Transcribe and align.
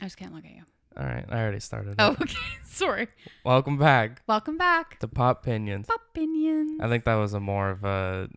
I 0.00 0.06
just 0.06 0.16
can't 0.16 0.34
look 0.34 0.44
at 0.44 0.50
you. 0.52 0.62
All 0.96 1.04
right, 1.06 1.24
I 1.28 1.40
already 1.40 1.60
started. 1.60 1.94
Oh, 1.98 2.12
it. 2.12 2.20
okay. 2.22 2.36
Sorry. 2.64 3.08
Welcome 3.44 3.78
back 3.78 4.22
Welcome 4.26 4.56
back. 4.58 4.98
to 5.00 5.08
Pop 5.08 5.44
Pinions. 5.44 5.86
Pop 5.86 6.00
Opinions. 6.10 6.80
I 6.82 6.88
think 6.88 7.04
that 7.04 7.14
was 7.14 7.34
a 7.34 7.40
more 7.40 7.70
of 7.70 7.84
a 7.84 8.28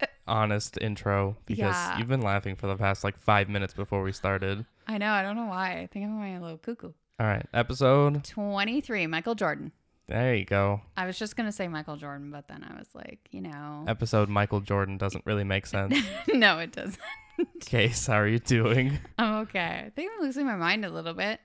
uh, 0.00 0.06
honest 0.26 0.78
intro 0.80 1.36
because 1.46 1.58
Yeah. 1.58 1.98
you've 1.98 2.08
been 2.08 2.22
laughing 2.22 2.56
for 2.56 2.66
the 2.66 2.76
past 2.76 3.04
like 3.04 3.18
five 3.18 3.48
minutes 3.48 3.74
before 3.74 4.02
we 4.02 4.12
started. 4.12 4.64
I 4.86 4.98
know. 4.98 5.10
I 5.12 5.22
don't 5.22 5.36
know 5.36 5.46
why. 5.46 5.80
I 5.80 5.86
think 5.86 6.06
I'm 6.06 6.16
going 6.16 6.36
a 6.36 6.40
little 6.40 6.58
cuckoo. 6.58 6.92
All 7.20 7.26
right, 7.26 7.46
episode. 7.52 8.24
23, 8.24 9.06
Michael 9.06 9.34
Jordan. 9.34 9.70
There 10.08 10.34
you 10.34 10.44
go. 10.44 10.80
I 10.96 11.06
was 11.06 11.18
just 11.18 11.36
going 11.36 11.46
to 11.46 11.52
say 11.52 11.68
Michael 11.68 11.96
Jordan, 11.96 12.30
but 12.30 12.48
then 12.48 12.64
I 12.68 12.76
was 12.76 12.88
like, 12.94 13.20
you 13.30 13.40
know. 13.40 13.84
Episode 13.86 14.28
Michael 14.28 14.60
Jordan 14.60 14.98
doesn't 14.98 15.24
really 15.26 15.44
make 15.44 15.66
sense. 15.66 15.96
no, 16.34 16.58
it 16.58 16.72
doesn't. 16.72 16.98
Case, 17.60 18.06
how 18.06 18.14
are 18.14 18.26
you 18.28 18.38
doing? 18.38 18.98
I'm 19.18 19.34
okay. 19.42 19.84
I 19.86 19.90
think 19.94 20.10
I'm 20.16 20.24
losing 20.24 20.46
my 20.46 20.56
mind 20.56 20.84
a 20.84 20.90
little 20.90 21.14
bit, 21.14 21.40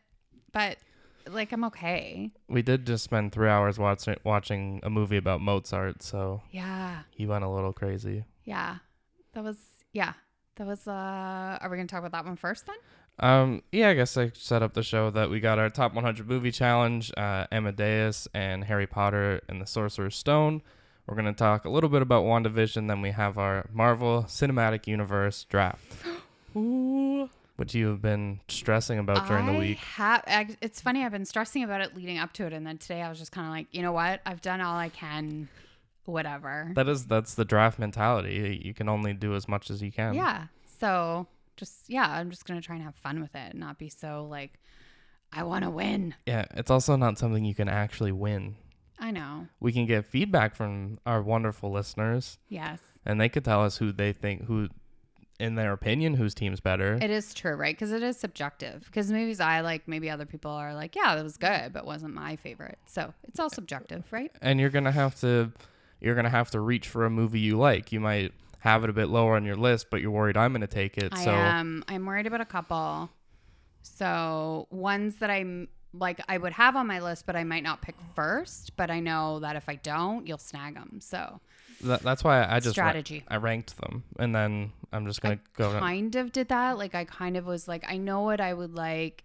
but 0.52 0.77
like 1.29 1.51
I'm 1.51 1.64
okay. 1.65 2.32
We 2.47 2.61
did 2.61 2.86
just 2.86 3.04
spend 3.04 3.32
three 3.32 3.50
hours 3.50 3.78
watching 3.78 4.15
watching 4.24 4.79
a 4.83 4.89
movie 4.89 5.18
about 5.18 5.41
Mozart, 5.41 6.02
so 6.04 6.41
Yeah. 6.52 7.00
he 7.11 7.25
went 7.25 7.43
a 7.43 7.50
little 7.50 7.74
crazy. 7.74 8.25
Yeah. 8.46 8.78
That 9.33 9.43
was, 9.43 9.57
yeah. 9.93 10.14
That 10.55 10.68
was, 10.68 10.88
uh, 10.88 10.91
are 11.61 11.69
we 11.69 11.78
to 11.78 11.86
talk 11.86 12.00
about 12.00 12.11
that 12.14 12.25
one 12.25 12.36
first 12.38 12.66
then? 12.66 12.75
Um, 13.19 13.64
yeah, 13.71 13.89
I 13.89 13.93
guess 13.96 14.16
I 14.18 14.32
set 14.33 14.61
up 14.64 14.74
the 14.74 14.83
show 14.83 15.10
that 15.11 15.29
we 15.29 15.39
got 15.39 15.60
our 15.60 15.69
top 15.69 15.93
100 15.93 16.27
movie 16.27 16.52
challenge, 16.52 17.11
uh, 17.18 17.46
Amadeus 17.52 18.27
and 18.33 18.64
Harry 18.64 18.88
Potter 18.88 19.41
and 19.50 19.60
the 19.61 19.66
Sorcerer's 19.66 20.16
Stone. 20.16 20.61
We're 21.07 21.16
gonna 21.16 21.34
talk 21.34 21.64
a 21.66 21.70
little 21.70 21.89
bit 21.89 22.02
about 22.02 22.25
WandaVision, 22.25 22.88
then 22.88 23.02
we 23.02 23.11
have 23.11 23.38
our 23.38 23.66
Marvel 23.74 24.24
Cinematic 24.28 24.88
Universe 24.88 25.46
draft, 25.46 25.82
Ooh. 26.57 27.30
which 27.56 27.74
you 27.74 27.88
have 27.88 28.02
been 28.02 28.42
stressing 28.50 29.00
about 29.00 29.25
during 29.28 29.46
the 29.46 29.57
week. 29.57 29.78
ha- 29.78 30.21
I- 30.28 30.57
it's 30.61 30.82
funny. 30.82 31.06
I've 31.06 31.14
been 31.14 31.24
stressing 31.25 31.64
about 31.64 31.80
it 31.82 31.96
leading 31.96 32.17
up 32.17 32.33
to 32.33 32.45
it, 32.45 32.52
and 32.53 32.67
then 32.67 32.78
today 32.78 33.02
I 33.02 33.09
was 33.09 33.19
just 33.19 33.31
kind 33.31 33.47
of 33.47 33.52
like, 33.53 33.67
you 33.72 33.81
know 33.81 33.94
what? 33.94 34.19
I've 34.25 34.41
done 34.41 34.59
all 34.61 34.75
I 34.78 34.89
can. 34.89 35.47
Whatever. 36.05 36.72
That 36.75 36.88
is 36.88 37.05
that's 37.05 37.35
the 37.35 37.44
draft 37.45 37.80
mentality. 37.80 38.61
You 38.63 38.73
can 38.73 38.88
only 38.88 39.13
do 39.13 39.33
as 39.35 39.47
much 39.47 39.69
as 39.69 39.81
you 39.81 39.91
can. 39.91 40.13
yeah. 40.13 40.47
So 40.80 41.25
just 41.58 41.89
yeah, 41.89 42.08
I'm 42.09 42.30
just 42.30 42.45
gonna 42.45 42.61
try 42.61 42.75
and 42.75 42.83
have 42.83 42.95
fun 42.95 43.19
with 43.22 43.33
it, 43.35 43.52
and 43.52 43.59
not 43.59 43.78
be 43.78 43.89
so 43.89 44.25
like, 44.30 44.53
I 45.33 45.44
want 45.44 45.63
to 45.66 45.69
win. 45.69 46.16
Yeah, 46.25 46.45
it's 46.53 46.69
also 46.72 46.95
not 46.95 47.17
something 47.17 47.44
you 47.44 47.55
can 47.55 47.67
actually 47.67 48.11
win. 48.13 48.55
I 49.00 49.12
know. 49.12 49.48
We 49.59 49.72
can 49.72 49.86
get 49.86 50.06
feedback 50.06 50.56
from 50.56 51.00
our 51.06 51.22
wonderful 51.22 51.72
listeners, 51.72 52.38
Yes, 52.50 52.80
and 53.06 53.20
they 53.22 53.30
could 53.30 53.45
tell 53.45 53.64
us 53.64 53.78
who 53.78 53.92
they 53.92 54.12
think 54.14 54.45
who, 54.45 54.70
in 55.40 55.56
their 55.56 55.72
opinion, 55.73 56.16
whose 56.16 56.34
team's 56.34 56.59
better. 56.59 56.98
it 57.02 57.09
is 57.12 57.34
true, 57.34 57.53
right? 57.56 57.75
Because 57.75 57.92
it 57.92 58.02
is 58.02 58.18
subjective. 58.18 58.84
Because 58.86 59.12
movies 59.12 59.40
I 59.40 59.62
like, 59.62 59.88
maybe 59.88 60.09
other 60.09 60.25
people 60.25 60.52
are 60.52 60.73
like, 60.73 60.95
yeah, 60.95 61.16
that 61.16 61.23
was 61.23 61.38
good, 61.38 61.73
but 61.73 61.86
wasn't 61.86 62.14
my 62.16 62.36
favorite. 62.38 62.80
So 62.88 63.14
it's 63.28 63.40
all 63.40 63.50
subjective, 63.52 64.03
right? 64.12 64.31
and 64.42 64.59
you're 64.59 64.72
gonna 64.72 64.92
have 64.92 65.20
to 65.22 65.52
you're 66.00 66.16
gonna 66.16 66.30
have 66.30 66.50
to 66.52 66.59
reach 66.59 66.88
for 66.88 67.06
a 67.06 67.09
movie 67.09 67.40
you 67.40 67.58
like. 67.58 67.92
You 67.92 68.00
might 68.00 68.34
have 68.59 68.84
it 68.84 68.90
a 68.90 68.94
bit 68.94 69.09
lower 69.09 69.36
on 69.36 69.45
your 69.45 69.56
list, 69.56 69.88
but 69.92 70.02
you're 70.02 70.12
worried 70.12 70.38
I'm 70.38 70.52
gonna 70.53 70.66
take 70.68 70.98
it. 70.98 71.14
I 71.14 71.23
so 71.23 71.31
am. 71.31 71.84
I'm 71.88 72.06
worried 72.06 72.25
about 72.25 72.42
a 72.42 72.45
couple. 72.45 73.09
So 73.81 74.68
ones 74.72 75.18
that 75.18 75.30
I'm 75.30 75.70
like 75.93 76.19
I 76.27 76.38
would 76.38 76.53
have 76.53 76.75
on 76.75 76.88
my 76.88 76.99
list, 76.99 77.25
but 77.25 77.35
I 77.35 77.43
might 77.43 77.63
not 77.63 77.81
pick 77.81 77.95
first. 78.16 78.75
But 78.75 78.89
I 78.89 78.99
know 78.99 79.39
that 79.39 79.55
if 79.55 79.67
I 79.69 79.75
don't, 79.75 80.27
you'll 80.27 80.38
snag 80.38 80.75
them. 80.75 80.99
So 81.02 81.39
that, 81.81 82.02
that's 82.02 82.23
why 82.23 82.44
I 82.45 82.59
just 82.59 82.77
ra- 82.77 82.89
strategy. 82.89 83.23
I 83.27 83.38
ranked 83.38 83.77
them, 83.77 84.03
and 84.19 84.33
then 84.35 84.71
I'm 84.91 85.05
just 85.05 85.21
gonna 85.21 85.39
go. 85.55 85.73
to- 85.73 85.79
kind 85.79 86.16
of 86.16 86.31
did 86.31 86.49
that. 86.49 86.77
Like 86.77 86.95
I 86.95 87.05
kind 87.05 87.38
of 87.38 87.45
was 87.45 87.67
like, 87.67 87.83
I 87.88 87.97
know 87.97 88.21
what 88.21 88.41
I 88.41 88.53
would 88.53 88.75
like. 88.75 89.23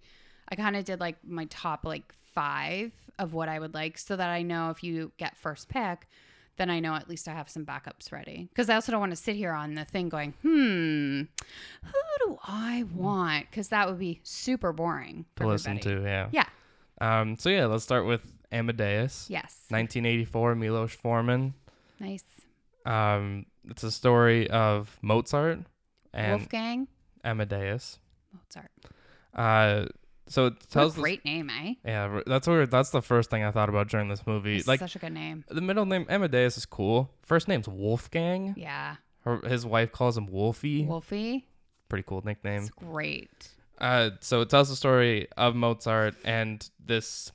I 0.48 0.54
kind 0.54 0.76
of 0.76 0.84
did 0.84 1.00
like 1.00 1.16
my 1.24 1.46
top 1.50 1.84
like 1.84 2.14
five 2.34 2.92
of 3.18 3.32
what 3.34 3.48
I 3.48 3.58
would 3.58 3.74
like, 3.74 3.98
so 3.98 4.16
that 4.16 4.28
I 4.30 4.42
know 4.42 4.70
if 4.70 4.82
you 4.82 5.12
get 5.18 5.36
first 5.36 5.68
pick, 5.68 6.08
then 6.62 6.70
I 6.70 6.78
know 6.78 6.94
at 6.94 7.08
least 7.08 7.26
I 7.26 7.32
have 7.32 7.48
some 7.50 7.66
backups 7.66 8.12
ready. 8.12 8.46
Because 8.48 8.70
I 8.70 8.76
also 8.76 8.92
don't 8.92 9.00
want 9.00 9.10
to 9.10 9.16
sit 9.16 9.34
here 9.34 9.50
on 9.50 9.74
the 9.74 9.84
thing 9.84 10.08
going, 10.08 10.32
hmm, 10.42 11.22
who 11.84 12.26
do 12.26 12.38
I 12.46 12.84
want? 12.94 13.50
Because 13.50 13.68
that 13.68 13.88
would 13.88 13.98
be 13.98 14.20
super 14.22 14.72
boring 14.72 15.24
to 15.36 15.48
listen 15.48 15.78
everybody. 15.78 16.02
to. 16.02 16.08
Yeah. 16.08 16.28
Yeah. 16.30 16.46
Um. 17.00 17.36
So 17.36 17.48
yeah, 17.50 17.66
let's 17.66 17.82
start 17.82 18.06
with 18.06 18.22
Amadeus. 18.52 19.26
Yes. 19.28 19.64
1984, 19.70 20.54
Milos 20.54 20.92
Forman. 20.92 21.54
Nice. 21.98 22.22
Um, 22.86 23.46
it's 23.68 23.82
a 23.82 23.90
story 23.90 24.48
of 24.48 24.96
Mozart 25.02 25.58
and 26.14 26.38
Wolfgang 26.38 26.86
Amadeus. 27.24 27.98
Mozart. 28.32 28.70
Uh, 29.34 29.86
so 30.28 30.46
it 30.46 30.54
What 30.54 30.70
tells 30.70 30.94
great 30.94 31.24
name, 31.24 31.50
eh? 31.50 31.74
yeah, 31.84 32.20
that's 32.26 32.46
where 32.46 32.66
that's 32.66 32.90
the 32.90 33.02
first 33.02 33.30
thing 33.30 33.42
I 33.44 33.50
thought 33.50 33.68
about 33.68 33.88
during 33.88 34.08
this 34.08 34.26
movie. 34.26 34.56
It's 34.56 34.68
like 34.68 34.80
such 34.80 34.96
a 34.96 34.98
good 34.98 35.12
name. 35.12 35.44
the 35.48 35.60
middle 35.60 35.84
name 35.86 36.06
Amadeus 36.08 36.56
is 36.56 36.66
cool. 36.66 37.10
First 37.22 37.48
name's 37.48 37.68
Wolfgang. 37.68 38.54
Yeah. 38.56 38.96
Her, 39.20 39.38
his 39.46 39.64
wife 39.64 39.92
calls 39.92 40.16
him 40.16 40.26
Wolfie. 40.26 40.84
Wolfie. 40.84 41.46
Pretty 41.88 42.04
cool 42.06 42.22
nickname. 42.24 42.62
It's 42.62 42.70
great. 42.70 43.48
Uh, 43.78 44.10
so 44.20 44.40
it 44.40 44.48
tells 44.50 44.68
the 44.68 44.76
story 44.76 45.28
of 45.36 45.54
Mozart 45.54 46.14
and 46.24 46.68
this 46.84 47.32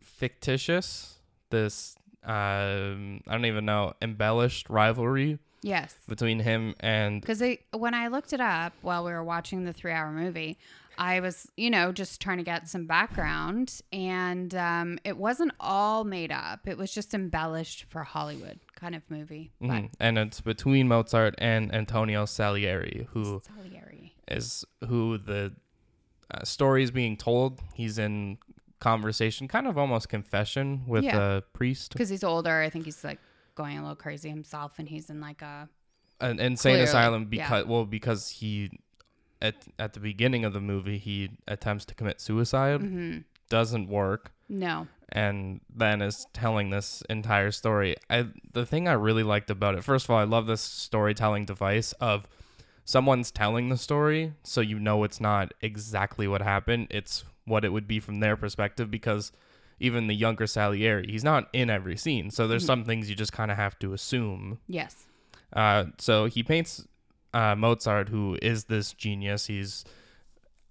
fictitious, 0.00 1.18
this 1.50 1.96
um, 2.24 3.22
I 3.26 3.32
don't 3.32 3.46
even 3.46 3.64
know, 3.64 3.94
embellished 4.02 4.68
rivalry 4.68 5.38
Yes. 5.62 5.94
between 6.08 6.40
him 6.40 6.74
and 6.80 7.20
Because 7.20 7.42
when 7.72 7.94
I 7.94 8.08
looked 8.08 8.32
it 8.32 8.40
up 8.40 8.72
while 8.82 9.04
we 9.04 9.12
were 9.12 9.24
watching 9.24 9.64
the 9.64 9.72
three 9.72 9.92
hour 9.92 10.10
movie, 10.10 10.58
I 11.02 11.20
was, 11.20 11.50
you 11.56 11.70
know, 11.70 11.92
just 11.92 12.20
trying 12.20 12.36
to 12.38 12.44
get 12.44 12.68
some 12.68 12.86
background. 12.86 13.80
And 13.90 14.54
um, 14.54 14.98
it 15.02 15.16
wasn't 15.16 15.52
all 15.58 16.04
made 16.04 16.30
up, 16.30 16.68
it 16.68 16.76
was 16.76 16.92
just 16.92 17.14
embellished 17.14 17.86
for 17.88 18.04
Hollywood 18.04 18.60
kind 18.76 18.94
of 18.94 19.02
movie. 19.10 19.50
Mhm. 19.62 19.90
and 19.98 20.18
it's 20.18 20.40
between 20.42 20.88
Mozart 20.88 21.34
and 21.38 21.74
Antonio 21.74 22.26
Salieri, 22.26 23.08
who 23.12 23.40
Salieri. 23.44 24.14
is 24.28 24.64
who 24.86 25.16
the 25.18 25.52
uh, 26.32 26.44
story 26.44 26.82
is 26.82 26.90
being 26.90 27.16
told. 27.16 27.60
He's 27.74 27.98
in 27.98 28.38
conversation, 28.78 29.48
kind 29.48 29.66
of 29.66 29.76
almost 29.78 30.08
confession 30.08 30.84
with 30.86 31.04
Yeah. 31.04 31.36
a 31.36 31.40
priest, 31.40 31.92
Because 31.92 32.08
he's 32.08 32.24
older. 32.24 32.60
I 32.60 32.70
think 32.70 32.84
he's 32.84 33.02
like 33.04 33.18
going 33.54 33.76
a 33.78 33.80
little 33.82 33.96
crazy 33.96 34.28
himself 34.28 34.78
and 34.78 34.88
he's 34.88 35.10
in 35.10 35.20
like 35.20 35.42
a. 35.42 35.68
an 36.20 36.38
insane 36.40 36.72
Clearly, 36.72 36.84
asylum 36.84 37.22
yeah. 37.22 37.28
because 37.48 37.66
well 37.66 37.84
because 37.86 38.28
he 38.30 38.70
at 39.42 39.54
at 39.78 39.92
the 39.94 40.00
beginning 40.00 40.44
of 40.44 40.52
the 40.52 40.60
movie 40.60 40.98
he 40.98 41.30
attempts 41.48 41.84
to 41.86 41.94
commit 41.94 42.20
suicide, 42.20 42.80
hmm 42.80 43.18
doesn't 43.48 43.88
work, 43.88 44.30
No. 44.48 44.86
and 45.08 45.60
then 45.74 46.00
is 46.02 46.24
telling 46.32 46.70
this 46.70 47.02
entire 47.10 47.50
story. 47.50 47.96
I 48.08 48.26
the 48.52 48.64
thing 48.64 48.86
I 48.86 48.92
really 48.92 49.24
liked 49.24 49.50
about 49.50 49.74
it, 49.74 49.82
first 49.82 50.06
of 50.06 50.10
all, 50.10 50.18
I 50.18 50.24
love 50.24 50.46
this 50.46 50.60
storytelling 50.60 51.46
device 51.46 51.92
of 51.94 52.28
someone's 52.84 53.30
telling 53.32 53.68
the 53.68 53.76
story, 53.76 54.34
so 54.44 54.60
you 54.60 54.78
know 54.78 55.02
it's 55.04 55.20
not 55.20 55.52
exactly 55.60 56.28
what 56.28 56.42
happened. 56.42 56.86
It's 56.90 57.24
what 57.44 57.64
it 57.64 57.72
would 57.72 57.88
be 57.88 57.98
from 58.00 58.20
their 58.20 58.36
perspective 58.36 58.88
because 58.90 59.32
even 59.80 60.06
the 60.06 60.14
younger 60.14 60.46
Salieri, 60.46 61.06
he's 61.08 61.24
not 61.24 61.48
in 61.52 61.70
every 61.70 61.96
scene. 61.96 62.30
So 62.30 62.46
there's 62.46 62.62
Mhm. 62.64 62.66
some 62.66 62.84
things 62.84 63.08
you 63.10 63.16
just 63.16 63.32
kind 63.32 63.50
of 63.50 63.56
have 63.56 63.78
to 63.80 63.92
assume. 63.92 64.58
Yes. 64.68 65.06
Uh, 65.52 65.86
so 65.98 66.26
he 66.26 66.42
paints 66.44 66.86
uh, 67.32 67.54
Mozart, 67.56 68.08
who 68.08 68.38
is 68.42 68.64
this 68.64 68.92
genius. 68.92 69.46
He's 69.46 69.84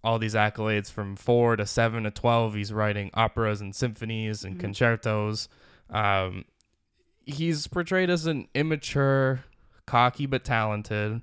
all 0.03 0.17
these 0.19 0.35
accolades 0.35 0.91
from 0.91 1.15
four 1.15 1.55
to 1.55 1.65
seven 1.65 2.03
to 2.03 2.11
twelve. 2.11 2.53
He's 2.55 2.71
writing 2.73 3.09
operas 3.13 3.61
and 3.61 3.75
symphonies 3.75 4.43
and 4.43 4.55
Mhm. 4.57 4.59
concertos. 4.61 5.49
Um, 5.89 6.45
he's 7.25 7.67
portrayed 7.67 8.09
as 8.09 8.25
an 8.25 8.47
immature, 8.53 9.43
cocky 9.85 10.25
but 10.25 10.43
talented, 10.43 11.21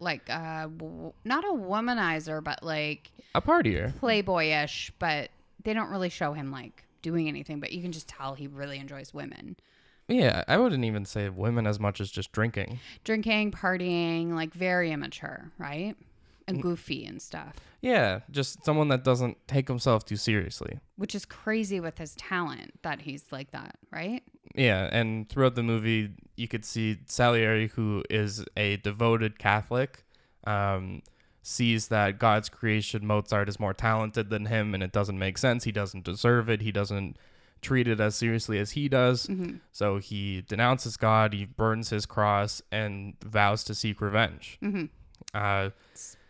like, 0.00 0.28
uh, 0.28 0.62
w- 0.68 1.12
not 1.24 1.44
a 1.44 1.52
womanizer, 1.52 2.42
but 2.42 2.62
like 2.62 3.10
a 3.34 3.40
partier. 3.40 3.92
playboyish, 4.00 4.90
but 4.98 5.30
they 5.62 5.72
don't 5.72 5.90
really 5.90 6.08
show 6.08 6.32
him 6.32 6.50
like 6.50 6.84
doing 7.02 7.28
anything, 7.28 7.60
but 7.60 7.72
you 7.72 7.80
can 7.82 7.92
just 7.92 8.08
tell 8.08 8.34
he 8.34 8.46
really 8.48 8.78
enjoys 8.78 9.14
women. 9.14 9.56
Yeah, 10.08 10.44
I 10.48 10.56
wouldn't 10.58 10.84
even 10.84 11.04
say 11.04 11.28
women 11.28 11.66
as 11.66 11.78
much 11.80 12.00
as 12.00 12.10
just 12.10 12.32
drinking. 12.32 12.80
Drinking, 13.04 13.52
partying, 13.52 14.32
like 14.34 14.52
very 14.52 14.90
immature, 14.92 15.50
right? 15.58 15.94
And 16.48 16.60
goofy 16.60 17.06
and 17.06 17.22
stuff, 17.22 17.54
Yeah, 17.80 18.20
just 18.30 18.62
someone 18.64 18.88
that 18.88 19.04
doesn't 19.04 19.38
take 19.46 19.68
himself 19.68 20.04
too 20.04 20.16
seriously. 20.16 20.80
which 20.96 21.14
is 21.14 21.24
crazy 21.24 21.78
with 21.80 21.96
his 21.98 22.14
talent 22.16 22.72
that 22.82 23.02
he's 23.02 23.24
like 23.30 23.52
that, 23.52 23.76
right? 23.90 24.22
Yeah, 24.54 24.88
and 24.92 25.28
throughout 25.30 25.54
the 25.54 25.62
movie, 25.62 26.10
you 26.36 26.48
could 26.48 26.64
see 26.66 26.98
Salieri, 27.06 27.68
who 27.68 28.02
is 28.10 28.44
a 28.56 28.76
devoted 28.78 29.38
Catholic, 29.38 30.04
um, 30.44 31.02
sees 31.42 31.88
that 31.88 32.18
God's 32.18 32.48
creation, 32.48 33.06
Mozart, 33.06 33.48
is 33.48 33.58
more 33.60 33.72
talented 33.72 34.28
than 34.28 34.46
him, 34.46 34.74
and 34.74 34.82
it 34.82 34.92
doesn't 34.92 35.18
make 35.18 35.38
sense. 35.38 35.64
He 35.64 35.72
doesn't 35.72 36.04
deserve 36.04 36.50
it. 36.50 36.60
He 36.60 36.72
doesn't 36.72 37.16
treat 37.62 37.88
it 37.88 38.00
as 38.00 38.14
seriously 38.16 38.58
as 38.58 38.72
he 38.72 38.88
does. 38.88 39.26
hmm 39.26 39.54
So 39.72 39.98
he 39.98 40.42
denounces 40.42 40.96
God, 40.96 41.32
he 41.32 41.44
burns 41.46 41.88
his 41.90 42.04
cross, 42.06 42.60
and 42.70 43.14
vows 43.24 43.64
to 43.64 43.74
seek 43.74 44.00
revenge. 44.00 44.58
hmm 44.60 44.84
Uh, 45.34 45.70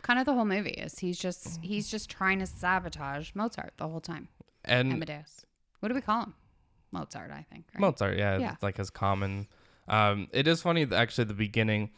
kind 0.03 0.19
of 0.19 0.25
the 0.25 0.33
whole 0.33 0.45
movie 0.45 0.69
is 0.71 0.99
he's 0.99 1.17
just 1.17 1.59
he's 1.63 1.89
just 1.89 2.09
trying 2.09 2.39
to 2.39 2.45
sabotage 2.45 3.31
Mozart 3.35 3.73
the 3.77 3.87
whole 3.87 3.99
time. 4.01 4.27
And 4.65 4.93
Amadeus. 4.93 5.45
What 5.79 5.89
do 5.89 5.95
we 5.95 6.01
call 6.01 6.21
him? 6.23 6.33
Mozart, 6.91 7.31
I 7.31 7.45
think. 7.51 7.65
Right? 7.73 7.81
Mozart, 7.81 8.17
yeah, 8.17 8.37
Yeah. 8.37 8.53
it's 8.53 8.63
like 8.63 8.77
his 8.77 8.89
common. 8.89 9.47
Um, 9.87 10.27
it 10.31 10.47
is 10.47 10.61
funny 10.61 10.85
that 10.85 10.95
actually 10.95 11.23
at 11.23 11.27
the 11.27 11.33
beginning, 11.33 11.89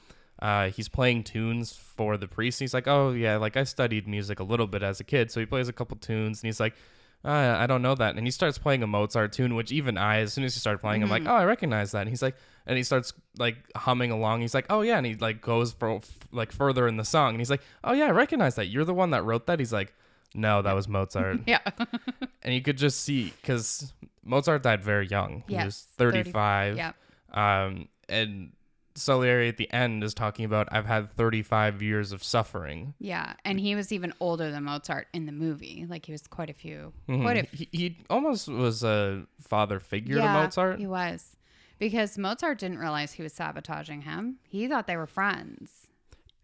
uh, 0.41 0.69
he's 0.69 0.87
playing 0.89 1.23
tunes 1.25 1.73
for 1.73 2.17
the 2.17 2.27
priest. 2.27 2.59
He's 2.59 2.73
like, 2.73 2.87
oh 2.87 3.11
yeah, 3.11 3.35
like 3.37 3.55
I 3.57 3.63
studied 3.65 4.07
music 4.07 4.39
a 4.39 4.43
little 4.43 4.67
bit 4.67 4.81
as 4.83 4.99
a 4.99 5.03
kid, 5.03 5.29
so 5.31 5.39
he 5.39 5.45
plays 5.45 5.67
a 5.67 5.73
couple 5.73 5.97
tunes, 5.97 6.41
and 6.41 6.47
he's 6.47 6.59
like, 6.59 6.75
uh, 7.25 7.57
I 7.59 7.65
don't 7.67 7.81
know 7.81 7.95
that, 7.95 8.15
and 8.15 8.25
he 8.27 8.31
starts 8.31 8.57
playing 8.57 8.83
a 8.83 8.87
Mozart 8.87 9.33
tune, 9.33 9.55
which 9.55 9.71
even 9.71 9.97
I, 9.97 10.19
as 10.19 10.31
soon 10.33 10.43
as 10.43 10.53
he 10.53 10.59
started 10.59 10.79
playing, 10.79 11.01
I'm 11.03 11.09
like, 11.09 11.23
Mm-hmm. 11.23 11.31
oh, 11.31 11.35
I 11.35 11.45
recognize 11.45 11.91
that. 11.93 12.01
And 12.01 12.09
he's 12.09 12.21
like, 12.21 12.35
and 12.67 12.77
he 12.77 12.83
starts 12.83 13.13
like 13.37 13.57
humming 13.75 14.11
along. 14.11 14.41
He's 14.41 14.53
like, 14.53 14.65
oh 14.69 14.81
yeah, 14.81 14.97
and 14.97 15.05
he 15.05 15.15
like 15.15 15.41
goes 15.41 15.73
for 15.73 16.01
like 16.31 16.51
further 16.51 16.87
in 16.87 16.97
the 16.97 17.03
song, 17.05 17.29
and 17.33 17.39
he's 17.41 17.49
like, 17.49 17.61
oh 17.83 17.93
yeah, 17.93 18.05
I 18.05 18.11
recognize 18.11 18.55
that. 18.55 18.67
You're 18.67 18.85
the 18.85 18.93
one 18.93 19.09
that 19.11 19.23
wrote 19.23 19.47
that. 19.47 19.59
He's 19.59 19.73
like, 19.73 19.93
no, 20.33 20.61
that 20.61 20.73
was 20.73 20.87
Mozart 20.87 21.39
Yeah. 21.47 21.59
and 22.43 22.53
you 22.53 22.61
could 22.61 22.77
just 22.77 23.01
see 23.01 23.33
because 23.41 23.93
Mozart 24.23 24.63
died 24.63 24.83
very 24.83 25.07
young. 25.07 25.43
He 25.47 25.53
Yes, 25.53 25.65
was 25.65 25.87
30 25.97 26.17
35. 26.23 26.77
yeah. 26.77 26.91
Um, 27.33 27.87
and 28.09 28.51
Salieri 28.95 29.49
at 29.49 29.57
the 29.57 29.71
end 29.73 30.03
is 30.03 30.13
talking 30.13 30.45
about 30.45 30.67
I've 30.71 30.85
had 30.85 31.11
35 31.15 31.81
years 31.81 32.11
of 32.11 32.23
suffering. 32.23 32.93
Yeah. 32.99 33.33
And 33.43 33.59
he 33.59 33.75
was 33.75 33.91
even 33.91 34.13
older 34.19 34.51
than 34.51 34.63
Mozart 34.63 35.07
in 35.13 35.25
the 35.25 35.31
movie. 35.31 35.85
Like 35.89 36.05
he 36.05 36.11
was 36.11 36.25
quite 36.27 36.49
a 36.49 36.53
few 36.53 36.93
Mhm. 37.09 37.21
quite 37.21 37.37
a 37.37 37.55
he, 37.55 37.67
he 37.71 37.97
almost 38.09 38.47
was 38.47 38.83
a 38.83 39.25
father 39.41 39.79
figure 39.79 40.17
yeah, 40.17 40.33
to 40.37 40.43
Mozart. 40.43 40.79
He 40.79 40.87
was. 40.87 41.35
Because 41.77 42.17
Mozart 42.17 42.59
didn't 42.59 42.77
realize 42.79 43.11
he 43.13 43.23
was 43.23 43.33
sabotaging 43.33 44.03
him. 44.03 44.37
He 44.47 44.67
thought 44.67 44.87
they 44.87 44.95
were 44.95 45.07
friends. 45.07 45.87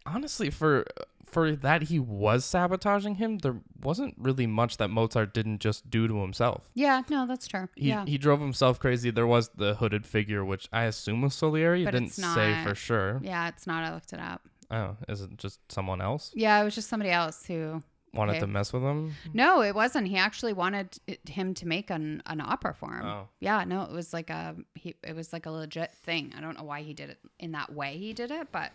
Honestly, 0.06 0.50
for 0.50 0.84
for 1.26 1.56
that 1.56 1.84
he 1.84 1.98
was 1.98 2.44
sabotaging 2.44 3.14
him, 3.14 3.38
there 3.38 3.56
wasn't 3.82 4.14
really 4.18 4.46
much 4.46 4.76
that 4.76 4.88
Mozart 4.88 5.32
didn't 5.32 5.60
just 5.60 5.88
do 5.88 6.06
to 6.06 6.20
himself. 6.20 6.68
Yeah, 6.74 7.02
no, 7.08 7.26
that's 7.26 7.48
true. 7.48 7.68
He, 7.74 7.88
yeah. 7.88 8.04
he 8.04 8.18
drove 8.18 8.40
himself 8.40 8.78
crazy. 8.78 9.10
There 9.10 9.26
was 9.26 9.48
the 9.56 9.74
hooded 9.76 10.04
figure, 10.04 10.44
which 10.44 10.68
I 10.72 10.84
assume 10.84 11.22
was 11.22 11.34
Salieri. 11.34 11.82
It 11.82 11.84
But 11.86 11.92
didn't 11.92 12.08
it's 12.08 12.16
say 12.34 12.62
for 12.62 12.74
sure. 12.74 13.20
yeah, 13.22 13.48
it's 13.48 13.66
not. 13.66 13.82
I 13.82 13.94
looked 13.94 14.12
it 14.12 14.20
up. 14.20 14.42
Oh, 14.70 14.96
is 15.08 15.22
it 15.22 15.36
just 15.38 15.60
someone 15.72 16.00
else? 16.02 16.32
Yeah, 16.34 16.60
it 16.60 16.64
was 16.64 16.74
just 16.74 16.88
somebody 16.88 17.10
else 17.10 17.46
who. 17.46 17.82
wanted 18.14 18.32
Okay. 18.32 18.40
to 18.40 18.46
mess 18.46 18.72
with 18.74 18.82
him. 18.82 19.14
No, 19.32 19.62
it 19.62 19.74
wasn't. 19.74 20.08
He 20.08 20.18
actually 20.18 20.52
wanted 20.52 20.98
it, 21.06 21.26
him 21.28 21.54
to 21.54 21.66
make 21.66 21.88
an, 21.88 22.22
an 22.26 22.42
opera 22.42 22.74
for 22.74 22.92
him. 22.92 23.06
Oh. 23.06 23.28
Yeah, 23.40 23.64
no, 23.64 23.82
it 23.84 23.90
was 23.90 24.12
like 24.12 24.28
a 24.28 24.54
he. 24.74 24.94
It 25.02 25.16
was 25.16 25.32
like 25.32 25.46
a 25.46 25.50
legit 25.50 25.92
thing. 25.94 26.34
I 26.36 26.42
don't 26.42 26.58
know 26.58 26.64
why 26.64 26.82
he 26.82 26.92
did 26.92 27.08
it 27.08 27.18
in 27.38 27.52
that 27.52 27.72
way. 27.72 27.96
He 27.96 28.12
did 28.12 28.30
it, 28.30 28.48
but 28.52 28.70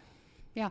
yeah, 0.55 0.69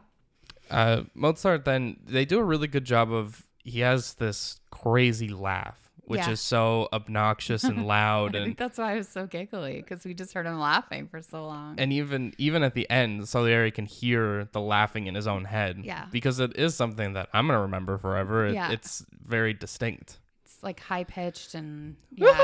Uh, 0.71 1.03
Mozart 1.15 1.65
then 1.65 1.97
they 2.07 2.25
do 2.25 2.39
a 2.39 2.45
really 2.45 2.67
good 2.69 2.85
job 2.85 3.13
of 3.13 3.47
he 3.63 3.81
has 3.81 4.15
this 4.15 4.61
crazy 4.71 5.29
laugh, 5.29 5.91
which 6.05 6.21
Yeah. 6.21 6.31
is 6.31 6.41
so 6.41 6.89
obnoxious 6.93 7.65
and 7.65 7.87
loud 7.97 8.35
I 8.35 8.39
and 8.39 8.47
think 8.47 8.59
that's 8.59 8.79
why 8.79 8.93
I 8.93 8.97
was 8.97 9.09
so 9.09 9.27
giggly 9.27 9.77
because 9.77 10.05
we 10.05 10.15
just 10.15 10.33
heard 10.35 10.47
him 10.47 10.59
laughing 10.59 11.09
for 11.09 11.21
so 11.23 11.45
long. 11.47 11.75
and 11.79 11.93
even 11.93 12.33
even 12.39 12.63
at 12.63 12.75
the 12.75 12.89
end, 12.91 13.29
Salieri 13.29 13.71
can 13.71 13.87
hear 13.87 14.49
the 14.53 14.61
laughing 14.61 15.07
in 15.07 15.15
his 15.15 15.27
own 15.27 15.45
head. 15.45 15.81
Yeah. 15.83 16.07
Because 16.13 16.39
it 16.41 16.57
is 16.57 16.75
something 16.75 17.15
that 17.15 17.29
I'm 17.33 17.47
gonna 17.49 17.61
remember 17.63 17.99
forever. 17.99 18.47
It, 18.47 18.55
Yeah. 18.55 18.71
It's 18.71 19.05
very 19.27 19.53
distinct. 19.53 20.19
it's 20.45 20.63
like 20.63 20.79
high 20.81 21.05
pitched 21.05 21.55
and 21.55 21.97
yeah, 22.13 22.41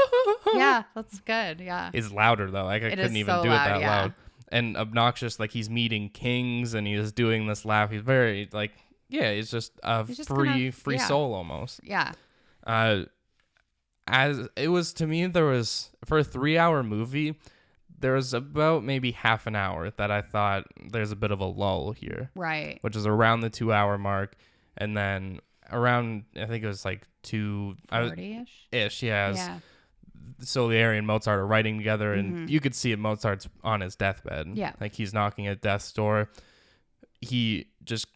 yeah, 0.54 0.82
that's 0.94 1.20
good. 1.20 1.60
Yeah, 1.60 1.90
It's 1.92 2.10
louder 2.10 2.50
though. 2.50 2.64
Like 2.64 2.82
I 2.82 2.86
It 2.86 2.96
couldn't 2.96 3.16
even 3.16 3.34
so 3.34 3.42
do 3.44 3.48
loud, 3.50 3.66
it 3.66 3.68
that 3.74 3.80
yeah. 3.80 4.00
loud. 4.02 4.14
And 4.52 4.76
obnoxious, 4.76 5.40
like 5.40 5.50
he's 5.50 5.68
meeting 5.70 6.10
kings 6.10 6.74
and 6.74 6.86
he 6.86 6.92
is 6.94 7.10
doing 7.10 7.46
this 7.48 7.64
laugh. 7.64 7.90
He's 7.90 8.02
very 8.02 8.48
like 8.52 8.72
yeah, 9.08 9.32
he's 9.32 9.50
just 9.50 9.72
a 9.82 10.04
He's 10.06 10.16
just 10.18 10.28
free 10.28 10.48
kind 10.48 10.68
of- 10.68 10.74
free 10.74 10.96
yeah. 10.96 11.06
soul 11.06 11.34
almost. 11.34 11.80
yeah, 11.82 12.12
uh 12.66 13.04
as 14.08 14.48
it 14.56 14.68
was 14.68 14.92
to 14.94 15.06
me 15.06 15.26
there 15.26 15.44
was 15.46 15.90
for 16.04 16.18
a 16.18 16.24
three 16.24 16.58
hour 16.58 16.82
movie 16.82 17.38
there 18.00 18.14
was 18.14 18.34
about 18.34 18.82
maybe 18.82 19.12
half 19.12 19.46
an 19.46 19.54
hour 19.54 19.90
that 19.90 20.10
i 20.10 20.20
thought 20.20 20.64
there's 20.90 21.12
a 21.12 21.16
bit 21.16 21.30
of 21.30 21.38
a 21.38 21.44
lull 21.44 21.92
here 21.92 22.28
right. 22.34 22.78
which 22.80 22.96
is 22.96 23.06
around 23.06 23.40
the 23.40 23.48
two 23.50 23.72
hour 23.72 23.96
mark 23.96 24.34
and 24.76 24.96
then 24.96 25.38
around 25.70 26.24
i 26.36 26.46
think 26.46 26.64
it 26.64 26.66
was 26.66 26.84
like 26.84 27.02
two 27.22 27.76
Forty 27.88 28.38
ish. 28.42 28.66
ish 28.72 29.02
yeah, 29.04 29.32
Yeah, 29.34 29.58
Salieri 30.40 30.98
and 30.98 31.06
Mozart 31.06 31.38
are 31.38 31.46
writing 31.46 31.78
together, 31.78 32.12
and 32.14 32.48
Mhm. 32.48 32.50
you 32.50 32.60
could 32.60 32.74
see 32.74 32.92
it. 32.92 32.98
Mozart's 32.98 33.48
on 33.62 33.80
his 33.80 33.96
deathbed. 33.96 34.48
Yeah. 34.54 34.72
like 34.80 34.94
he's 34.94 35.12
knocking 35.14 35.46
at 35.46 35.60
death's 35.60 35.92
door. 35.92 36.28
He 37.20 37.68
just 37.84 38.06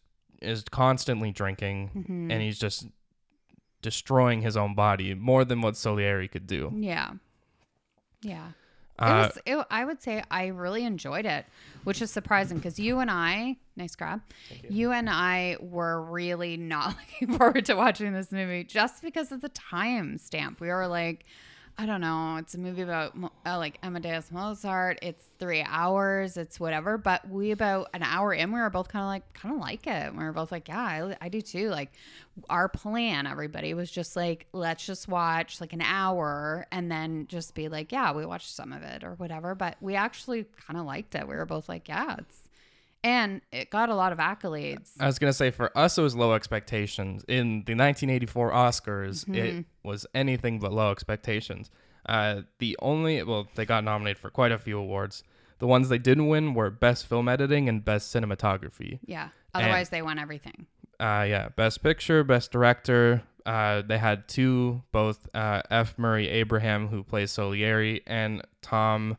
is 0.42 0.64
constantly 0.70 1.30
drinking, 1.32 1.90
Mhm. 2.08 2.32
and 2.32 2.42
he's 2.42 2.58
just 2.58 2.86
destroying 3.82 4.42
his 4.42 4.56
own 4.56 4.74
body 4.74 5.14
more 5.14 5.44
than 5.44 5.60
what 5.60 5.76
Salieri 5.76 6.28
could 6.28 6.46
do. 6.46 6.72
yeah, 6.76 7.12
yeah. 8.22 8.48
It 8.98 9.02
Uh, 9.02 9.28
was. 9.28 9.38
It, 9.44 9.66
I 9.70 9.84
would 9.84 10.00
say 10.02 10.22
I 10.30 10.46
really 10.46 10.84
enjoyed 10.84 11.26
it, 11.26 11.44
which 11.84 12.00
is 12.00 12.10
surprising 12.10 12.56
because 12.56 12.78
you 12.78 12.98
and 12.98 13.10
I, 13.10 13.56
nice 13.76 13.94
grab, 13.94 14.22
you. 14.70 14.90
and 14.90 15.10
I 15.10 15.58
were 15.60 16.02
really 16.02 16.56
not 16.56 16.96
looking 17.20 17.36
forward 17.36 17.66
to 17.66 17.74
watching 17.74 18.12
this 18.14 18.32
movie 18.32 18.64
just 18.64 19.02
because 19.02 19.32
of 19.32 19.42
the 19.42 19.50
time 19.50 20.16
stamp. 20.16 20.60
We 20.60 20.68
were 20.68 20.86
like, 20.86 21.26
I 21.78 21.84
don't 21.84 22.00
know, 22.00 22.36
it's 22.38 22.54
a 22.54 22.58
movie 22.58 22.80
about 22.80 23.14
uh, 23.44 23.58
like 23.58 23.78
Amadeus 23.82 24.32
Mozart. 24.32 24.98
It's 25.02 25.26
three 25.38 25.62
hours. 25.62 26.38
It's 26.38 26.58
whatever. 26.58 26.96
But 26.96 27.28
we 27.28 27.50
about 27.50 27.90
an 27.92 28.02
hour 28.02 28.32
in, 28.32 28.50
we 28.50 28.58
were 28.58 28.70
both 28.70 28.88
kind 28.88 29.02
of 29.02 29.08
like, 29.08 29.30
kind 29.34 29.54
of 29.54 29.60
like 29.60 29.86
it. 29.86 30.14
We 30.14 30.24
were 30.24 30.32
both 30.32 30.50
like, 30.50 30.68
yeah, 30.68 30.80
I, 30.80 31.16
I 31.20 31.28
do 31.28 31.42
too. 31.42 31.68
Like 31.68 31.92
our 32.48 32.70
plan, 32.70 33.26
everybody 33.26 33.74
was 33.74 33.90
just 33.90 34.16
like, 34.16 34.46
let's 34.54 34.86
just 34.86 35.06
watch 35.06 35.60
like 35.60 35.74
an 35.74 35.82
hour 35.82 36.66
and 36.72 36.90
then 36.90 37.26
just 37.28 37.54
be 37.54 37.68
like, 37.68 37.92
yeah, 37.92 38.10
we 38.12 38.24
watched 38.24 38.54
some 38.54 38.72
of 38.72 38.82
it 38.82 39.04
or 39.04 39.12
whatever. 39.16 39.54
But 39.54 39.76
we 39.82 39.96
actually 39.96 40.46
kind 40.66 40.80
of 40.80 40.86
liked 40.86 41.14
it. 41.14 41.28
We 41.28 41.34
were 41.36 41.46
both 41.46 41.68
like, 41.68 41.88
yeah, 41.88 42.16
it's, 42.18 42.45
and 43.06 43.40
it 43.52 43.70
got 43.70 43.88
a 43.88 43.94
lot 43.94 44.12
of 44.12 44.18
accolades. 44.18 44.90
I 45.00 45.06
was 45.06 45.18
gonna 45.18 45.32
say 45.32 45.50
for 45.50 45.76
us 45.78 45.96
it 45.96 46.02
was 46.02 46.14
low 46.16 46.34
expectations. 46.34 47.24
In 47.28 47.62
the 47.64 47.74
1984 47.74 48.50
Oscars, 48.52 49.24
Mm-hmm. 49.24 49.34
it 49.34 49.64
was 49.84 50.06
anything 50.14 50.58
but 50.58 50.72
low 50.72 50.90
expectations. 50.90 51.70
Uh, 52.04 52.42
the 52.58 52.76
only 52.82 53.22
well, 53.22 53.48
they 53.54 53.64
got 53.64 53.84
nominated 53.84 54.18
for 54.18 54.30
quite 54.30 54.52
a 54.52 54.58
few 54.58 54.78
awards. 54.78 55.22
The 55.58 55.66
ones 55.66 55.88
they 55.88 55.98
didn't 55.98 56.26
win 56.28 56.52
were 56.54 56.70
Best 56.70 57.06
Film 57.06 57.28
Editing 57.28 57.68
and 57.68 57.82
Best 57.84 58.14
Cinematography. 58.14 58.98
Yeah. 59.06 59.28
Otherwise, 59.54 59.88
they 59.88 60.02
won 60.02 60.18
everything. 60.18 60.66
Uh, 61.00 61.24
yeah, 61.28 61.48
Best 61.56 61.82
Picture, 61.82 62.22
Best 62.24 62.52
Director. 62.52 63.22
Uh, 63.46 63.80
they 63.82 63.96
had 63.96 64.28
two, 64.28 64.82
both 64.92 65.28
uh, 65.34 65.62
F. 65.70 65.96
Murray 65.96 66.28
Abraham, 66.28 66.88
who 66.88 67.02
plays 67.02 67.30
Salieri, 67.30 68.02
and 68.06 68.42
Tom 68.60 69.16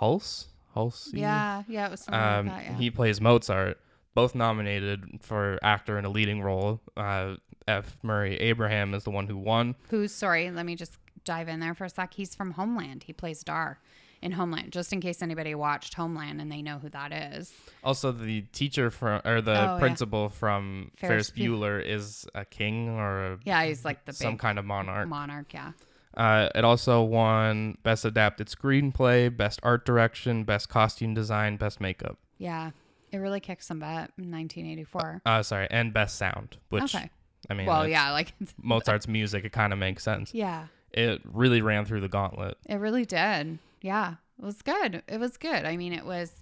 Hulce. 0.00 0.46
Hulce. 0.74 1.10
Yeah. 1.12 1.62
Yeah. 1.68 1.86
It 1.86 1.90
was 1.90 2.00
something 2.00 2.20
Um, 2.20 2.46
like 2.46 2.56
that. 2.66 2.70
Yeah. 2.72 2.78
He 2.78 2.90
plays 2.90 3.20
Mozart, 3.20 3.78
both 4.14 4.34
nominated 4.34 5.04
for 5.20 5.58
actor 5.62 5.98
in 5.98 6.04
a 6.04 6.10
leading 6.10 6.42
role. 6.42 6.80
Uh, 6.96 7.36
F. 7.66 7.96
Murray 8.02 8.36
Abraham 8.36 8.92
is 8.94 9.04
the 9.04 9.10
one 9.10 9.26
who 9.26 9.36
won. 9.36 9.74
Who's 9.90 10.12
sorry? 10.12 10.50
Let 10.50 10.66
me 10.66 10.76
just 10.76 10.98
dive 11.24 11.48
in 11.48 11.60
there 11.60 11.74
for 11.74 11.84
a 11.84 11.88
sec. 11.88 12.12
He's 12.14 12.34
from 12.34 12.52
Homeland. 12.52 13.04
He 13.04 13.12
plays 13.14 13.42
Dar 13.42 13.78
in 14.20 14.32
Homeland. 14.32 14.70
Just 14.72 14.92
in 14.92 15.00
case 15.00 15.22
anybody 15.22 15.54
watched 15.54 15.94
Homeland 15.94 16.40
and 16.42 16.52
they 16.52 16.60
know 16.60 16.78
who 16.78 16.90
that 16.90 17.12
is. 17.12 17.52
Also, 17.82 18.12
the 18.12 18.42
teacher 18.52 18.90
from 18.90 19.22
or 19.24 19.40
the 19.40 19.52
Oh, 19.52 19.74
yeah. 19.74 19.78
principal 19.78 20.28
from 20.28 20.90
Ferris 20.96 21.30
Ferris 21.30 21.48
Bueller 21.48 21.82
is 21.82 22.26
a 22.34 22.44
king 22.44 22.90
or 22.90 23.32
a, 23.32 23.38
Yeah, 23.44 23.64
he's 23.64 23.84
like 23.84 24.04
the 24.04 24.12
big 24.12 24.16
some 24.16 24.36
kind 24.36 24.58
of 24.58 24.64
monarch. 24.66 25.08
monarch. 25.08 25.52
Yeah. 25.54 25.72
Uh, 26.16 26.48
it 26.54 26.64
also 26.64 27.02
won 27.02 27.76
Best 27.82 28.04
Adapted 28.04 28.48
Screenplay, 28.48 29.34
Best 29.34 29.60
Art 29.62 29.84
Direction, 29.84 30.44
Best 30.44 30.68
Costume 30.68 31.14
Design, 31.14 31.56
Best 31.56 31.80
Makeup. 31.80 32.18
Yeah. 32.38 32.70
It 33.12 33.18
really 33.18 33.40
kicked 33.40 33.62
some 33.64 33.78
butt 33.78 34.10
in 34.18 34.30
1984. 34.32 35.22
Uh, 35.24 35.42
sorry, 35.42 35.68
and 35.70 35.92
Best 35.92 36.16
Sound, 36.16 36.56
which 36.70 36.94
okay. 36.94 37.10
I 37.48 37.54
mean, 37.54 37.66
Well, 37.66 37.86
yeah, 37.86 38.10
like 38.10 38.32
Mozart's 38.62 39.06
music. 39.06 39.44
It 39.44 39.52
kind 39.52 39.72
of 39.72 39.78
makes 39.78 40.02
sense. 40.02 40.34
yeah, 40.34 40.66
It 40.92 41.20
really 41.24 41.62
ran 41.62 41.84
through 41.84 42.00
the 42.00 42.08
gauntlet. 42.08 42.56
it 42.66 42.76
really 42.76 43.04
did. 43.04 43.58
Yeah, 43.82 44.14
it 44.38 44.44
was 44.44 44.62
good. 44.62 45.02
It 45.06 45.20
was 45.20 45.36
good. 45.36 45.64
I 45.64 45.76
mean, 45.76 45.92
it 45.92 46.04
was 46.04 46.32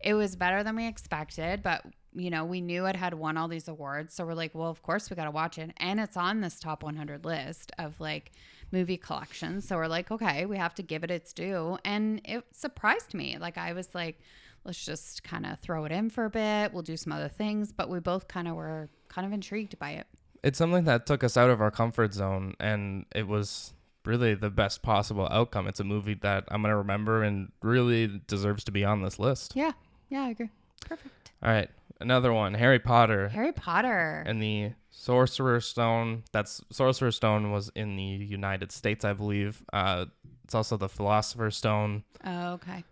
it 0.00 0.14
was 0.14 0.36
better 0.36 0.62
than 0.62 0.76
we 0.76 0.86
expected, 0.86 1.62
but 1.62 1.82
you 2.14 2.30
know, 2.30 2.44
we 2.44 2.60
knew 2.60 2.86
it 2.86 2.96
had 2.96 3.14
won 3.14 3.36
all 3.36 3.48
these 3.48 3.66
awards, 3.68 4.14
so 4.14 4.24
we're 4.26 4.34
like, 4.34 4.54
well, 4.54 4.68
of 4.70 4.82
course 4.82 5.10
we 5.10 5.16
got 5.16 5.24
to 5.24 5.30
watch 5.30 5.58
it, 5.58 5.72
and 5.78 5.98
it's 6.00 6.16
on 6.16 6.40
this 6.42 6.60
top 6.60 6.82
100 6.82 7.24
list 7.24 7.72
of 7.78 7.98
like 8.00 8.30
movie 8.72 8.96
collections. 8.96 9.66
So 9.66 9.76
we're 9.76 9.86
like, 9.88 10.10
okay, 10.10 10.46
we 10.46 10.56
have 10.56 10.74
to 10.76 10.82
give 10.82 11.04
it 11.04 11.10
its 11.10 11.32
due, 11.32 11.78
and 11.84 12.20
it 12.24 12.44
surprised 12.52 13.14
me. 13.14 13.36
Like 13.38 13.58
I 13.58 13.72
was 13.72 13.94
like, 13.94 14.20
let's 14.64 14.84
just 14.84 15.24
kind 15.24 15.46
of 15.46 15.58
throw 15.60 15.84
it 15.84 15.92
in 15.92 16.10
for 16.10 16.24
a 16.26 16.30
bit. 16.30 16.72
We'll 16.72 16.82
do 16.82 16.96
some 16.96 17.12
other 17.12 17.28
things, 17.28 17.72
but 17.72 17.88
we 17.88 17.98
both 18.00 18.28
kind 18.28 18.46
of 18.48 18.54
were 18.54 18.88
kind 19.08 19.26
of 19.26 19.32
intrigued 19.32 19.78
by 19.78 19.92
it. 19.92 20.06
It's 20.42 20.58
something 20.58 20.84
that 20.84 21.06
took 21.06 21.22
us 21.22 21.36
out 21.36 21.50
of 21.50 21.60
our 21.60 21.70
comfort 21.70 22.14
zone, 22.14 22.54
and 22.60 23.04
it 23.14 23.26
was 23.28 23.74
really 24.06 24.34
the 24.34 24.48
best 24.50 24.80
possible 24.82 25.28
outcome. 25.30 25.66
It's 25.66 25.80
a 25.80 25.84
movie 25.84 26.14
that 26.22 26.44
I'm 26.48 26.62
gonna 26.62 26.76
remember 26.78 27.22
and 27.22 27.52
really 27.62 28.20
deserves 28.26 28.64
to 28.64 28.72
be 28.72 28.84
on 28.84 29.02
this 29.02 29.18
list. 29.18 29.52
Yeah, 29.54 29.72
yeah, 30.08 30.22
I 30.24 30.30
agree. 30.30 30.48
Perfect. 30.88 31.32
All 31.42 31.50
right, 31.50 31.68
another 32.00 32.32
one, 32.32 32.54
Harry 32.54 32.78
Potter 32.78 33.28
Harry 33.28 33.52
Potter. 33.52 34.24
and 34.26 34.42
the 34.42 34.72
Sorcerer's 34.90 35.66
Stone. 35.66 36.24
That's 36.32 36.60
Sorcerer's 36.70 37.16
Stone 37.16 37.50
was 37.52 37.70
in 37.74 37.96
the 37.96 38.02
United 38.02 38.72
States, 38.72 39.04
I 39.04 39.12
believe. 39.12 39.62
Uh, 39.72 40.06
it's 40.44 40.54
also 40.54 40.76
the 40.76 40.88
Philosopher's 40.88 41.56
Stone. 41.56 42.04
Oh, 42.24 42.52
okay. 42.54 42.84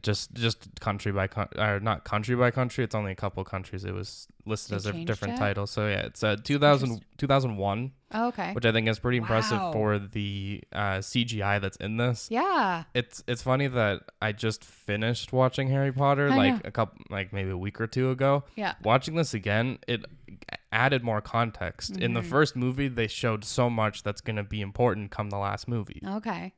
Just 0.00 0.32
just 0.34 0.68
country 0.80 1.10
by 1.10 1.26
country, 1.26 1.60
or 1.60 1.80
not 1.80 2.04
country 2.04 2.36
by 2.36 2.52
country. 2.52 2.84
It's 2.84 2.94
only 2.94 3.10
a 3.12 3.16
couple 3.16 3.42
countries. 3.44 3.84
It 3.84 3.92
was 3.92 4.28
listed 4.46 4.72
They 4.72 4.76
as 4.76 4.86
a 4.86 5.04
different 5.04 5.34
it? 5.34 5.38
title. 5.38 5.66
So 5.66 5.88
yeah, 5.88 6.02
it's 6.06 6.22
uh, 6.22 6.36
2000, 6.42 7.04
2001, 7.18 7.90
Oh, 8.12 8.28
okay. 8.28 8.52
which 8.52 8.64
I 8.64 8.70
think 8.70 8.88
is 8.88 9.00
pretty 9.00 9.18
impressive 9.18 9.58
Wow. 9.58 9.72
for 9.72 9.98
the 9.98 10.62
uh, 10.72 10.98
CGI 10.98 11.60
that's 11.60 11.76
in 11.78 11.96
this. 11.96 12.28
Yeah. 12.30 12.84
It's 12.94 13.24
it's 13.26 13.42
funny 13.42 13.66
that 13.66 14.02
I 14.22 14.30
just 14.30 14.64
finished 14.64 15.32
watching 15.32 15.68
Harry 15.68 15.92
Potter 15.92 16.28
I 16.30 16.36
like 16.36 16.54
know. 16.54 16.60
a 16.64 16.70
couple 16.70 17.04
like 17.10 17.32
maybe 17.32 17.50
a 17.50 17.56
week 17.58 17.80
or 17.80 17.88
two 17.88 18.10
ago. 18.12 18.44
Yeah. 18.54 18.74
Watching 18.84 19.16
this 19.16 19.34
again, 19.34 19.78
it 19.88 20.06
added 20.72 21.04
more 21.04 21.20
context. 21.20 21.96
In 21.96 22.14
the 22.14 22.20
Mhm. 22.20 22.26
first 22.30 22.56
movie, 22.56 22.88
they 22.88 23.06
showed 23.06 23.44
so 23.44 23.68
much 23.70 24.02
that's 24.02 24.20
going 24.20 24.36
to 24.36 24.42
be 24.42 24.60
important 24.60 25.10
come 25.10 25.30
the 25.30 25.38
last 25.38 25.68
movie. 25.68 26.00
Okay. 26.04 26.52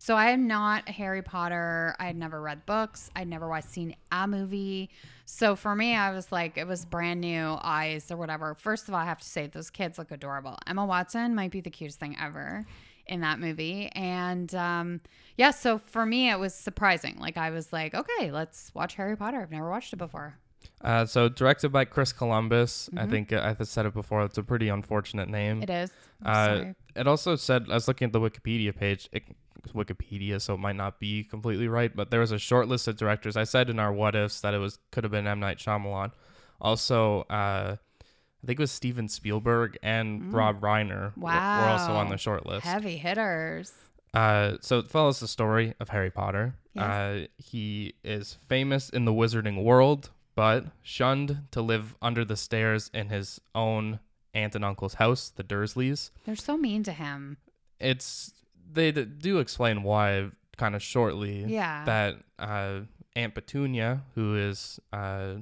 So 0.00 0.14
I 0.16 0.30
am 0.30 0.46
not 0.46 0.88
a 0.88 0.92
Harry 0.92 1.22
Potter. 1.22 1.94
I 1.98 2.06
had 2.06 2.16
never 2.16 2.40
read 2.40 2.64
books. 2.66 3.10
I'd 3.16 3.26
never 3.26 3.48
watched 3.48 3.68
seen 3.68 3.96
a 4.12 4.28
movie. 4.28 4.90
So 5.24 5.56
for 5.56 5.74
me, 5.74 5.96
I 5.96 6.12
was 6.12 6.30
like, 6.30 6.56
it 6.56 6.68
was 6.68 6.84
brand 6.84 7.20
new 7.20 7.58
eyes 7.62 8.10
or 8.10 8.16
whatever. 8.16 8.54
First 8.54 8.86
of 8.88 8.94
all, 8.94 9.00
I 9.00 9.04
have 9.06 9.18
to 9.18 9.26
say 9.26 9.48
those 9.48 9.70
kids 9.70 9.98
look 9.98 10.12
adorable. 10.12 10.56
Emma 10.68 10.86
Watson 10.86 11.34
might 11.34 11.50
be 11.50 11.60
the 11.60 11.70
cutest 11.70 11.98
thing 11.98 12.16
ever 12.20 12.64
in 13.06 13.22
that 13.22 13.40
movie. 13.40 13.88
And 13.92 14.54
um, 14.54 15.00
yeah, 15.36 15.50
so 15.50 15.78
for 15.86 16.06
me, 16.06 16.30
it 16.30 16.38
was 16.38 16.54
surprising. 16.54 17.16
Like 17.18 17.36
I 17.36 17.50
was 17.50 17.72
like, 17.72 17.92
okay, 17.92 18.30
let's 18.30 18.72
watch 18.74 18.94
Harry 18.94 19.16
Potter. 19.16 19.40
I've 19.42 19.50
never 19.50 19.68
watched 19.68 19.92
it 19.92 19.96
before. 19.96 20.38
Uh, 20.80 21.04
so 21.04 21.28
directed 21.28 21.70
by 21.70 21.84
Chris 21.84 22.12
Columbus. 22.12 22.88
I 22.96 23.04
Mhm. 23.06 23.10
think 23.10 23.32
uh, 23.32 23.54
I 23.58 23.62
said 23.64 23.84
it 23.86 23.94
before. 23.94 24.24
It's 24.24 24.38
a 24.38 24.42
pretty 24.44 24.68
unfortunate 24.68 25.28
name. 25.28 25.62
It 25.62 25.70
is. 25.70 25.90
Uh. 26.24 26.72
It 26.94 27.06
also 27.06 27.36
said 27.36 27.66
I 27.70 27.74
was 27.74 27.86
looking 27.88 28.06
at 28.06 28.12
the 28.12 28.20
Wikipedia 28.20 28.74
page. 28.74 29.08
It, 29.12 29.24
Wikipedia, 29.74 30.40
so 30.40 30.54
it 30.54 30.58
might 30.60 30.76
not 30.76 30.98
be 30.98 31.24
completely 31.24 31.68
right, 31.68 31.94
but 31.94 32.10
there 32.10 32.20
was 32.20 32.32
a 32.32 32.38
short 32.38 32.68
list 32.68 32.88
of 32.88 32.96
directors. 32.96 33.36
I 33.36 33.44
said 33.44 33.68
in 33.68 33.78
our 33.78 33.92
what 33.92 34.14
ifs 34.14 34.40
that 34.40 34.54
it 34.54 34.58
was 34.58 34.78
could 34.92 35.04
have 35.04 35.10
been 35.10 35.26
M 35.26 35.40
Night 35.40 35.58
Shyamalan. 35.58 36.12
Also, 36.60 37.22
uh, 37.22 37.76
I 38.42 38.46
think 38.46 38.58
it 38.58 38.62
was 38.62 38.70
Steven 38.72 39.08
Spielberg 39.08 39.76
and 39.82 40.22
Mm. 40.22 40.34
Rob 40.34 40.60
Reiner 40.60 41.14
were- 41.16 41.24
were 41.24 41.68
also 41.68 41.92
on 41.92 42.08
the 42.08 42.16
short 42.16 42.46
list. 42.46 42.64
Heavy 42.66 42.96
hitters. 42.96 43.72
Uh, 44.14 44.56
so 44.60 44.78
it 44.78 44.88
follows 44.88 45.20
the 45.20 45.28
story 45.28 45.74
of 45.80 45.90
Harry 45.90 46.10
Potter. 46.10 46.54
Yes. 46.72 46.84
Uh, 46.84 47.26
he 47.36 47.94
is 48.04 48.38
famous 48.48 48.88
in 48.88 49.04
the 49.04 49.12
wizarding 49.12 49.62
world, 49.62 50.10
but 50.38 50.66
shunned 50.82 51.42
to 51.50 51.60
live 51.60 51.94
under 52.00 52.24
the 52.24 52.36
stairs 52.36 52.90
in 52.94 53.08
his 53.08 53.40
own 53.54 53.98
aunt 54.34 54.54
and 54.54 54.64
uncle's 54.64 54.94
house, 54.94 55.30
the 55.34 55.42
Dursleys. 55.42 56.10
They're 56.24 56.36
so 56.36 56.56
mean 56.56 56.82
to 56.84 56.92
him. 56.92 57.38
It's 57.80 58.32
they 58.72 58.92
d- 58.92 59.04
do 59.04 59.38
explain 59.40 59.82
why 59.82 60.30
kind 60.56 60.74
of 60.76 60.82
shortly 60.82 61.44
Yeah. 61.44 61.84
that 61.86 62.16
uh, 62.38 62.80
Aunt 63.16 63.34
Petunia, 63.34 64.02
who 64.14 64.36
is 64.36 64.78
uh, 64.92 65.36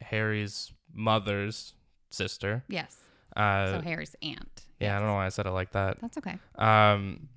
Harry's 0.00 0.72
mother's 0.94 1.74
sister, 2.10 2.62
yes. 2.68 2.96
uh, 3.36 3.72
so 3.72 3.80
Harry's 3.80 4.14
aunt. 4.22 4.66
yeah, 4.78 4.94
I 4.96 4.98
don't 5.00 5.08
know 5.08 5.14
why 5.14 5.26
I 5.26 5.30
said 5.30 5.46
it 5.46 5.50
like 5.50 5.72
that. 5.72 6.00
That's 6.00 6.18
okay. 6.18 6.38
um 6.56 7.28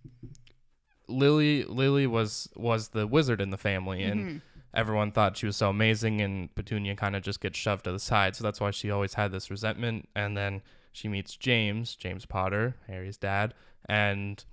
Lily 1.07 1.63
Lily 1.65 2.07
was 2.07 2.49
was 2.55 2.89
the 2.89 3.05
wizard 3.05 3.41
in 3.41 3.49
the 3.49 3.57
family 3.57 4.03
and 4.03 4.25
Mhm. 4.25 4.41
Everyone 4.73 5.11
thought 5.11 5.37
she 5.37 5.45
was 5.45 5.55
so 5.55 5.69
amazing 5.69 6.21
and 6.21 6.53
Petunia 6.55 6.95
kind 6.95 7.15
of 7.15 7.21
just 7.23 7.39
gets 7.41 7.57
shoved 7.57 7.83
to 7.85 7.91
the 7.91 7.99
side 7.99 8.35
so 8.35 8.43
that's 8.43 8.59
why 8.59 8.71
she 8.71 8.89
always 8.91 9.13
had 9.15 9.31
this 9.31 9.49
resentment 9.51 10.07
and 10.15 10.35
then 10.37 10.61
she 10.91 11.07
meets 11.07 11.35
James 11.35 11.95
James 11.95 12.25
Potter 12.25 12.75
Harry's 12.87 13.17
dad 13.17 13.53
and 13.87 14.43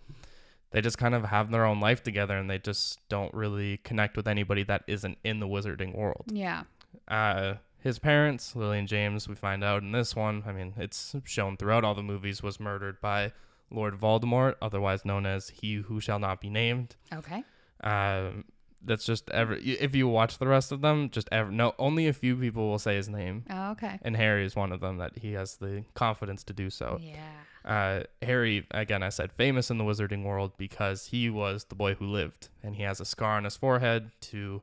they 0.73 0.81
just 0.81 0.99
kind 0.99 1.15
of 1.15 1.25
have 1.25 1.51
their 1.51 1.65
own 1.65 1.81
life 1.81 2.03
together 2.03 2.37
and 2.37 2.49
they 2.49 2.59
just 2.59 3.01
don't 3.09 3.33
really 3.35 3.79
connect 3.79 4.17
with 4.17 4.29
anybody 4.29 4.63
that 4.65 4.83
isn't 4.87 5.19
in 5.25 5.41
the 5.41 5.47
wizarding 5.49 5.95
world 5.97 6.25
Yeah. 6.29 6.63
uh, 7.09 7.55
his 7.83 7.99
parents, 7.99 8.55
Lily 8.55 8.79
and 8.79 8.87
James, 8.87 9.27
we 9.27 9.35
find 9.35 9.65
out 9.65 9.83
in 9.83 9.91
this 9.93 10.15
one, 10.15 10.43
I 10.47 10.53
mean, 10.53 10.75
it's 10.77 11.17
shown 11.25 11.57
throughout 11.57 11.83
all 11.83 11.95
the 11.95 12.03
movies, 12.03 12.43
was 12.43 12.61
murdered 12.61 13.01
by 13.01 13.33
Lord 13.71 13.95
Voldemort, 13.99 14.57
otherwise 14.61 15.07
known 15.07 15.25
as 15.25 15.49
He 15.49 15.77
Who 15.77 15.99
Shall 15.99 16.19
Not 16.19 16.43
Be 16.43 16.51
Named. 16.51 16.97
Okay. 17.11 17.43
Um, 17.83 18.45
that's 18.85 19.05
just 19.05 19.31
ever. 19.31 19.55
If 19.61 19.95
you 19.95 20.09
watch 20.09 20.39
the 20.39 20.47
rest 20.49 20.73
of 20.73 20.81
them, 20.81 21.11
just 21.11 21.29
ever. 21.33 21.51
No, 21.51 21.75
only 21.79 22.07
a 22.09 22.13
few 22.13 22.37
people 22.37 22.69
will 22.69 22.79
say 22.79 22.97
his 22.97 23.09
name, 23.09 23.45
Oh, 23.51 23.71
okay. 23.73 23.99
and 24.03 24.17
Harry 24.17 24.45
is 24.45 24.57
one 24.57 24.73
of 24.73 24.81
them 24.81 24.99
that 24.99 25.19
he 25.19 25.33
has 25.33 25.57
the 25.57 25.85
confidence 25.95 26.43
to 26.45 26.53
do 26.53 26.71
so. 26.71 26.99
Yeah. 27.03 27.17
Uh, 27.63 28.03
Harry, 28.23 28.67
again, 28.71 29.03
I 29.03 29.11
said 29.11 29.33
famous 29.33 29.71
in 29.71 29.77
the 29.77 29.85
wizarding 29.85 30.25
world 30.25 30.53
because 30.57 31.07
he 31.07 31.29
was 31.29 31.65
the 31.65 31.75
boy 31.75 31.95
who 31.95 32.07
lived, 32.07 32.49
and 32.63 32.75
he 32.77 32.83
has 32.85 33.01
a 33.01 33.05
scar 33.05 33.37
on 33.37 33.45
his 33.45 33.57
forehead 33.57 34.11
to 34.23 34.63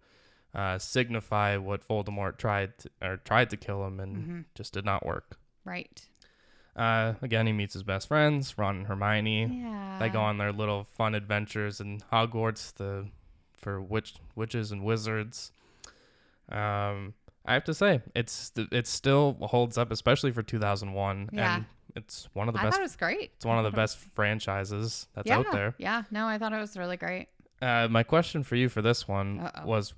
uh, 0.55 0.79
signify 0.79 1.57
what 1.57 1.87
Voldemort 1.87 2.37
tried 2.37 2.75
to, 2.79 2.89
or 3.03 3.17
tried 3.17 3.51
to 3.51 3.57
kill 3.57 3.85
him, 3.85 3.99
and 3.99 4.15
Mhm. 4.17 4.45
just 4.55 4.73
did 4.73 4.83
not 4.85 5.05
work. 5.05 5.37
Right. 5.63 6.07
Uh, 6.75 7.13
again, 7.21 7.45
he 7.45 7.53
meets 7.53 7.73
his 7.73 7.83
best 7.83 8.07
friends, 8.07 8.57
Ron 8.57 8.77
and 8.77 8.87
Hermione. 8.87 9.45
Yeah. 9.61 9.97
They 9.99 10.09
go 10.09 10.21
on 10.21 10.37
their 10.39 10.51
little 10.51 10.85
fun 10.95 11.13
adventures 11.13 11.79
in 11.81 11.99
Hogwarts, 12.11 12.73
the 12.73 13.07
for 13.67 13.81
witch 13.81 14.13
witches 14.35 14.71
and 14.71 14.81
wizards. 14.85 15.51
Um, 16.49 17.13
I 17.45 17.53
have 17.53 17.65
to 17.65 17.73
say, 17.73 18.01
it's 18.15 18.53
it 18.55 18.87
still 18.87 19.37
holds 19.41 19.77
up, 19.77 19.91
especially 19.91 20.31
for 20.31 20.41
2001, 20.41 21.29
Yeah. 21.33 21.55
and 21.57 21.65
it's 21.97 22.29
one 22.31 22.47
of 22.47 22.53
the 22.53 22.61
I 22.61 22.63
best 22.63 22.75
thought 22.75 22.79
it 22.79 22.83
was 22.83 22.95
great. 22.95 23.31
it's 23.35 23.45
one 23.45 23.57
of 23.57 23.65
the 23.65 23.71
thought 23.71 23.77
it 23.77 23.81
was- 23.81 23.95
best 23.95 24.05
franchises 24.15 25.07
that's 25.15 25.27
yeah. 25.27 25.37
out 25.39 25.51
there. 25.51 25.75
Yeah. 25.77 26.03
No, 26.11 26.27
I 26.27 26.37
thought 26.37 26.53
it 26.53 26.57
was 26.59 26.77
really 26.77 26.95
great. 26.97 27.27
Uh, 27.61 27.87
my 27.89 28.03
question 28.03 28.43
for 28.43 28.55
you 28.55 28.69
for 28.69 28.81
this 28.81 29.05
one 29.07 29.39
Uh-oh. 29.41 29.65
was 29.65 29.93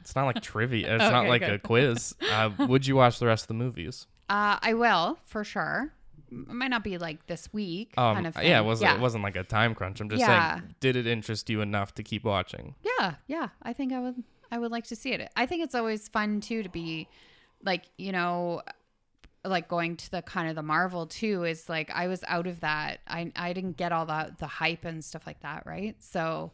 it's 0.00 0.16
not 0.16 0.24
like 0.24 0.40
trivia, 0.40 0.94
it's 0.94 1.02
Okay, 1.04 1.12
not 1.12 1.26
like 1.26 1.42
good. 1.42 1.50
a 1.52 1.58
quiz. 1.58 2.14
Uh, 2.32 2.50
would 2.60 2.86
you 2.86 2.96
watch 2.96 3.18
the 3.18 3.26
rest 3.26 3.44
of 3.44 3.48
the 3.48 3.54
movies? 3.54 4.06
Uh, 4.30 4.58
I 4.60 4.74
will 4.74 5.18
for 5.24 5.42
sure. 5.42 5.90
It 6.30 6.48
might 6.48 6.68
not 6.68 6.84
be 6.84 6.98
like 6.98 7.26
this 7.26 7.52
week 7.52 7.92
Um, 7.96 8.14
kind 8.16 8.26
of 8.26 8.34
thing. 8.34 8.46
yeah, 8.48 8.60
it 8.60 8.64
wasn't, 8.64 8.90
yeah. 8.90 8.96
it 8.96 9.00
wasn't 9.00 9.24
like 9.24 9.36
a 9.36 9.44
time 9.44 9.74
crunch. 9.74 10.00
I'm 10.00 10.08
just 10.10 10.20
Yeah. 10.20 10.56
saying, 10.56 10.74
did 10.80 10.96
it 10.96 11.06
interest 11.06 11.48
you 11.50 11.60
enough 11.60 11.94
to 11.94 12.02
keep 12.02 12.24
watching? 12.24 12.74
Yeah, 12.82 13.14
yeah. 13.26 13.48
I 13.62 13.72
think 13.72 13.92
I 13.92 14.00
would 14.00 14.22
I 14.50 14.58
would 14.58 14.70
like 14.70 14.86
to 14.88 14.96
see 14.96 15.12
it. 15.12 15.30
I 15.36 15.46
think 15.46 15.62
it's 15.62 15.74
always 15.74 16.08
fun 16.08 16.40
too 16.40 16.62
to 16.62 16.68
be 16.68 17.06
like, 17.62 17.84
you 17.98 18.12
know, 18.12 18.62
like 19.44 19.68
going 19.68 19.96
to 19.96 20.10
the 20.10 20.22
kind 20.22 20.48
of 20.48 20.54
the 20.56 20.62
Marvel 20.62 21.06
too 21.06 21.44
is 21.44 21.68
like 21.68 21.90
I 21.94 22.08
was 22.08 22.24
out 22.26 22.46
of 22.46 22.60
that. 22.60 23.00
I 23.06 23.32
I 23.36 23.52
didn't 23.52 23.76
get 23.76 23.92
all 23.92 24.06
that 24.06 24.38
the 24.38 24.46
hype 24.46 24.84
and 24.84 25.04
stuff 25.04 25.26
like 25.26 25.40
that, 25.40 25.64
right? 25.66 25.96
So 26.02 26.52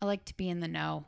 I 0.00 0.06
like 0.06 0.24
to 0.26 0.36
be 0.36 0.48
in 0.48 0.60
the 0.60 0.68
know. 0.68 1.04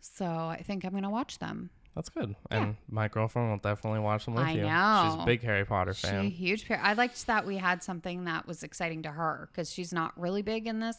So 0.00 0.24
I 0.26 0.62
think 0.66 0.84
I'm 0.84 0.90
going 0.90 1.04
to 1.04 1.10
watch 1.10 1.38
them. 1.38 1.70
That's 1.94 2.08
good. 2.08 2.34
Yeah. 2.50 2.62
And 2.62 2.76
my 2.88 3.08
girlfriend 3.08 3.50
will 3.50 3.58
definitely 3.58 4.00
watch 4.00 4.24
them 4.24 4.34
with 4.34 4.44
I 4.46 4.52
you. 4.52 4.60
She's 4.60 5.16
know. 5.16 5.22
a 5.22 5.26
big 5.26 5.42
Harry 5.42 5.64
Potter 5.64 5.92
She 5.92 6.06
fan. 6.06 6.30
huge. 6.30 6.70
I 6.70 6.94
liked 6.94 7.26
that 7.26 7.46
we 7.46 7.58
had 7.58 7.82
something 7.82 8.24
that 8.24 8.46
was 8.46 8.62
exciting 8.62 9.02
to 9.02 9.10
her 9.10 9.48
because 9.52 9.70
she's 9.70 9.92
not 9.92 10.18
really 10.18 10.42
big 10.42 10.66
in 10.66 10.80
this 10.80 10.96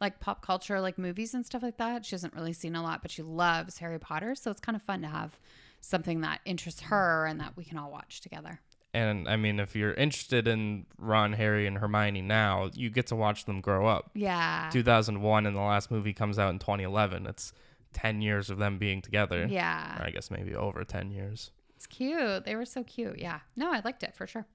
like 0.00 0.20
pop 0.20 0.44
culture, 0.44 0.80
like 0.80 0.98
movies 0.98 1.32
and 1.32 1.46
stuff 1.46 1.62
like 1.62 1.78
that. 1.78 2.04
She 2.04 2.14
hasn't 2.14 2.34
really 2.34 2.52
seen 2.52 2.74
a 2.74 2.82
lot, 2.82 3.02
but 3.02 3.10
she 3.10 3.22
loves 3.22 3.78
Harry 3.78 3.98
Potter. 3.98 4.34
So 4.34 4.50
it's 4.50 4.60
kind 4.60 4.74
of 4.76 4.82
fun 4.82 5.00
to 5.02 5.08
have 5.08 5.38
something 5.80 6.20
that 6.22 6.40
interests 6.44 6.82
her 6.82 7.26
and 7.26 7.40
that 7.40 7.56
we 7.56 7.64
can 7.64 7.78
all 7.78 7.90
watch 7.90 8.20
together. 8.20 8.60
And 8.92 9.28
I 9.28 9.36
mean, 9.36 9.60
if 9.60 9.76
you're 9.76 9.92
interested 9.94 10.48
in 10.48 10.86
Ron, 10.98 11.34
Harry, 11.34 11.66
and 11.66 11.76
Hermione 11.78 12.22
now, 12.22 12.70
you 12.74 12.88
get 12.90 13.08
to 13.08 13.16
watch 13.16 13.44
them 13.44 13.60
grow 13.60 13.86
up. 13.86 14.10
Yeah. 14.14 14.70
2001 14.72 15.46
and 15.46 15.54
the 15.54 15.60
last 15.60 15.90
movie 15.90 16.14
comes 16.14 16.38
out 16.38 16.50
in 16.50 16.58
2011. 16.58 17.26
It's 17.26 17.52
10 17.96 18.20
years 18.20 18.50
of 18.50 18.58
them 18.58 18.78
being 18.78 19.00
together. 19.02 19.46
Yeah. 19.48 19.98
Or 20.00 20.06
I 20.06 20.10
guess 20.10 20.30
maybe 20.30 20.54
over 20.54 20.84
10 20.84 21.10
years. 21.10 21.50
It's 21.76 21.86
cute. 21.86 22.44
They 22.44 22.54
were 22.54 22.64
so 22.66 22.82
cute. 22.84 23.18
Yeah. 23.18 23.40
No, 23.56 23.72
I 23.72 23.80
liked 23.84 24.02
it 24.02 24.14
for 24.14 24.26
sure. 24.26 24.46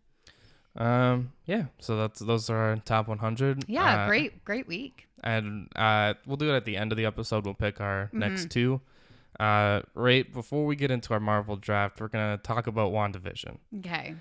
Um, 0.75 1.31
yeah. 1.45 1.65
So 1.79 1.97
that's 1.97 2.19
those 2.19 2.49
are 2.49 2.57
our 2.57 2.75
top 2.77 3.07
100. 3.07 3.65
Yeah. 3.67 4.03
Uh, 4.03 4.07
great, 4.07 4.45
great 4.45 4.67
week. 4.67 5.07
And 5.23 5.67
uh, 5.75 6.13
we'll 6.25 6.37
do 6.37 6.51
it 6.53 6.55
at 6.55 6.65
the 6.65 6.77
end 6.77 6.91
of 6.91 6.97
the 6.97 7.05
episode. 7.05 7.45
We'll 7.45 7.53
pick 7.55 7.81
our 7.81 8.05
Mm-hmm. 8.07 8.19
next 8.19 8.49
two. 8.51 8.81
Uh, 9.39 9.81
right 9.95 10.31
before 10.31 10.65
we 10.65 10.75
get 10.75 10.91
into 10.91 11.13
our 11.13 11.19
Marvel 11.19 11.55
draft, 11.55 11.99
we're 11.99 12.09
gonna 12.09 12.37
talk 12.43 12.67
about 12.67 12.91
WandaVision. 12.91 13.57
Okay. 13.79 14.15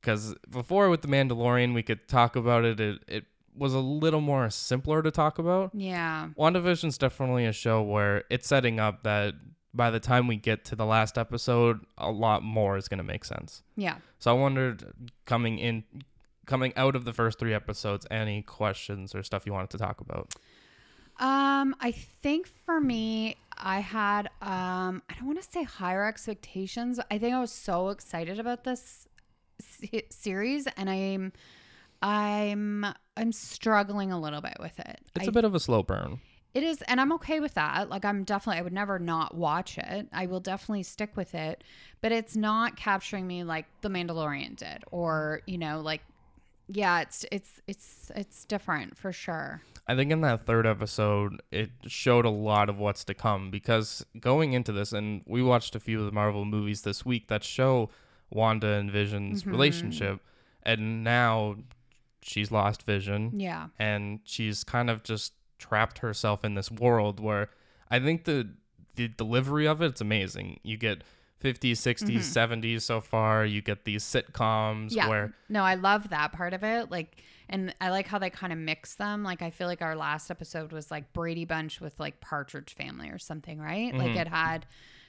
because 0.00 0.34
before 0.50 0.90
with 0.90 1.00
the 1.02 1.08
Mandalorian, 1.08 1.72
we 1.74 1.82
could 1.82 2.06
talk 2.08 2.36
about 2.36 2.64
it. 2.64 2.78
It 2.80 2.98
it 3.08 3.24
was 3.56 3.74
a 3.74 3.78
little 3.78 4.20
more 4.20 4.48
simpler 4.50 5.02
to 5.02 5.10
talk 5.10 5.38
about. 5.38 5.70
Yeah. 5.74 6.28
WandaVision's 6.38 6.98
definitely 6.98 7.46
a 7.46 7.52
show 7.52 7.82
where 7.82 8.24
it's 8.30 8.46
setting 8.46 8.78
up 8.80 9.02
that 9.04 9.34
by 9.74 9.90
the 9.90 10.00
time 10.00 10.26
we 10.26 10.36
get 10.36 10.64
to 10.66 10.76
the 10.76 10.86
last 10.86 11.18
episode, 11.18 11.80
a 11.98 12.10
lot 12.10 12.42
more 12.42 12.76
is 12.76 12.88
going 12.88 12.98
to 12.98 13.04
make 13.04 13.24
sense. 13.24 13.62
Yeah. 13.76 13.96
So 14.18 14.30
I 14.30 14.34
wondered, 14.34 14.84
coming 15.26 15.58
in, 15.58 15.84
coming 16.46 16.72
out 16.76 16.96
of 16.96 17.04
the 17.04 17.12
first 17.12 17.38
three 17.38 17.52
episodes, 17.52 18.06
any 18.10 18.42
questions 18.42 19.14
or 19.14 19.22
stuff 19.22 19.44
you 19.44 19.52
wanted 19.52 19.70
to 19.70 19.78
talk 19.78 20.00
about? 20.00 20.34
Um, 21.18 21.74
I 21.80 21.92
think 21.92 22.46
for 22.46 22.80
me, 22.80 23.36
I 23.56 23.80
had 23.80 24.28
um, 24.42 25.02
I 25.08 25.14
don't 25.14 25.26
want 25.26 25.42
to 25.42 25.50
say 25.50 25.62
higher 25.62 26.04
expectations. 26.04 27.00
I 27.10 27.18
think 27.18 27.34
I 27.34 27.40
was 27.40 27.52
so 27.52 27.88
excited 27.88 28.38
about 28.38 28.64
this 28.64 29.08
series, 30.10 30.66
and 30.76 30.90
I'm 30.90 31.32
I'm 32.02 32.86
I'm 33.16 33.32
struggling 33.32 34.12
a 34.12 34.20
little 34.20 34.40
bit 34.40 34.56
with 34.60 34.78
it. 34.78 35.00
It's 35.14 35.26
I 35.26 35.28
a 35.28 35.32
bit 35.32 35.44
of 35.44 35.54
a 35.54 35.60
slow 35.60 35.82
burn. 35.82 36.20
It 36.54 36.62
is, 36.62 36.80
and 36.82 37.00
I'm 37.00 37.12
okay 37.14 37.40
with 37.40 37.52
that. 37.54 37.90
Like, 37.90 38.04
I'm 38.06 38.24
definitely, 38.24 38.60
I 38.60 38.62
would 38.62 38.72
never 38.72 38.98
not 38.98 39.34
watch 39.34 39.76
it. 39.76 40.08
I 40.12 40.24
will 40.26 40.40
definitely 40.40 40.84
stick 40.84 41.14
with 41.14 41.34
it, 41.34 41.62
but 42.00 42.12
it's 42.12 42.34
not 42.34 42.76
capturing 42.76 43.26
me 43.26 43.44
like 43.44 43.66
The 43.82 43.88
Mandalorian 43.90 44.56
did, 44.56 44.82
or 44.90 45.42
you 45.46 45.58
know, 45.58 45.80
like, 45.80 46.00
yeah, 46.68 47.00
it's 47.02 47.26
it's 47.30 47.60
it's 47.66 48.10
it's 48.16 48.44
different 48.46 48.96
for 48.96 49.12
sure. 49.12 49.60
I 49.86 49.94
think 49.94 50.10
in 50.10 50.22
that 50.22 50.46
third 50.46 50.66
episode, 50.66 51.42
it 51.52 51.70
showed 51.86 52.24
a 52.24 52.30
lot 52.30 52.68
of 52.70 52.78
what's 52.78 53.04
to 53.04 53.14
come 53.14 53.50
because 53.50 54.04
going 54.18 54.52
into 54.54 54.72
this, 54.72 54.92
and 54.92 55.22
we 55.26 55.42
watched 55.42 55.76
a 55.76 55.80
few 55.80 56.00
of 56.00 56.06
the 56.06 56.12
Marvel 56.12 56.44
movies 56.46 56.82
this 56.82 57.04
week 57.04 57.28
that 57.28 57.44
show 57.44 57.90
Wanda 58.30 58.68
and 58.72 58.90
Vision's 58.90 59.44
Mhm. 59.44 59.50
relationship, 59.52 60.20
and 60.62 61.04
now 61.04 61.56
she's 62.26 62.50
lost 62.50 62.82
Vision, 62.82 63.38
Yeah, 63.38 63.68
and 63.78 64.20
she's 64.24 64.64
kind 64.64 64.90
of 64.90 65.02
just 65.02 65.32
trapped 65.58 65.98
herself 65.98 66.44
in 66.44 66.54
this 66.54 66.70
world 66.70 67.20
where 67.20 67.50
I 67.90 67.98
think 68.00 68.24
the 68.24 68.48
the 68.96 69.08
delivery 69.08 69.66
of 69.66 69.82
it, 69.82 69.86
it's 69.86 70.00
amazing. 70.00 70.58
You 70.62 70.76
get 70.78 71.02
50s, 71.44 71.72
60s, 71.72 72.20
70s 72.20 72.80
so 72.80 73.00
far. 73.02 73.44
You 73.44 73.60
get 73.60 73.84
these 73.84 74.02
sitcoms 74.02 74.86
Mm-hmm. 74.88 74.96
yeah. 74.96 75.08
where 75.08 75.34
no, 75.50 75.62
I 75.62 75.74
love 75.74 76.08
that 76.10 76.32
part 76.32 76.54
of 76.54 76.64
it. 76.64 76.90
Like, 76.90 77.22
and 77.50 77.74
I 77.80 77.90
like 77.90 78.06
how 78.06 78.18
they 78.18 78.30
kind 78.30 78.52
of 78.54 78.58
mix 78.58 78.94
them. 78.94 79.22
Like, 79.22 79.42
I 79.42 79.50
feel 79.50 79.66
like 79.66 79.82
our 79.82 79.94
last 79.96 80.30
episode 80.30 80.72
was 80.72 80.90
like 80.90 81.12
Brady 81.12 81.44
Bunch 81.44 81.78
with 81.80 81.98
like 82.00 82.20
Partridge 82.20 82.74
Family 82.74 83.10
or 83.10 83.18
something, 83.18 83.58
right? 83.60 83.94
Like, 83.94 84.12
Mhm. 84.12 84.16
it 84.22 84.28
had. 84.28 84.66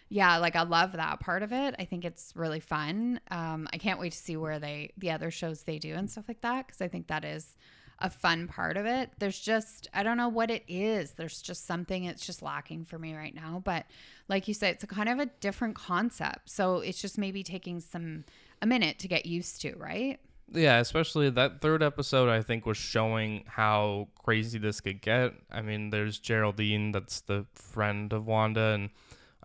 Yeah, 0.09 0.37
like 0.37 0.55
I 0.55 0.63
love 0.63 0.93
that 0.93 1.19
part 1.19 1.43
of 1.43 1.51
it. 1.51 1.75
I 1.77 1.85
think 1.85 2.05
it's 2.05 2.31
really 2.35 2.61
fun. 2.61 3.19
Um, 3.29 3.67
I 3.73 3.77
can't 3.77 3.99
wait 3.99 4.13
to 4.13 4.17
see 4.17 4.37
where 4.37 4.59
they 4.59 4.93
the 4.97 5.11
other 5.11 5.31
shows 5.31 5.63
they 5.63 5.79
do 5.79 5.93
and 5.95 6.09
stuff 6.09 6.25
like 6.27 6.41
that 6.41 6.67
because 6.67 6.81
I 6.81 6.87
think 6.87 7.07
that 7.07 7.25
is 7.25 7.55
a 7.99 8.09
fun 8.09 8.47
part 8.47 8.77
of 8.77 8.85
it. 8.85 9.11
There's 9.19 9.39
just 9.39 9.87
I 9.93 10.03
don't 10.03 10.17
know 10.17 10.29
what 10.29 10.49
it 10.49 10.63
is. 10.67 11.11
There's 11.11 11.41
just 11.41 11.65
something 11.65 12.05
it's 12.05 12.25
just 12.25 12.41
lacking 12.41 12.85
for 12.85 12.97
me 12.97 13.15
right 13.15 13.35
now. 13.35 13.61
But 13.63 13.85
like 14.29 14.47
you 14.47 14.53
said, 14.53 14.75
it's 14.75 14.83
a 14.83 14.87
kind 14.87 15.09
of 15.09 15.19
a 15.19 15.25
different 15.25 15.75
concept. 15.75 16.49
So 16.49 16.77
it's 16.77 17.01
just 17.01 17.17
maybe 17.17 17.43
taking 17.43 17.79
some 17.79 18.23
a 18.61 18.65
minute 18.65 18.99
to 18.99 19.07
get 19.07 19.25
used 19.25 19.61
to, 19.61 19.75
right? 19.75 20.19
Yeah, 20.53 20.79
especially 20.79 21.29
that 21.31 21.59
third 21.59 21.83
episode, 21.83 22.29
I 22.29 22.41
think, 22.41 22.65
was 22.65 22.77
showing 22.77 23.43
how 23.47 24.07
crazy 24.23 24.57
this 24.57 24.79
could 24.79 25.01
get. 25.01 25.33
I 25.51 25.61
mean, 25.61 25.89
there's 25.89 26.19
Geraldine, 26.19 26.93
that's 26.93 27.19
the 27.19 27.45
friend 27.53 28.13
of 28.13 28.27
Wanda, 28.27 28.73
and 28.73 28.89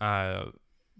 uh, 0.02 0.50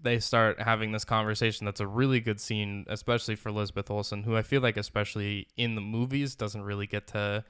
they 0.01 0.19
start 0.19 0.61
having 0.61 0.91
this 0.91 1.05
conversation. 1.05 1.65
That's 1.65 1.79
a 1.79 1.87
really 1.87 2.19
good 2.19 2.39
scene, 2.39 2.85
especially 2.89 3.35
for 3.35 3.49
Elizabeth 3.49 3.89
Olsen, 3.91 4.23
who 4.23 4.35
I 4.35 4.41
feel 4.41 4.61
like, 4.61 4.77
especially 4.77 5.47
in 5.57 5.75
the 5.75 5.81
movies, 5.81 6.35
doesn't 6.35 6.61
really 6.63 6.87
get 6.87 7.07
to 7.07 7.43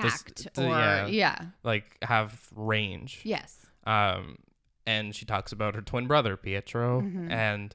dis- 0.00 0.12
Act 0.14 0.54
to- 0.54 0.64
or 0.64 0.68
yeah. 0.70 1.06
yeah. 1.06 1.38
like 1.62 1.96
have 2.02 2.48
range. 2.56 3.20
Yes. 3.24 3.66
Um, 3.86 4.36
and 4.86 5.14
she 5.14 5.24
talks 5.24 5.52
about 5.52 5.74
her 5.74 5.80
twin 5.82 6.06
brother 6.06 6.36
Pietro 6.36 7.02
Mhm. 7.02 7.30
and 7.30 7.74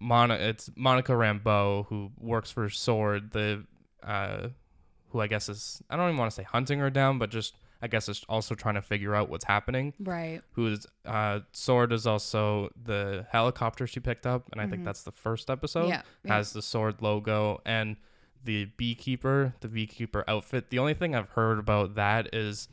Mona. 0.00 0.34
It's 0.34 0.70
Monica 0.76 1.12
Rambeau 1.12 1.86
who 1.86 2.10
works 2.18 2.50
for 2.50 2.68
Sword, 2.68 3.32
the 3.32 3.64
uh, 4.02 4.48
who 5.10 5.20
I 5.20 5.26
guess 5.26 5.48
is 5.48 5.82
I 5.90 5.96
don't 5.96 6.06
even 6.08 6.16
want 6.18 6.30
to 6.30 6.34
say 6.34 6.42
hunting 6.42 6.78
her 6.78 6.90
down, 6.90 7.18
but 7.18 7.30
just 7.30 7.54
I 7.82 7.88
guess 7.88 8.08
is 8.08 8.24
also 8.28 8.54
trying 8.54 8.76
to 8.76 8.82
figure 8.82 9.12
out 9.14 9.28
what's 9.28 9.44
happening. 9.44 9.92
Right. 9.98 10.40
Who 10.52 10.68
is 10.68 10.86
uh, 11.04 11.40
Sword 11.52 11.92
is 11.92 12.06
also 12.06 12.70
the 12.80 13.26
helicopter 13.30 13.86
she 13.88 13.98
picked 14.00 14.26
up, 14.26 14.48
and 14.52 14.60
I 14.60 14.66
think 14.68 14.82
Mhm. 14.82 14.84
that's 14.84 15.02
the 15.02 15.10
first 15.12 15.50
episode 15.50 15.88
yeah. 15.88 16.02
yeah. 16.24 16.34
has 16.36 16.52
the 16.52 16.62
sword 16.62 17.02
logo 17.02 17.60
and 17.66 17.96
the 18.44 18.66
beekeeper, 18.76 19.54
the 19.60 19.68
beekeeper 19.68 20.24
outfit. 20.28 20.70
The 20.70 20.78
only 20.78 20.94
thing 20.94 21.14
I've 21.14 21.30
heard 21.30 21.58
about 21.58 21.96
that 21.96 22.32
is 22.34 22.68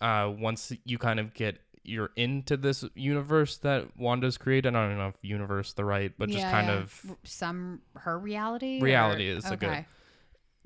uh, 0.00 0.32
once 0.36 0.72
you 0.84 0.98
kind 0.98 1.20
of 1.20 1.34
get 1.34 1.58
you're 1.84 2.10
into 2.14 2.56
this 2.56 2.84
universe 2.94 3.56
that 3.58 3.96
Wanda's 3.96 4.38
created. 4.38 4.76
I 4.76 4.88
don't 4.88 4.98
know 4.98 5.08
if 5.08 5.16
universe 5.22 5.72
the 5.72 5.84
right, 5.84 6.12
but 6.16 6.28
just 6.28 6.38
Yeah, 6.42 6.50
kind 6.52 6.68
yeah. 6.68 6.74
of 6.74 7.16
some 7.24 7.82
her 7.96 8.16
reality. 8.16 8.80
Reality 8.80 9.28
or- 9.32 9.36
is 9.36 9.50
a 9.50 9.56
good- 9.56 9.68
okay. 9.68 9.86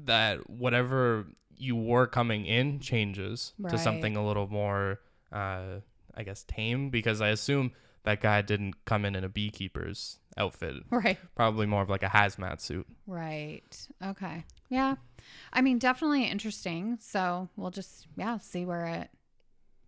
that 0.00 0.50
whatever 0.50 1.26
you 1.58 1.76
were 1.76 2.06
coming 2.06 2.46
in 2.46 2.80
changes 2.80 3.52
to 3.68 3.78
something 3.78 4.16
a 4.16 4.26
little 4.26 4.46
more, 4.48 5.00
uh, 5.32 5.80
I 6.14 6.22
guess, 6.24 6.44
tame. 6.44 6.90
Because 6.90 7.20
I 7.20 7.28
assume 7.28 7.72
that 8.04 8.20
guy 8.20 8.40
didn't 8.42 8.84
come 8.84 9.04
in 9.04 9.14
in 9.14 9.24
a 9.24 9.28
beekeeper's 9.28 10.18
outfit. 10.36 10.76
Right. 10.90 11.18
Probably 11.34 11.66
more 11.66 11.82
of 11.82 11.90
like 11.90 12.02
a 12.02 12.08
hazmat 12.08 12.60
suit. 12.60 12.86
Right. 13.06 13.88
Okay. 14.04 14.44
Yeah. 14.68 14.96
I 15.52 15.60
mean, 15.60 15.78
definitely 15.78 16.24
interesting. 16.24 16.98
So 17.00 17.48
we'll 17.56 17.70
just 17.70 18.06
yeah 18.16 18.38
see 18.38 18.64
where 18.64 18.86
it 18.86 19.10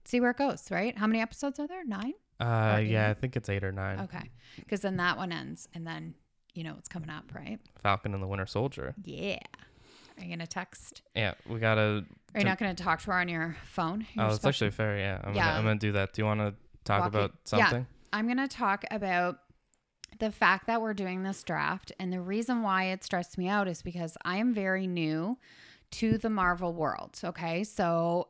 see 0.04 0.20
where 0.20 0.30
it 0.30 0.36
goes. 0.36 0.70
Right. 0.70 0.96
How 0.98 1.06
many 1.06 1.20
episodes 1.20 1.58
are 1.58 1.66
there? 1.66 1.84
Nine. 1.84 2.14
Uh, 2.40 2.80
yeah. 2.84 3.10
I 3.10 3.14
think 3.14 3.36
it's 3.36 3.48
eight 3.48 3.64
or 3.64 3.72
nine. 3.72 4.00
Okay. 4.00 4.30
Because 4.56 4.80
then 4.80 4.96
that 4.96 5.16
one 5.16 5.32
ends, 5.32 5.68
and 5.74 5.86
then 5.86 6.14
you 6.54 6.64
know 6.64 6.74
what's 6.74 6.88
coming 6.88 7.10
up, 7.10 7.32
right? 7.34 7.58
Falcon 7.82 8.14
and 8.14 8.22
the 8.22 8.26
Winter 8.26 8.46
Soldier. 8.46 8.94
Yeah. 9.04 9.38
Are 10.18 10.24
you 10.24 10.30
gonna 10.30 10.46
text? 10.46 11.02
Yeah, 11.14 11.34
we 11.46 11.58
gotta. 11.60 12.04
Are 12.34 12.40
you 12.40 12.44
not 12.44 12.58
gonna 12.58 12.74
talk 12.74 13.00
to 13.00 13.06
her 13.06 13.14
on 13.18 13.28
your 13.28 13.56
phone? 13.64 14.06
Oh, 14.18 14.26
it's 14.34 14.44
actually 14.44 14.70
fair. 14.70 14.98
Yeah, 14.98 15.20
I'm 15.24 15.34
Yeah. 15.34 15.46
gonna 15.46 15.58
I'm 15.58 15.64
gonna 15.64 15.78
do 15.78 15.92
that. 15.92 16.12
Do 16.12 16.22
you 16.22 16.26
want 16.26 16.40
to 16.40 16.54
talk 16.84 17.00
Walk 17.02 17.14
it- 17.14 17.16
about 17.16 17.30
yeah. 17.52 17.64
something? 17.66 17.86
I'm 18.12 18.24
going 18.26 18.38
to 18.38 18.48
talk 18.48 18.84
about 18.90 19.38
the 20.18 20.30
fact 20.32 20.66
that 20.66 20.80
we're 20.80 20.94
doing 20.94 21.22
this 21.24 21.42
draft. 21.42 21.92
And 22.00 22.10
the 22.10 22.20
reason 22.22 22.62
why 22.62 22.84
it 22.84 23.04
stressed 23.04 23.36
me 23.36 23.48
out 23.48 23.68
is 23.68 23.82
because 23.82 24.16
I 24.24 24.38
am 24.38 24.54
very 24.54 24.86
new 24.86 25.36
to 25.90 26.16
the 26.16 26.30
Marvel 26.30 26.72
world. 26.72 27.20
Okay. 27.22 27.64
So 27.64 28.28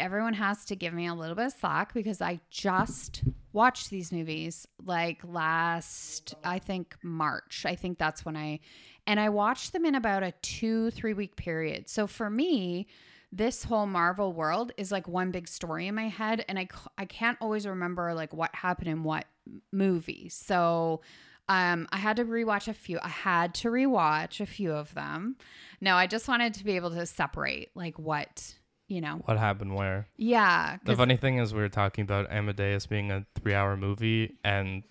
everyone 0.00 0.34
has 0.34 0.64
to 0.66 0.76
give 0.76 0.92
me 0.92 1.06
a 1.06 1.14
little 1.14 1.36
bit 1.36 1.46
of 1.46 1.52
slack 1.52 1.94
because 1.94 2.20
I 2.20 2.40
just 2.50 3.22
watched 3.52 3.90
these 3.90 4.10
movies 4.10 4.66
like 4.84 5.20
last, 5.24 6.34
I 6.42 6.58
think, 6.58 6.96
March. 7.02 7.64
I 7.66 7.74
think 7.74 7.98
that's 7.98 8.24
when 8.24 8.36
I, 8.36 8.60
and 9.06 9.20
I 9.20 9.28
watched 9.28 9.72
them 9.72 9.84
in 9.84 9.94
about 9.94 10.22
a 10.22 10.32
two, 10.42 10.90
three 10.90 11.14
week 11.14 11.36
period. 11.36 11.88
So 11.88 12.06
for 12.06 12.30
me, 12.30 12.86
this 13.32 13.62
whole 13.62 13.86
Marvel 13.86 14.32
world 14.32 14.72
is 14.76 14.90
like 14.90 15.06
one 15.06 15.30
big 15.30 15.46
story 15.46 15.86
in 15.86 15.94
my 15.94 16.08
head, 16.08 16.44
and 16.48 16.58
I, 16.58 16.68
I 16.98 17.04
can't 17.04 17.38
always 17.40 17.66
remember 17.66 18.12
like 18.14 18.34
what 18.34 18.52
happened 18.54 18.88
in 18.88 19.04
what 19.04 19.26
movie. 19.72 20.28
So, 20.30 21.02
um, 21.48 21.88
I 21.90 21.96
had 21.96 22.16
to 22.16 22.24
rewatch 22.24 22.68
a 22.68 22.72
few. 22.72 23.00
I 23.02 23.08
had 23.08 23.54
to 23.54 23.70
rewatch 23.70 24.40
a 24.40 24.46
few 24.46 24.70
of 24.72 24.94
them. 24.94 25.36
No, 25.80 25.96
I 25.96 26.06
just 26.06 26.28
wanted 26.28 26.54
to 26.54 26.64
be 26.64 26.76
able 26.76 26.92
to 26.92 27.04
separate 27.06 27.70
like 27.74 27.98
what 27.98 28.54
you 28.90 29.00
know. 29.00 29.22
What 29.24 29.38
happened 29.38 29.74
where? 29.74 30.06
Yeah, 30.16 30.76
the 30.84 30.96
funny 30.96 31.16
thing 31.16 31.38
is, 31.38 31.54
we 31.54 31.60
were 31.60 31.68
talking 31.68 32.02
about 32.02 32.30
Amadeus 32.30 32.86
being 32.86 33.10
a 33.10 33.24
three-hour 33.40 33.76
movie, 33.76 34.36
and 34.44 34.82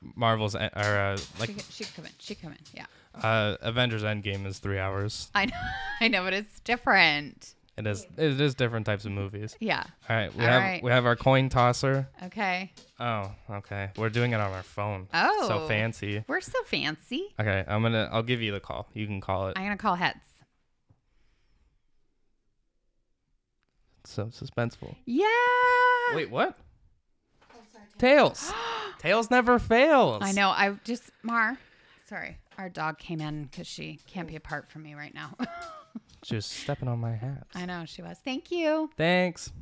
Marvel's 0.00 0.54
or 0.54 0.60
uh, 0.74 1.16
like 1.38 1.50
she 1.70 1.84
could 1.84 1.94
come 1.96 2.04
in. 2.06 2.10
She 2.18 2.34
could 2.34 2.42
come 2.42 2.52
in. 2.52 2.58
Yeah, 2.74 2.86
uh, 3.22 3.56
Avengers 3.62 4.02
Endgame 4.02 4.46
is 4.46 4.58
three 4.58 4.78
hours. 4.78 5.30
I 5.34 5.46
know. 5.46 5.52
I 6.00 6.08
know, 6.08 6.24
but 6.24 6.34
it's 6.34 6.60
different. 6.60 7.54
It 7.78 7.86
is 7.86 8.06
it 8.18 8.38
is 8.40 8.54
different 8.54 8.84
types 8.84 9.06
of 9.06 9.12
movies. 9.12 9.56
Yeah. 9.58 9.82
All 10.08 10.16
right, 10.16 10.34
we 10.34 10.44
All 10.44 10.50
have 10.50 10.62
right. 10.62 10.82
we 10.82 10.90
have 10.90 11.06
our 11.06 11.16
coin 11.16 11.48
tosser. 11.48 12.08
Okay. 12.24 12.70
Oh, 13.00 13.30
okay. 13.50 13.90
We're 13.96 14.10
doing 14.10 14.32
it 14.32 14.40
on 14.40 14.52
our 14.52 14.62
phone. 14.62 15.08
Oh. 15.14 15.48
so 15.48 15.68
fancy. 15.68 16.22
We're 16.28 16.42
so 16.42 16.62
fancy. 16.64 17.34
Okay, 17.40 17.64
I'm 17.66 17.82
gonna 17.82 18.10
I'll 18.12 18.22
give 18.22 18.42
you 18.42 18.52
the 18.52 18.60
call. 18.60 18.88
You 18.92 19.06
can 19.06 19.20
call 19.22 19.48
it. 19.48 19.56
I'm 19.56 19.64
gonna 19.64 19.76
call 19.78 19.94
heads. 19.94 20.18
So 24.10 24.26
suspenseful. 24.26 24.94
Yeah. 25.06 25.26
Wait, 26.14 26.30
what? 26.30 26.56
Tails. 27.98 28.52
Tails 28.98 29.30
never 29.30 29.58
fails. 29.58 30.22
I 30.22 30.32
know. 30.32 30.48
I 30.48 30.76
just 30.84 31.10
Mar. 31.22 31.58
Sorry, 32.08 32.38
our 32.58 32.68
dog 32.68 32.98
came 32.98 33.20
in 33.20 33.44
because 33.44 33.66
she 33.66 34.00
can't 34.06 34.28
be 34.28 34.36
apart 34.36 34.70
from 34.70 34.82
me 34.82 34.94
right 34.94 35.14
now. 35.14 35.34
She 36.24 36.36
was 36.36 36.46
stepping 36.46 36.88
on 36.88 37.00
my 37.00 37.16
hat. 37.16 37.46
I 37.54 37.66
know 37.66 37.84
she 37.84 38.00
was. 38.00 38.16
Thank 38.24 38.52
you. 38.52 38.90
Thanks. 38.96 39.52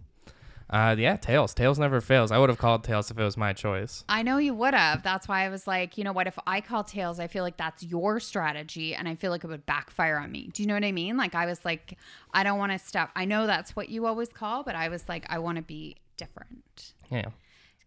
Uh, 0.71 0.95
yeah, 0.97 1.17
Tails. 1.17 1.53
Tails 1.53 1.79
never 1.81 2.01
fails. 2.01 2.31
I 2.31 2.39
would 2.39 2.49
have 2.49 2.59
called 2.59 2.85
Tails 2.85 3.11
if 3.11 3.19
it 3.19 3.23
was 3.25 3.37
my 3.37 3.53
choice. 3.53 4.05
I 4.09 4.23
know 4.23 4.39
you 4.39 4.55
would 4.55 4.73
have. 4.73 5.03
That's 5.03 5.27
why 5.27 5.45
I 5.45 5.49
was 5.49 5.67
like, 5.67 5.99
you 5.99 6.05
know 6.05 6.13
what? 6.13 6.29
If 6.29 6.39
I 6.47 6.61
call 6.61 6.85
tails, 6.85 7.19
I 7.19 7.27
feel 7.27 7.43
like 7.43 7.57
that's 7.57 7.83
your 7.83 8.21
strategy, 8.21 8.95
and 8.95 9.09
I 9.09 9.17
feel 9.17 9.33
like 9.33 9.43
it 9.43 9.49
would 9.49 9.67
backfire 9.67 10.17
on 10.17 10.31
me. 10.31 10.51
Do 10.53 10.63
you 10.63 10.69
know 10.69 10.75
what 10.75 10.85
I 10.85 10.93
mean? 10.93 11.17
Like 11.17 11.35
I 11.35 11.47
was 11.47 11.65
like, 11.65 11.99
I 12.33 12.45
don't 12.45 12.59
want 12.59 12.71
to 12.71 12.79
step. 12.79 13.11
I 13.17 13.25
know 13.25 13.47
that's 13.49 13.75
what 13.75 13.89
you 13.89 14.07
always 14.07 14.29
call, 14.29 14.63
but 14.63 14.77
I 14.77 14.89
was 14.89 15.09
like, 15.09 15.27
I 15.29 15.41
want 15.41 15.57
to 15.57 15.63
be 15.63 15.97
different. 16.17 16.93
Yeah, 17.11 17.31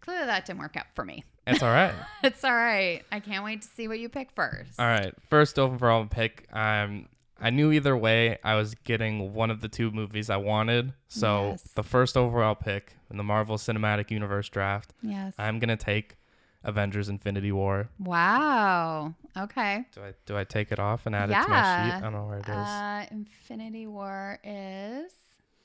Clearly, 0.01 0.25
that 0.25 0.45
didn't 0.45 0.59
work 0.59 0.75
out 0.75 0.87
for 0.93 1.05
me. 1.05 1.23
it's 1.47 1.63
all 1.63 1.71
right. 1.71 1.93
It's 2.23 2.43
all 2.43 2.53
right. 2.53 3.01
I 3.11 3.21
can't 3.21 3.45
wait 3.45 3.61
to 3.61 3.67
see 3.69 3.87
what 3.87 3.99
you 3.99 4.09
pick 4.09 4.31
first. 4.31 4.77
all 4.77 4.85
right. 4.85 5.13
First 5.29 5.57
overall 5.57 6.05
pick. 6.05 6.47
Um, 6.51 7.07
I 7.43 7.49
knew 7.49 7.71
either 7.73 7.95
way 7.97 8.37
I 8.43 8.55
was 8.55 8.73
getting 8.73 9.33
one 9.33 9.51
of 9.51 9.59
the 9.61 9.67
two 9.67 9.91
movies 9.91 10.29
I 10.29 10.37
wanted. 10.37 10.93
So 11.09 11.49
Yes. 11.51 11.63
the 11.75 11.83
first 11.83 12.15
overall 12.17 12.55
pick 12.55 12.95
in 13.11 13.17
the 13.17 13.23
Marvel 13.23 13.57
Cinematic 13.57 14.09
Universe 14.11 14.47
draft, 14.49 14.93
Yes. 15.01 15.33
I'm 15.37 15.59
gonna 15.59 15.75
take 15.77 16.15
Avengers 16.63 17.09
Infinity 17.09 17.51
War. 17.51 17.89
Wow. 17.99 19.13
Okay. 19.37 19.85
Do 19.93 20.01
I 20.01 20.13
do 20.25 20.37
I 20.37 20.43
take 20.45 20.71
it 20.71 20.79
off 20.79 21.05
and 21.05 21.13
add 21.15 21.29
it 21.29 21.33
to 21.33 21.39
my 21.49 21.55
Yeah. 21.55 21.85
sheet? 21.85 21.95
I 21.97 21.99
don't 21.99 22.13
know 22.13 22.25
where 22.27 22.37
it 22.39 22.47
is. 22.47 22.55
Uh, 22.55 23.05
Infinity 23.11 23.87
War 23.87 24.39
is. 24.43 25.11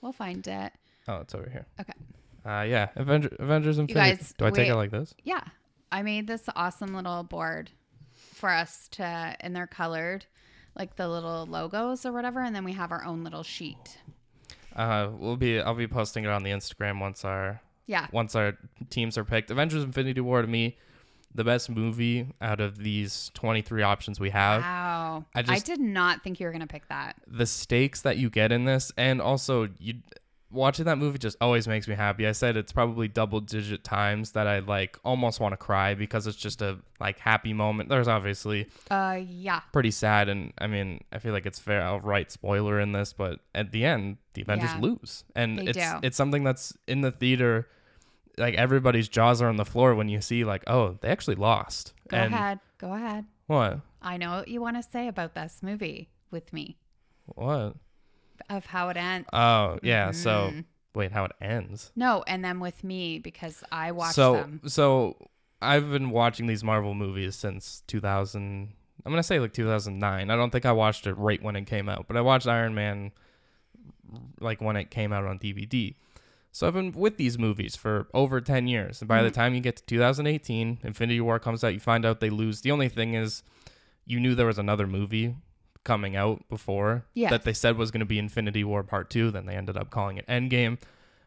We'll 0.00 0.12
find 0.12 0.46
it. 0.46 0.72
oh, 1.06 1.20
it's 1.20 1.34
over 1.34 1.48
here. 1.48 1.66
Okay. 1.80 1.92
Uh, 2.44 2.62
yeah, 2.62 2.88
Avenger, 2.96 3.28
Avengers 3.38 3.78
Infinity. 3.78 4.16
guys, 4.16 4.34
do 4.36 4.44
I 4.46 4.50
take 4.50 4.68
it 4.68 4.74
like 4.76 4.90
this? 4.90 5.14
Yeah. 5.24 5.42
I 5.90 6.02
made 6.02 6.26
this 6.26 6.48
awesome 6.54 6.94
little 6.94 7.22
board 7.22 7.70
for 8.14 8.50
us 8.50 8.88
to, 8.92 9.04
and 9.04 9.54
they're 9.56 9.66
colored 9.66 10.26
like 10.78 10.96
the 10.96 11.08
little 11.08 11.46
logos 11.46 12.06
or 12.06 12.12
whatever. 12.12 12.40
And 12.40 12.54
then 12.54 12.64
we 12.64 12.72
have 12.72 12.92
our 12.92 13.04
own 13.04 13.24
little 13.24 13.42
sheet. 13.42 13.98
Uh, 14.74 15.10
we'll 15.18 15.36
be 15.36 15.60
I'll 15.60 15.74
be 15.74 15.88
posting 15.88 16.24
it 16.24 16.30
on 16.30 16.42
the 16.44 16.50
Instagram 16.50 17.00
once 17.00 17.24
our 17.24 17.60
Yeah. 17.86 18.06
once 18.12 18.34
our 18.34 18.56
teams 18.90 19.18
are 19.18 19.24
picked. 19.24 19.50
Avengers 19.50 19.82
Infinity 19.82 20.20
War 20.20 20.40
to 20.42 20.48
me, 20.48 20.76
the 21.34 21.44
best 21.44 21.68
movie 21.68 22.26
out 22.40 22.60
of 22.60 22.78
these 22.78 23.30
23 23.34 23.82
options 23.82 24.20
we 24.20 24.30
have. 24.30 24.62
Wow. 24.62 25.24
I 25.34 25.44
I, 25.48 25.58
did 25.58 25.80
not 25.80 26.22
think 26.22 26.38
you 26.40 26.46
were 26.46 26.52
to 26.60 26.66
pick 26.66 26.88
that. 26.88 27.16
The 27.26 27.46
stakes 27.46 28.02
that 28.02 28.16
you 28.18 28.30
get 28.30 28.52
in 28.52 28.64
this, 28.64 28.92
and 28.96 29.20
also 29.20 29.68
you 29.78 29.94
watching 30.50 30.86
that 30.86 30.96
movie 30.98 31.18
just 31.18 31.36
always 31.40 31.68
makes 31.68 31.86
me 31.88 31.94
happy. 31.94 32.26
I 32.26 32.32
said 32.32 32.56
it's 32.56 32.72
probably 32.72 33.06
double 33.08 33.40
digit 33.40 33.84
times 33.84 34.32
that 34.32 34.46
I 34.46 34.60
like 34.60 34.98
almost 35.04 35.40
want 35.40 35.52
to 35.52 35.56
cry 35.56 35.94
because 35.94 36.26
it's 36.26 36.36
just 36.38 36.62
a 36.62 36.78
like 37.00 37.18
happy 37.18 37.52
moment. 37.52 37.88
There's 37.88 38.08
obviously 38.08 38.68
Uh, 38.90 39.20
yeah. 39.26 39.60
pretty 39.72 39.90
sad, 39.90 40.28
and 40.28 40.52
I 40.58 40.66
mean 40.66 41.04
I 41.12 41.18
feel 41.18 41.32
like 41.32 41.46
it's 41.46 41.58
fair. 41.58 41.82
I'll 41.82 42.00
write 42.00 42.30
spoiler 42.32 42.80
in 42.80 42.92
this, 42.92 43.12
but 43.12 43.40
at 43.54 43.72
the 43.72 43.84
end 43.84 44.16
the 44.34 44.42
Avengers 44.42 44.70
Yeah. 44.74 44.80
lose, 44.80 45.24
and 45.36 45.58
They 45.58 45.64
it's 45.66 45.78
do. 45.78 45.98
it's 46.02 46.16
something 46.16 46.44
that's 46.44 46.76
in 46.86 47.00
the 47.02 47.10
theater. 47.10 47.68
Like 48.38 48.54
everybody's 48.54 49.08
jaws 49.08 49.42
are 49.42 49.48
on 49.48 49.56
the 49.56 49.64
floor 49.64 49.94
when 49.96 50.08
you 50.08 50.20
see 50.20 50.44
like, 50.44 50.62
oh, 50.68 50.96
they 51.00 51.08
actually 51.08 51.34
lost. 51.34 51.92
Go 52.08 52.16
and 52.16 52.32
ahead. 52.32 52.60
Go 52.78 52.92
ahead. 52.94 53.24
What? 53.48 53.80
I 54.00 54.16
know 54.16 54.30
what 54.36 54.48
you 54.48 54.60
want 54.60 54.76
to 54.76 54.82
say 54.88 55.08
about 55.08 55.34
this 55.34 55.58
movie 55.60 56.08
with 56.30 56.52
me 56.52 56.76
What? 57.26 57.74
Of 58.48 58.66
how 58.66 58.88
it 58.88 58.96
ends. 58.96 59.28
Oh, 59.32 59.78
yeah. 59.82 60.10
So 60.10 60.52
Mhm. 60.54 60.64
wait, 60.94 61.12
how 61.12 61.24
it 61.24 61.32
ends? 61.40 61.92
No, 61.96 62.24
and 62.26 62.44
then 62.44 62.60
with 62.60 62.82
me 62.84 63.18
because 63.18 63.62
I 63.70 63.92
watched 63.92 64.14
so 64.14 64.34
them. 64.34 64.60
so 64.66 65.28
I've 65.60 65.90
been 65.90 66.10
watching 66.10 66.46
these 66.46 66.62
Marvel 66.64 66.94
movies 66.94 67.34
since 67.36 67.82
2000. 67.86 68.72
I'm 69.06 69.12
gonna 69.12 69.22
say 69.22 69.38
like 69.40 69.52
2009. 69.52 70.30
I 70.30 70.36
don't 70.36 70.50
think 70.50 70.66
I 70.66 70.72
watched 70.72 71.06
it 71.06 71.14
right 71.14 71.42
when 71.42 71.56
it 71.56 71.66
came 71.66 71.88
out, 71.88 72.06
but 72.08 72.16
I 72.16 72.20
watched 72.20 72.46
Iron 72.46 72.74
Man 72.74 73.12
like 74.40 74.60
when 74.60 74.76
it 74.76 74.90
came 74.90 75.12
out 75.12 75.24
on 75.24 75.38
DVD. 75.38 75.94
So 76.50 76.66
I've 76.66 76.74
been 76.74 76.92
with 76.92 77.16
these 77.18 77.38
movies 77.38 77.76
for 77.76 78.08
over 78.14 78.40
10 78.40 78.66
years, 78.66 79.00
and 79.00 79.08
by 79.08 79.22
the 79.22 79.30
Mhm. 79.30 79.34
time 79.34 79.54
you 79.54 79.60
get 79.60 79.76
to 79.76 79.84
2018, 79.84 80.78
Infinity 80.82 81.20
War 81.20 81.38
comes 81.38 81.62
out, 81.62 81.74
you 81.74 81.80
find 81.80 82.04
out 82.04 82.20
they 82.20 82.30
lose. 82.30 82.62
The 82.62 82.70
only 82.70 82.88
thing 82.88 83.14
is, 83.14 83.42
you 84.06 84.18
knew 84.18 84.34
there 84.34 84.46
was 84.46 84.58
another 84.58 84.86
movie 84.86 85.36
coming 85.88 86.14
out 86.16 86.46
before 86.50 87.06
Yes. 87.14 87.30
that 87.30 87.44
they 87.44 87.54
said 87.54 87.78
was 87.78 87.90
going 87.90 88.00
to 88.00 88.06
be 88.06 88.18
Infinity 88.18 88.62
War 88.62 88.82
Part 88.82 89.08
2, 89.08 89.30
then 89.30 89.46
they 89.46 89.56
ended 89.56 89.76
up 89.78 89.88
calling 89.90 90.18
it 90.18 90.26
Endgame. 90.28 90.78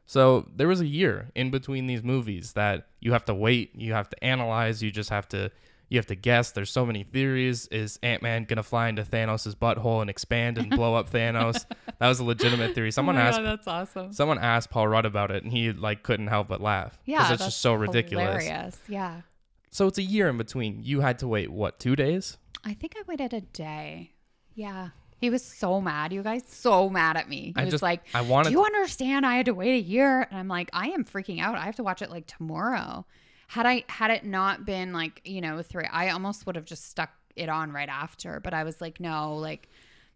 So 0.05 0.47
there 0.55 0.67
was 0.67 0.81
a 0.81 0.85
year 0.85 1.29
in 1.33 1.49
between 1.49 1.87
these 1.87 2.03
movies 2.03 2.53
that 2.53 2.87
you 2.99 3.11
have 3.13 3.25
to 3.25 3.33
wait, 3.33 3.71
you 3.75 3.93
have 3.93 4.07
to 4.11 4.23
analyze, 4.23 4.83
you 4.83 4.91
just 4.91 5.09
have 5.09 5.27
to 5.29 5.49
you 5.89 5.97
have 5.97 6.05
to 6.05 6.15
guess. 6.15 6.51
There's 6.51 6.69
so 6.69 6.85
many 6.85 7.03
theories. 7.03 7.67
Is 7.67 7.99
Ant 8.01 8.21
Man 8.23 8.45
gonna 8.45 8.63
fly 8.63 8.87
into 8.87 9.03
Thanos' 9.03 9.53
butthole 9.55 9.99
and 9.99 10.09
expand 10.09 10.57
and 10.57 10.69
blow 10.69 10.95
up 10.95 11.09
Thanos? 11.09 11.65
That 11.99 12.07
was 12.07 12.19
a 12.19 12.23
legitimate 12.23 12.73
theory. 12.73 12.89
Someone 12.91 13.15
oh 13.15 13.21
asked 13.21 13.37
God, 13.37 13.45
that's 13.45 13.67
awesome. 13.67 14.11
someone 14.13 14.39
asked 14.39 14.71
Paul 14.71 14.87
Rudd 14.87 15.05
about 15.05 15.29
it 15.29 15.43
and 15.43 15.51
he 15.51 15.71
like 15.71 16.01
couldn't 16.01 16.27
help 16.27 16.47
but 16.47 16.59
laugh. 16.61 16.97
Yeah, 17.05 17.21
it's 17.21 17.29
that's 17.29 17.45
just 17.45 17.61
so 17.61 17.73
ridiculous. 17.75 18.43
Hilarious. 18.43 18.79
Yeah. 18.87 19.21
So 19.69 19.85
it's 19.87 19.99
a 19.99 20.03
year 20.03 20.27
in 20.27 20.37
between. 20.37 20.79
You 20.83 21.01
had 21.01 21.19
to 21.19 21.27
wait 21.27 21.51
what, 21.51 21.79
two 21.79 21.95
days? 21.95 22.37
I 22.63 22.73
think 22.73 22.93
I 22.97 23.03
waited 23.07 23.33
a 23.33 23.41
day. 23.41 24.11
Yeah. 24.55 24.89
He 25.19 25.29
was 25.29 25.43
so 25.45 25.79
mad. 25.79 26.11
You 26.11 26.23
guys 26.23 26.43
so 26.47 26.89
mad 26.89 27.15
at 27.15 27.29
me. 27.29 27.53
He 27.55 27.61
I 27.61 27.65
was 27.65 27.71
just 27.71 27.83
like, 27.83 28.01
I 28.13 28.21
wanted 28.21 28.49
Do 28.49 28.55
you 28.55 28.63
understand 28.65 29.23
I 29.25 29.35
had 29.35 29.45
to 29.45 29.53
wait 29.53 29.75
a 29.75 29.81
year? 29.81 30.21
And 30.29 30.39
I'm 30.39 30.47
like, 30.47 30.69
I 30.73 30.87
am 30.87 31.05
freaking 31.05 31.39
out. 31.39 31.55
I 31.55 31.65
have 31.65 31.75
to 31.75 31.83
watch 31.83 32.01
it 32.01 32.09
like 32.09 32.25
tomorrow. 32.25 33.05
Had 33.47 33.67
I 33.67 33.83
had 33.87 34.09
it 34.09 34.25
not 34.25 34.65
been 34.65 34.93
like, 34.93 35.21
you 35.23 35.41
know, 35.41 35.61
three 35.61 35.85
I 35.85 36.09
almost 36.09 36.47
would 36.47 36.55
have 36.55 36.65
just 36.65 36.89
stuck 36.89 37.11
it 37.35 37.49
on 37.49 37.71
right 37.71 37.89
after. 37.89 38.39
But 38.39 38.55
I 38.55 38.63
was 38.63 38.81
like, 38.81 38.99
no, 38.99 39.35
like 39.35 39.69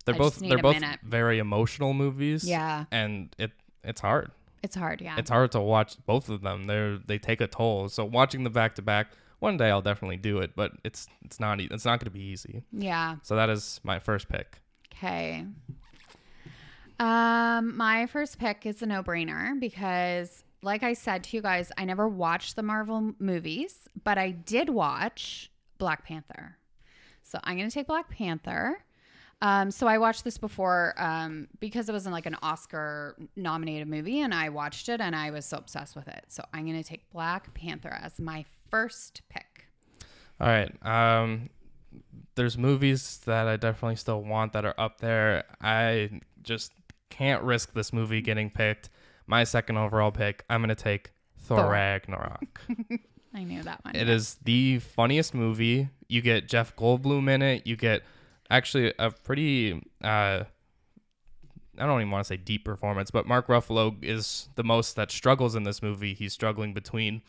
they're 0.06 0.16
I 0.16 0.18
both 0.18 0.40
they're 0.40 0.58
both 0.58 0.80
minute. 0.80 1.00
very 1.04 1.38
emotional 1.38 1.94
movies. 1.94 2.48
Yeah. 2.48 2.86
And 2.92 3.36
it 3.38 3.52
it's 3.84 4.02
hard. 4.02 4.32
It's 4.64 4.76
hard, 4.76 5.02
yeah. 5.02 5.16
It's 5.20 5.30
hard 5.30 5.52
to 5.52 5.60
watch 5.62 5.98
both 6.08 6.30
of 6.30 6.42
them. 6.42 6.66
They're 6.66 6.98
they 6.98 7.20
take 7.20 7.42
a 7.42 7.48
toll. 7.48 7.90
So 7.90 8.06
watching 8.06 8.44
the 8.44 8.50
back 8.50 8.74
to 8.76 8.82
back, 8.82 9.12
one 9.40 9.58
day 9.58 9.70
I'll 9.70 9.82
definitely 9.82 10.18
do 10.18 10.40
it, 10.40 10.52
but 10.56 10.72
it's 10.84 11.08
it's 11.24 11.40
not 11.40 11.60
e- 11.60 11.68
it's 11.72 11.86
not 11.86 12.00
going 12.00 12.06
to 12.06 12.10
be 12.12 12.24
easy. 12.24 12.64
yeah. 12.72 13.18
So 13.24 13.36
that 13.36 13.50
is 13.50 13.80
my 13.84 14.00
first 14.00 14.30
pick. 14.30 14.60
Okay. 14.94 15.46
Um, 17.00 17.76
my 17.76 18.06
first 18.06 18.40
pick 18.40 18.66
is 18.66 18.82
a 18.82 18.86
no-brainer 18.86 19.60
because 19.60 20.44
like 20.64 20.82
I 20.82 20.94
said 20.94 21.24
to 21.26 21.38
you 21.38 21.42
guys, 21.42 21.72
I 21.78 21.86
never 21.86 22.08
watched 22.08 22.56
the 22.56 22.64
Marvel 22.64 23.14
movies, 23.20 23.88
but 24.04 24.18
I 24.18 24.32
did 24.32 24.70
watch 24.70 25.52
Black 25.78 26.06
Panther. 26.06 26.58
So 27.22 27.38
I'm 27.44 27.58
going 27.58 27.70
to 27.70 27.74
take 27.74 27.88
Black 27.88 28.10
Panther. 28.10 28.84
Um, 29.42 29.70
so 29.70 29.86
I 29.86 29.98
watched 29.98 30.24
this 30.24 30.38
before 30.38 30.96
um, 30.98 31.50
because 31.60 31.90
it 31.90 31.92
was 31.92 32.06
in 32.08 32.12
like 32.14 32.26
an 32.26 32.38
Oscar 32.42 33.16
nominated 33.36 33.88
movie 33.88 34.22
and 34.22 34.34
I 34.34 34.50
watched 34.50 34.88
it 34.90 35.02
and 35.02 35.16
I 35.16 35.30
was 35.30 35.46
so 35.46 35.58
obsessed 35.58 35.96
with 35.96 36.08
it. 36.08 36.24
So 36.30 36.44
I'm 36.54 36.66
going 36.66 36.82
to 36.82 36.88
take 36.88 37.08
Black 37.12 37.54
Panther 37.54 38.00
as 38.02 38.18
my 38.20 38.46
first 38.70 39.22
pick. 39.30 39.68
All 40.40 40.48
right. 40.48 40.72
Um 40.86 41.50
there's 42.36 42.58
movies 42.58 43.22
that 43.26 43.48
I 43.48 43.56
definitely 43.56 43.96
still 43.96 44.22
want 44.22 44.54
that 44.54 44.66
are 44.66 44.76
up 44.78 45.00
there. 45.00 45.46
I 45.62 46.22
just 46.44 46.74
can't 47.10 47.42
risk 47.44 47.74
this 47.74 47.94
movie 47.94 48.22
getting 48.22 48.50
picked. 48.50 48.90
My 49.26 49.44
second 49.44 49.78
overall 49.78 50.12
pick, 50.12 50.44
I'm 50.50 50.62
going 50.62 50.70
to 50.70 50.76
take 50.76 51.12
Thor, 51.40 51.60
Thor. 51.60 51.72
Ragnarok. 51.72 52.62
I 53.34 53.44
knew 53.44 53.64
that 53.64 53.84
one. 53.84 53.96
It 53.96 54.08
is 54.08 54.38
the 54.44 54.80
funniest 54.80 55.34
movie. 55.34 55.90
You 56.08 56.22
get 56.22 56.48
Jeff 56.48 56.76
Goldblum 56.76 57.30
in 57.30 57.42
it. 57.42 57.66
You 57.66 57.76
get 57.76 58.04
actually 58.50 58.94
a 59.00 59.12
pretty 59.12 59.82
uh 60.04 60.44
I 61.78 61.86
don't 61.86 62.00
even 62.00 62.12
want 62.12 62.24
to 62.24 62.28
say 62.28 62.38
deep 62.38 62.64
performance, 62.64 63.12
but 63.12 63.28
Mark 63.28 63.48
Ruffalo 63.48 64.02
is 64.02 64.48
the 64.56 64.64
most 64.64 64.96
that 64.96 65.12
struggles 65.12 65.56
in 65.56 65.64
this 65.64 65.82
movie. 65.82 66.14
He's 66.14 66.32
struggling 66.32 66.74
between 66.74 67.22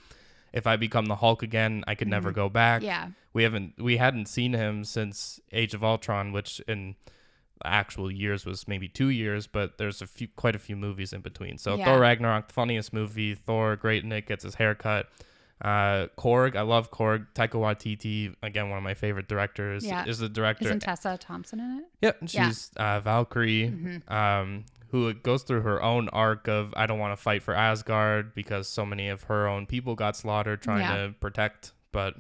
if 0.56 0.66
I 0.66 0.76
become 0.76 1.06
the 1.06 1.16
Hulk 1.16 1.42
again, 1.42 1.84
I 1.86 1.94
could 1.94 2.08
never 2.08 2.32
go 2.32 2.48
back. 2.48 2.82
Yeah. 2.82 3.08
We 3.34 3.42
haven't 3.44 3.74
we 3.78 3.98
hadn't 3.98 4.26
seen 4.26 4.54
him 4.54 4.82
since 4.84 5.38
Age 5.52 5.74
of 5.74 5.84
Ultron, 5.84 6.32
which 6.32 6.60
in 6.66 6.96
actual 7.64 8.10
years 8.10 8.44
was 8.46 8.66
maybe 8.66 8.88
two 8.88 9.08
years, 9.10 9.46
but 9.46 9.78
there's 9.78 10.00
a 10.02 10.06
few 10.06 10.28
quite 10.36 10.56
a 10.56 10.58
few 10.58 10.74
movies 10.76 11.12
in 11.12 11.20
between. 11.20 11.58
So 11.58 11.76
Yeah. 11.76 11.84
Thor 11.84 12.00
Ragnarok, 12.00 12.48
the 12.48 12.54
funniest 12.54 12.92
movie. 12.92 13.34
Thor, 13.34 13.76
great 13.76 14.04
it, 14.10 14.26
gets 14.26 14.44
his 14.44 14.54
hair 14.56 14.74
cut. 14.74 15.08
Uh, 15.60 16.08
Korg, 16.18 16.54
I 16.54 16.60
love 16.62 16.90
Korg. 16.90 17.26
Taika 17.34 17.52
Waititi, 17.58 18.34
again 18.42 18.68
one 18.68 18.76
of 18.78 18.84
my 18.84 18.92
favorite 18.94 19.26
directors, 19.28 19.84
Yeah. 19.86 20.04
is 20.06 20.18
the 20.18 20.28
director. 20.28 20.66
Isn't 20.66 20.80
Tessa 20.80 21.16
Thompson 21.18 21.60
in 21.60 21.78
it? 21.78 21.84
Yep, 22.02 22.16
Yeah. 22.28 22.48
she's 22.48 22.70
uh, 22.76 23.00
Valkyrie, 23.00 23.70
Mm-hmm. 23.70 24.12
um, 24.12 24.64
who 25.04 25.14
goes 25.14 25.42
through 25.42 25.62
her 25.62 25.82
own 25.82 26.08
arc 26.10 26.48
of 26.48 26.72
I 26.76 26.86
don't 26.86 26.98
want 26.98 27.16
to 27.16 27.22
fight 27.22 27.42
for 27.42 27.54
Asgard 27.54 28.34
because 28.34 28.68
so 28.68 28.84
many 28.86 29.08
of 29.08 29.24
her 29.24 29.46
own 29.48 29.66
people 29.66 29.94
got 29.94 30.16
slaughtered 30.16 30.62
trying 30.62 30.80
Yeah. 30.80 31.06
to 31.06 31.12
protect. 31.20 31.72
But 31.92 32.14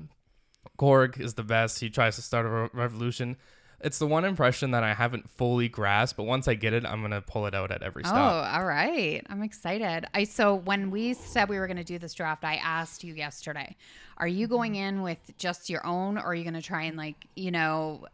Korg 0.78 1.18
is 1.20 1.34
the 1.34 1.42
best. 1.44 1.80
He 1.80 1.90
tries 1.90 2.16
to 2.16 2.22
start 2.22 2.46
a 2.46 2.48
re- 2.48 2.68
revolution. 2.72 3.36
It's 3.80 3.98
the 3.98 4.06
one 4.06 4.24
impression 4.24 4.70
that 4.70 4.82
I 4.82 4.94
haven't 4.94 5.28
fully 5.28 5.68
grasped, 5.68 6.16
but 6.16 6.24
once 6.24 6.48
I 6.48 6.54
get 6.54 6.72
it, 6.72 6.86
I'm 6.86 7.02
gonna 7.02 7.20
pull 7.20 7.46
it 7.46 7.54
out 7.54 7.70
at 7.70 7.82
every 7.82 8.04
stop. 8.04 8.14
Oh, 8.32 8.58
all 8.58 8.64
right. 8.64 9.24
I'm 9.28 9.42
excited. 9.42 10.06
I 10.14 10.24
so 10.24 10.54
when 10.54 10.90
we 10.90 11.12
said 11.14 11.48
we 11.50 11.58
were 11.58 11.68
to 11.68 11.84
do 11.84 11.98
this 11.98 12.14
draft, 12.14 12.42
I 12.44 12.56
asked 12.56 13.04
you 13.04 13.14
yesterday, 13.14 13.76
are 14.16 14.26
you 14.28 14.46
going 14.48 14.72
Mm-hmm. 14.72 14.82
in 14.96 15.02
with 15.02 15.30
just 15.38 15.68
your 15.68 15.86
own 15.86 16.16
or 16.16 16.22
are 16.28 16.34
you 16.34 16.44
to 16.54 16.62
try 16.62 16.84
and 16.84 16.96
like, 16.96 17.26
you 17.36 17.50
know, 17.50 18.06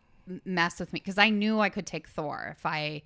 mess 0.45 0.79
with 0.81 0.93
me 0.93 1.01
cuz 1.01 1.17
I 1.19 1.31
knew 1.31 1.61
I 1.61 1.69
could 1.69 1.87
take 1.87 2.09
Thor 2.09 2.55
if 2.57 2.67
I 2.67 3.03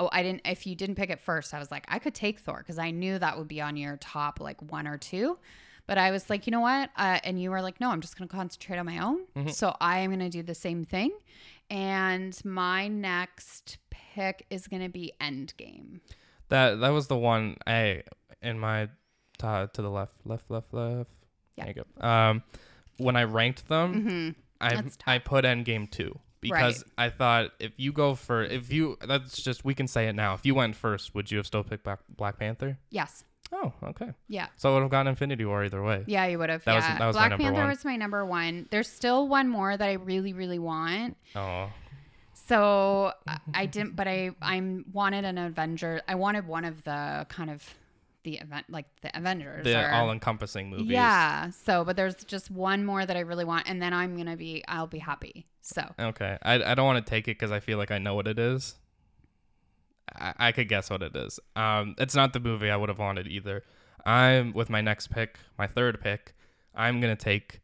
Oh, 0.00 0.08
I 0.12 0.22
didn't 0.22 0.42
if 0.44 0.66
you 0.66 0.74
didn't 0.74 0.94
pick 0.96 1.10
it 1.10 1.20
first, 1.20 1.52
I 1.54 1.58
was 1.58 1.70
like 1.70 1.84
I 1.88 1.98
could 1.98 2.14
take 2.14 2.38
Thor 2.40 2.62
cuz 2.62 2.78
I 2.78 2.90
knew 2.90 3.18
that 3.18 3.36
would 3.38 3.48
be 3.48 3.60
on 3.60 3.76
your 3.76 3.96
top 3.98 4.40
like 4.40 4.60
1 4.62 4.86
or 4.86 4.98
2. 4.98 5.38
But 5.86 5.96
I 5.96 6.10
was 6.10 6.28
like, 6.28 6.46
you 6.46 6.50
know 6.50 6.60
what? 6.60 6.90
Uh, 6.96 7.18
and 7.24 7.40
you 7.40 7.50
were 7.50 7.62
like, 7.62 7.80
no, 7.80 7.88
I'm 7.90 8.02
just 8.02 8.18
going 8.18 8.28
to 8.28 8.34
concentrate 8.36 8.76
on 8.76 8.84
my 8.84 8.98
own. 8.98 9.20
Mm-hmm. 9.34 9.48
So 9.48 9.74
I 9.80 10.00
am 10.00 10.10
going 10.10 10.20
to 10.20 10.28
do 10.28 10.42
the 10.42 10.54
same 10.54 10.84
thing. 10.84 11.12
And 11.70 12.38
my 12.44 12.88
next 12.88 13.78
pick 13.88 14.44
is 14.50 14.68
going 14.68 14.82
to 14.82 14.90
be 14.90 15.12
Endgame. 15.18 16.00
That 16.50 16.80
that 16.80 16.90
was 16.90 17.06
the 17.06 17.16
one 17.16 17.56
I 17.66 18.02
in 18.42 18.58
my 18.58 18.88
to, 19.38 19.70
to 19.72 19.80
the 19.82 19.90
left, 19.90 20.16
left, 20.26 20.50
left, 20.50 20.74
left. 20.74 21.08
Yeah. 21.56 21.64
There 21.64 21.74
you 21.74 21.84
go. 22.00 22.06
Um, 22.06 22.42
when 22.98 23.16
I 23.16 23.24
ranked 23.24 23.68
them, 23.68 23.94
Mm-hmm. 23.94 24.30
I. 25.06 25.14
I 25.14 25.18
put 25.18 25.44
Endgame 25.46 25.90
two 25.90 26.18
because 26.40 26.84
Right. 26.98 27.06
I 27.06 27.10
thought 27.10 27.50
if 27.58 27.72
you 27.76 27.92
go 27.92 28.14
for 28.14 28.42
if 28.44 28.72
you 28.72 28.96
that's 29.06 29.40
just 29.42 29.64
we 29.64 29.74
can 29.74 29.86
say 29.88 30.08
it 30.08 30.14
now. 30.14 30.34
If 30.34 30.44
you 30.46 30.54
went 30.54 30.76
first, 30.76 31.14
would 31.14 31.30
you 31.30 31.38
have 31.38 31.46
still 31.46 31.64
picked 31.64 31.84
Black, 31.84 32.00
Black 32.16 32.38
Panther? 32.38 32.78
Yes. 32.90 33.24
Oh, 33.50 33.72
okay. 33.82 34.10
Yeah. 34.28 34.48
So 34.56 34.70
I 34.70 34.74
would 34.74 34.82
have 34.82 34.90
gotten 34.90 35.08
Infinity 35.08 35.44
War 35.46 35.64
either 35.64 35.82
way. 35.82 36.04
Yeah, 36.06 36.26
you 36.26 36.38
would 36.38 36.50
have. 36.50 36.64
That 36.64 36.74
was- 36.76 36.84
that 36.84 37.06
was 37.06 37.16
Black 37.16 37.30
Panther 37.38 37.52
one. 37.60 37.68
was 37.68 37.84
my 37.84 37.96
number 37.96 38.24
one. 38.26 38.68
There's 38.70 38.88
still 38.90 39.26
one 39.26 39.48
more 39.48 39.74
that 39.76 39.88
I 39.88 39.94
really, 39.94 40.32
really 40.34 40.58
want. 40.58 41.16
Oh, 41.34 41.70
So 42.34 43.12
I 43.54 43.66
didn't, 43.66 43.96
but 43.96 44.06
I 44.08 44.30
I'm 44.40 44.84
wanted 44.92 45.24
an 45.24 45.38
Avenger. 45.38 46.00
I 46.08 46.14
wanted 46.14 46.46
one 46.46 46.64
of 46.64 46.82
the 46.84 47.26
kind 47.28 47.50
of 47.50 47.62
the 48.24 48.36
event, 48.38 48.66
like 48.68 48.86
the 49.02 49.16
Avengers. 49.16 49.64
the 49.64 49.80
or- 49.80 49.90
all-encompassing 49.92 50.68
movies. 50.70 50.88
Yeah. 50.88 51.50
So, 51.50 51.84
but 51.84 51.96
there's 51.96 52.16
just 52.24 52.50
one 52.50 52.84
more 52.84 53.06
that 53.06 53.16
I 53.16 53.20
really 53.20 53.44
want, 53.44 53.68
and 53.68 53.80
then 53.80 53.92
I'm 53.94 54.16
gonna 54.16 54.36
be, 54.36 54.62
I'll 54.68 54.86
be 54.86 54.98
happy. 54.98 55.46
So 55.62 55.82
Okay. 55.98 56.36
I, 56.42 56.54
I 56.62 56.74
don't 56.74 56.86
want 56.86 57.04
to 57.04 57.08
take 57.08 57.24
it 57.28 57.38
because 57.38 57.52
I 57.52 57.60
feel 57.60 57.78
like 57.78 57.90
I 57.90 57.98
know 57.98 58.14
what 58.14 58.26
it 58.26 58.38
is. 58.38 58.74
I, 60.14 60.34
I 60.38 60.52
could 60.52 60.68
guess 60.68 60.88
what 60.90 61.02
it 61.02 61.14
is. 61.14 61.38
Um, 61.56 61.94
it's 61.98 62.14
not 62.14 62.32
the 62.32 62.40
movie 62.40 62.70
I 62.70 62.76
would 62.76 62.88
have 62.88 62.98
wanted 62.98 63.26
either. 63.28 63.62
I'm 64.06 64.52
with 64.52 64.70
my 64.70 64.80
next 64.80 65.08
pick, 65.10 65.38
my 65.58 65.66
third 65.66 66.00
pick. 66.00 66.34
I'm 66.74 67.00
gonna 67.00 67.16
take 67.16 67.60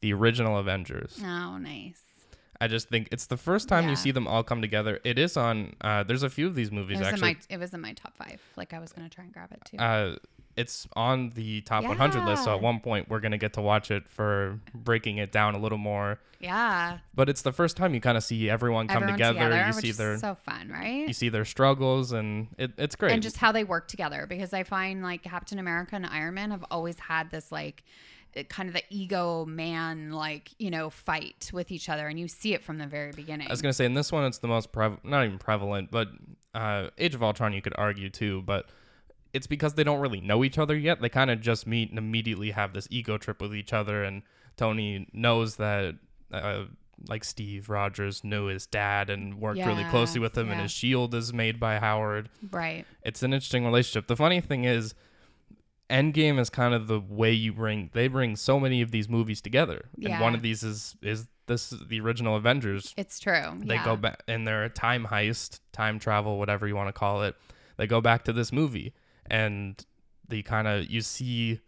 the 0.00 0.12
original 0.12 0.58
Avengers. 0.58 1.18
oh, 1.22 1.56
nice. 1.58 2.00
I 2.60 2.68
just 2.68 2.88
think 2.88 3.08
it's 3.10 3.26
the 3.26 3.36
first 3.36 3.68
time 3.68 3.84
Yeah. 3.84 3.90
you 3.90 3.96
see 3.96 4.10
them 4.10 4.26
all 4.28 4.42
come 4.42 4.60
together. 4.60 5.00
It 5.04 5.18
is 5.18 5.36
on. 5.36 5.74
Uh, 5.80 6.02
there's 6.02 6.22
a 6.22 6.30
few 6.30 6.46
of 6.46 6.54
these 6.54 6.70
movies 6.70 6.98
in 7.00 7.04
actually. 7.06 7.20
my, 7.20 7.36
it 7.48 7.58
was 7.58 7.72
in 7.72 7.80
my 7.80 7.92
top 7.94 8.16
five. 8.16 8.40
Like 8.56 8.72
I 8.74 8.78
was 8.78 8.92
gonna 8.92 9.08
try 9.08 9.24
and 9.24 9.32
grab 9.32 9.50
it 9.52 9.62
too. 9.64 9.76
uh, 9.78 10.16
it's 10.56 10.86
on 10.94 11.30
the 11.30 11.60
top 11.62 11.84
100 11.84 12.24
list. 12.26 12.44
So 12.44 12.54
at 12.54 12.60
one 12.60 12.80
point 12.80 13.08
we're 13.08 13.20
gonna 13.20 13.38
get 13.38 13.54
to 13.54 13.62
watch 13.62 13.90
it 13.90 14.08
for 14.08 14.58
breaking 14.74 15.16
it 15.18 15.32
down 15.32 15.54
a 15.54 15.58
little 15.58 15.78
more. 15.78 16.18
yeah. 16.40 16.98
But 17.14 17.28
it's 17.30 17.42
the 17.42 17.52
first 17.52 17.76
time 17.78 17.94
you 17.94 18.00
kind 18.00 18.18
of 18.18 18.24
see 18.24 18.50
everyone 18.50 18.88
come 18.88 19.04
Everyone 19.04 19.14
together. 19.18 19.38
together, 19.38 19.56
you 19.68 19.74
which 19.74 19.84
see 19.84 19.88
is 19.90 19.96
their 19.96 20.18
so 20.18 20.34
fun, 20.34 20.68
right? 20.68 21.06
you 21.06 21.14
see 21.14 21.28
their 21.30 21.44
struggles, 21.46 22.12
and 22.12 22.48
it, 22.58 22.72
it's 22.78 22.96
great. 22.96 23.12
and 23.12 23.22
just 23.22 23.36
how 23.38 23.52
they 23.52 23.64
work 23.64 23.88
together 23.88 24.26
because 24.28 24.52
I 24.52 24.64
find 24.64 25.02
like 25.02 25.22
Captain 25.22 25.58
America 25.58 25.94
and 25.96 26.04
Iron 26.04 26.34
Man 26.34 26.50
have 26.50 26.64
always 26.70 26.98
had 26.98 27.30
this 27.30 27.50
like 27.52 27.82
it- 27.82 27.84
kind 28.48 28.68
of 28.68 28.74
the 28.74 28.82
ego 28.90 29.44
man 29.44 30.12
like 30.12 30.50
you 30.58 30.70
know 30.70 30.88
fight 30.88 31.50
with 31.52 31.70
each 31.72 31.88
other 31.88 32.06
and 32.06 32.18
you 32.18 32.28
see 32.28 32.54
it 32.54 32.62
from 32.62 32.78
the 32.78 32.86
very 32.86 33.12
beginning 33.12 33.48
I 33.48 33.50
was 33.52 33.60
gonna 33.60 33.72
say 33.72 33.84
in 33.84 33.94
this 33.94 34.12
one 34.12 34.24
it's 34.24 34.38
the 34.38 34.48
most 34.48 34.72
prev- 34.72 35.04
not 35.04 35.24
even 35.24 35.38
prevalent, 35.38 35.90
but 35.90 36.08
uh, 36.54 36.88
Age 36.98 37.14
of 37.14 37.22
Ultron 37.22 37.52
you 37.52 37.62
could 37.62 37.74
argue 37.76 38.10
too, 38.10 38.42
but 38.42 38.66
it's 39.32 39.46
because 39.46 39.74
they 39.74 39.84
don't 39.84 40.00
really 40.00 40.20
know 40.20 40.42
each 40.44 40.58
other 40.58 40.76
yet. 40.76 41.00
They 41.00 41.08
kind 41.08 41.30
of 41.30 41.40
just 41.40 41.66
meet 41.66 41.90
and 41.90 41.98
immediately 41.98 42.50
have 42.50 42.72
this 42.72 42.88
ego 42.90 43.16
trip 43.18 43.40
with 43.40 43.54
each 43.54 43.72
other, 43.72 44.02
and 44.02 44.22
Tony 44.56 45.08
knows 45.12 45.56
that. 45.56 45.96
Uh, 46.32 46.64
like 47.08 47.24
Steve 47.24 47.70
Rogers 47.70 48.22
knew 48.24 48.44
his 48.44 48.66
dad 48.66 49.08
and 49.08 49.40
worked 49.40 49.58
really 49.58 49.84
closely 49.84 50.20
with 50.20 50.36
him, 50.36 50.50
and 50.50 50.60
his 50.60 50.70
shield 50.70 51.14
is 51.14 51.32
made 51.32 51.58
by 51.58 51.78
Howard. 51.78 52.28
right 52.50 52.84
It's 53.02 53.22
an 53.22 53.32
interesting 53.32 53.64
relationship. 53.64 54.06
The 54.06 54.16
funny 54.16 54.42
thing 54.42 54.64
is, 54.64 54.94
Endgame 55.90 56.38
is 56.38 56.48
kind 56.48 56.72
of 56.72 56.86
the 56.86 57.00
way 57.00 57.32
you 57.32 57.52
bring 57.52 57.90
they 57.92 58.08
bring 58.08 58.36
so 58.36 58.60
many 58.60 58.80
of 58.80 58.90
these 58.90 59.08
movies 59.08 59.40
together, 59.40 59.86
and 60.02 60.20
one 60.20 60.34
of 60.34 60.42
these 60.42 60.62
is 60.62 60.96
is 61.02 61.26
this 61.50 61.70
the 61.70 62.00
original 62.00 62.36
Avengers 62.36 62.94
it's 62.96 63.18
true 63.18 63.42
they 63.58 63.74
yeah. 63.74 63.84
go 63.84 63.96
back 63.96 64.22
in 64.28 64.44
their 64.44 64.68
time 64.68 65.06
heist, 65.06 65.58
time 65.72 65.98
travel, 65.98 66.38
whatever 66.38 66.66
you 66.66 66.76
want 66.76 66.88
to 66.88 66.92
call 66.92 67.22
it. 67.24 67.34
They 67.76 67.86
go 67.86 68.00
back 68.00 68.24
to 68.24 68.32
this 68.32 68.52
movie 68.52 68.94
and 69.26 69.84
the 70.28 70.42
kind 70.42 70.68
of 70.68 70.88
you 70.88 71.00
see 71.00 71.60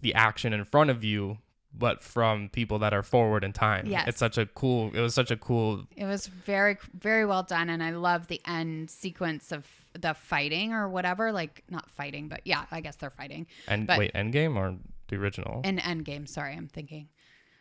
the 0.00 0.14
action 0.14 0.52
in 0.52 0.64
front 0.64 0.90
of 0.90 1.02
you 1.02 1.38
but 1.78 2.02
from 2.02 2.48
people 2.48 2.78
that 2.78 2.94
are 2.94 3.02
forward 3.02 3.44
in 3.44 3.52
time. 3.52 3.86
Yes. 3.86 4.08
It's 4.08 4.18
such 4.18 4.38
a 4.38 4.46
cool 4.46 4.90
it 4.94 5.00
was 5.00 5.14
such 5.14 5.30
a 5.30 5.36
cool 5.36 5.84
it 5.96 6.04
was 6.04 6.26
very 6.26 6.78
very 6.94 7.26
well 7.26 7.42
done 7.42 7.68
and 7.68 7.82
I 7.82 7.90
love 7.90 8.28
the 8.28 8.40
end 8.46 8.90
sequence 8.90 9.50
of 9.52 9.66
the 10.00 10.14
fighting 10.14 10.72
or 10.72 10.88
whatever 10.88 11.32
like 11.32 11.62
not 11.70 11.90
fighting 11.90 12.28
but 12.28 12.40
yeah 12.44 12.64
I 12.70 12.80
guess 12.80 12.96
they're 12.96 13.10
fighting 13.10 13.46
and 13.68 13.86
But- 13.86 13.98
wait, 13.98 14.12
Endgame 14.14 14.56
or 14.56 14.76
the 15.08 15.16
original? 15.16 15.60
in 15.64 15.78
Endgame 15.78 16.28
sorry 16.28 16.54
I'm 16.54 16.68
thinking 16.68 17.08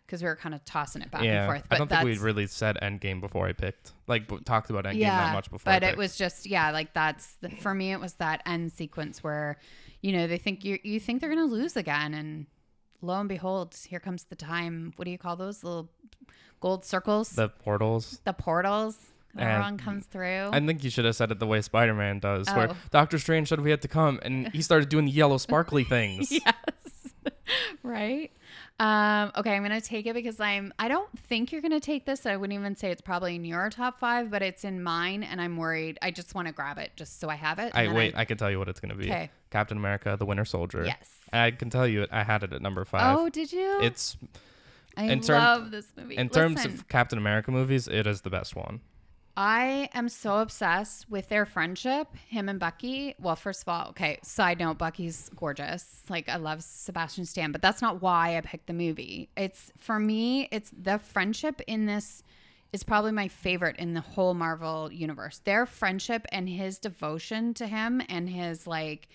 because 0.06 0.22
we 0.22 0.28
were 0.28 0.36
kind 0.36 0.54
of 0.54 0.64
tossing 0.66 1.02
it 1.02 1.10
back 1.10 1.24
yeah, 1.24 1.44
and 1.44 1.48
forth 1.48 1.64
I 1.72 1.78
don't 1.78 1.90
think 1.90 2.04
we'd 2.04 2.20
really 2.20 2.46
said 2.48 2.78
Endgame 2.82 3.22
before 3.22 3.48
I 3.48 3.54
picked 3.54 3.92
like 4.08 4.28
b- 4.28 4.38
talked 4.46 4.70
about 4.70 4.86
Endgame 4.86 4.98
yeah, 5.00 5.26
that 5.26 5.34
much 5.34 5.50
before. 5.50 5.74
I 5.74 5.80
But 5.80 5.90
it 5.90 5.98
was 5.98 6.16
just 6.16 6.46
yeah, 6.46 6.72
like 6.72 6.94
that's 6.94 7.36
the, 7.42 7.50
for 7.50 7.74
me. 7.74 7.92
It 7.92 8.00
was 8.00 8.14
that 8.16 8.44
end 8.46 8.72
sequence 8.72 9.24
where, 9.24 9.58
you 10.02 10.12
know, 10.12 10.28
they 10.28 10.38
think 10.38 10.64
you 10.64 10.78
you 10.84 11.00
think 11.00 11.22
they're 11.22 11.30
gonna 11.30 11.46
lose 11.46 11.76
again, 11.76 12.14
and 12.14 12.46
lo 13.02 13.20
and 13.20 13.28
behold, 13.28 13.76
here 13.88 14.00
comes 14.00 14.26
the 14.26 14.36
time. 14.36 14.94
What 14.96 15.06
do 15.06 15.12
you 15.12 15.18
call 15.18 15.36
those 15.36 15.64
little 15.64 15.90
gold 16.60 16.86
circles? 16.86 17.30
The, 17.32 17.50
portals. 17.50 18.22
the 18.26 18.34
portals. 18.34 18.98
Everyone 19.38 19.78
comes 19.78 20.06
through. 20.06 20.50
I 20.54 20.60
think 20.66 20.84
you 20.84 20.90
should 20.90 21.06
have 21.06 21.16
said 21.16 21.32
it 21.32 21.40
the 21.40 21.48
way 21.48 21.62
Spider 21.62 21.94
Man 21.94 22.20
does, 22.20 22.48
where 22.50 22.72
Oh. 22.72 22.76
Doctor 22.92 23.20
Strange 23.20 23.50
said 23.50 23.60
we 23.62 23.70
had 23.72 23.82
to 23.82 23.88
come, 23.88 24.20
and 24.24 24.48
he 24.50 24.62
started 24.62 24.90
doing 24.90 25.06
the 25.06 25.12
yellow 25.12 25.38
sparkly 25.38 25.84
things. 25.96 26.32
yes, 26.32 26.44
right. 27.84 28.32
Um, 28.78 29.32
okay, 29.38 29.56
I'm 29.56 29.62
gonna 29.62 29.80
take 29.80 30.06
it 30.06 30.14
because 30.14 30.40
I'm. 30.40 30.74
I 30.78 30.88
don't 30.90 31.08
think 31.18 31.52
you're 31.52 31.62
gonna 31.62 31.80
take 31.80 32.06
this. 32.06 32.26
I 32.26 32.36
wouldn't 32.36 32.58
even 32.60 32.76
say 32.76 32.92
it's 32.92 33.02
probably 33.02 33.36
in 33.36 33.46
your 33.46 33.70
top 33.70 34.00
five, 34.00 34.30
but 34.30 34.42
it's 34.42 34.66
in 34.66 34.84
mine, 34.84 35.24
and 35.24 35.40
I'm 35.42 35.56
worried. 35.56 35.98
I 36.02 36.12
just 36.12 36.36
want 36.36 36.48
to 36.48 36.54
grab 36.54 36.78
it 36.78 36.92
just 36.98 37.20
so 37.22 37.30
I 37.30 37.36
have 37.36 37.60
it. 37.60 37.72
I 37.74 37.88
wait. 37.94 38.14
I, 38.18 38.26
can 38.26 38.38
tell 38.38 38.52
you 38.52 38.60
what 38.60 38.68
it's 38.68 38.80
gonna 38.82 38.96
be. 38.96 39.06
Okay. 39.06 39.30
Captain 39.50 39.78
America: 39.78 40.16
The 40.20 40.26
Winter 40.26 40.44
Soldier. 40.46 40.84
Yes. 40.86 41.10
I 41.32 41.52
can 41.52 41.70
tell 41.70 41.88
you, 41.88 42.06
I 42.12 42.24
had 42.24 42.44
it 42.44 42.52
at 42.54 42.62
number 42.62 42.84
five. 42.86 43.18
Oh, 43.18 43.30
did 43.30 43.52
you? 43.54 43.80
It's 43.82 44.18
I 44.98 45.06
in 45.06 45.22
term- 45.22 45.40
love 45.42 45.72
this 45.72 45.88
movie. 45.98 46.18
in 46.18 46.28
terms 46.30 46.64
of 46.66 46.88
Captain 46.90 47.18
America 47.18 47.52
movies, 47.52 47.88
it 47.88 48.06
is 48.08 48.22
the 48.22 48.30
best 48.30 48.56
one. 48.56 48.82
I 49.38 49.90
am 49.94 50.08
so 50.08 50.38
obsessed 50.38 51.10
with 51.10 51.28
their 51.28 51.46
friendship, 51.46 52.08
him 52.30 52.48
and 52.48 52.60
Bucky. 52.60 53.16
Well, 53.20 53.36
first 53.36 53.64
of 53.64 53.70
all, 53.70 53.90
okay, 53.90 54.18
side 54.24 54.60
note, 54.60 54.78
Bucky's 54.78 55.30
gorgeous. 55.36 56.04
Like 56.10 56.30
I 56.30 56.38
love 56.38 56.64
Sebastian 56.64 57.26
Stan, 57.26 57.52
but 57.52 57.62
that's 57.62 57.82
not 57.82 58.02
why 58.02 58.38
I 58.38 58.42
picked 58.42 58.68
the 58.68 58.74
movie. 58.74 59.30
It's 59.36 59.74
for 59.78 60.00
me, 60.00 60.48
it's 60.52 60.72
the 60.72 61.00
friendship 61.00 61.62
in 61.68 61.86
this 61.86 62.24
is 62.72 62.84
probably 62.84 63.12
my 63.12 63.28
favorite 63.28 63.78
in 63.78 63.94
the 63.94 64.02
whole 64.02 64.34
Marvel 64.34 64.92
universe. 64.92 65.42
Their 65.44 65.66
friendship 65.66 66.26
and 66.30 66.48
his 66.48 66.80
devotion 66.80 67.54
to 67.56 67.68
him 67.68 68.02
and 68.08 68.30
his 68.30 68.66
like 68.66 69.10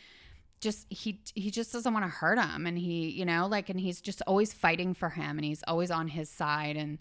just 0.60 0.86
he 0.90 1.18
he 1.34 1.50
just 1.50 1.72
doesn't 1.72 1.92
want 1.94 2.04
to 2.04 2.10
hurt 2.10 2.38
him 2.38 2.66
and 2.66 2.76
he 2.76 3.08
you 3.08 3.24
know 3.24 3.46
like 3.46 3.70
and 3.70 3.80
he's 3.80 4.02
just 4.02 4.20
always 4.26 4.52
fighting 4.52 4.92
for 4.92 5.08
him 5.08 5.38
and 5.38 5.44
he's 5.44 5.62
always 5.66 5.90
on 5.90 6.08
his 6.08 6.28
side 6.28 6.76
and 6.76 6.98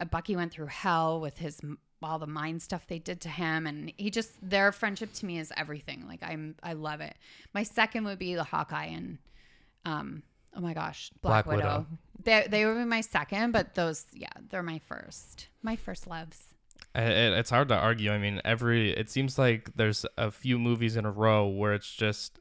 uh, 0.00 0.04
Bucky 0.04 0.34
went 0.34 0.52
through 0.52 0.66
hell 0.66 1.20
with 1.20 1.38
his 1.38 1.60
all 2.02 2.18
the 2.18 2.26
mind 2.26 2.62
stuff 2.62 2.86
they 2.86 2.98
did 2.98 3.20
to 3.20 3.28
him 3.28 3.66
and 3.66 3.92
he 3.96 4.10
just 4.10 4.30
their 4.42 4.70
friendship 4.72 5.12
to 5.12 5.26
me 5.26 5.38
is 5.38 5.52
everything 5.56 6.04
like 6.06 6.22
I'm 6.22 6.54
I 6.62 6.74
love 6.74 7.00
it. 7.00 7.14
My 7.54 7.62
second 7.62 8.04
would 8.04 8.18
be 8.18 8.34
the 8.34 8.44
Hawkeye 8.44 8.86
and 8.86 9.18
um 9.84 10.22
oh 10.56 10.60
my 10.60 10.74
gosh 10.74 11.10
Black, 11.22 11.44
Black 11.46 11.56
Widow. 11.56 11.68
Widow. 11.68 11.86
They 12.22 12.46
they 12.48 12.66
would 12.66 12.76
be 12.76 12.84
my 12.84 13.00
second 13.00 13.52
but 13.52 13.74
those 13.74 14.04
yeah 14.12 14.28
they're 14.50 14.62
my 14.62 14.78
first 14.80 15.48
my 15.62 15.76
first 15.76 16.06
loves. 16.06 16.44
It, 16.94 17.02
it's 17.38 17.50
hard 17.50 17.68
to 17.68 17.76
argue. 17.76 18.10
I 18.10 18.18
mean, 18.18 18.40
every 18.44 18.90
it 18.90 19.10
seems 19.10 19.38
like 19.38 19.70
there's 19.76 20.06
a 20.16 20.30
few 20.30 20.58
movies 20.58 20.96
in 20.96 21.04
a 21.04 21.10
row 21.10 21.46
where 21.46 21.74
it's 21.74 21.92
just 21.92 22.38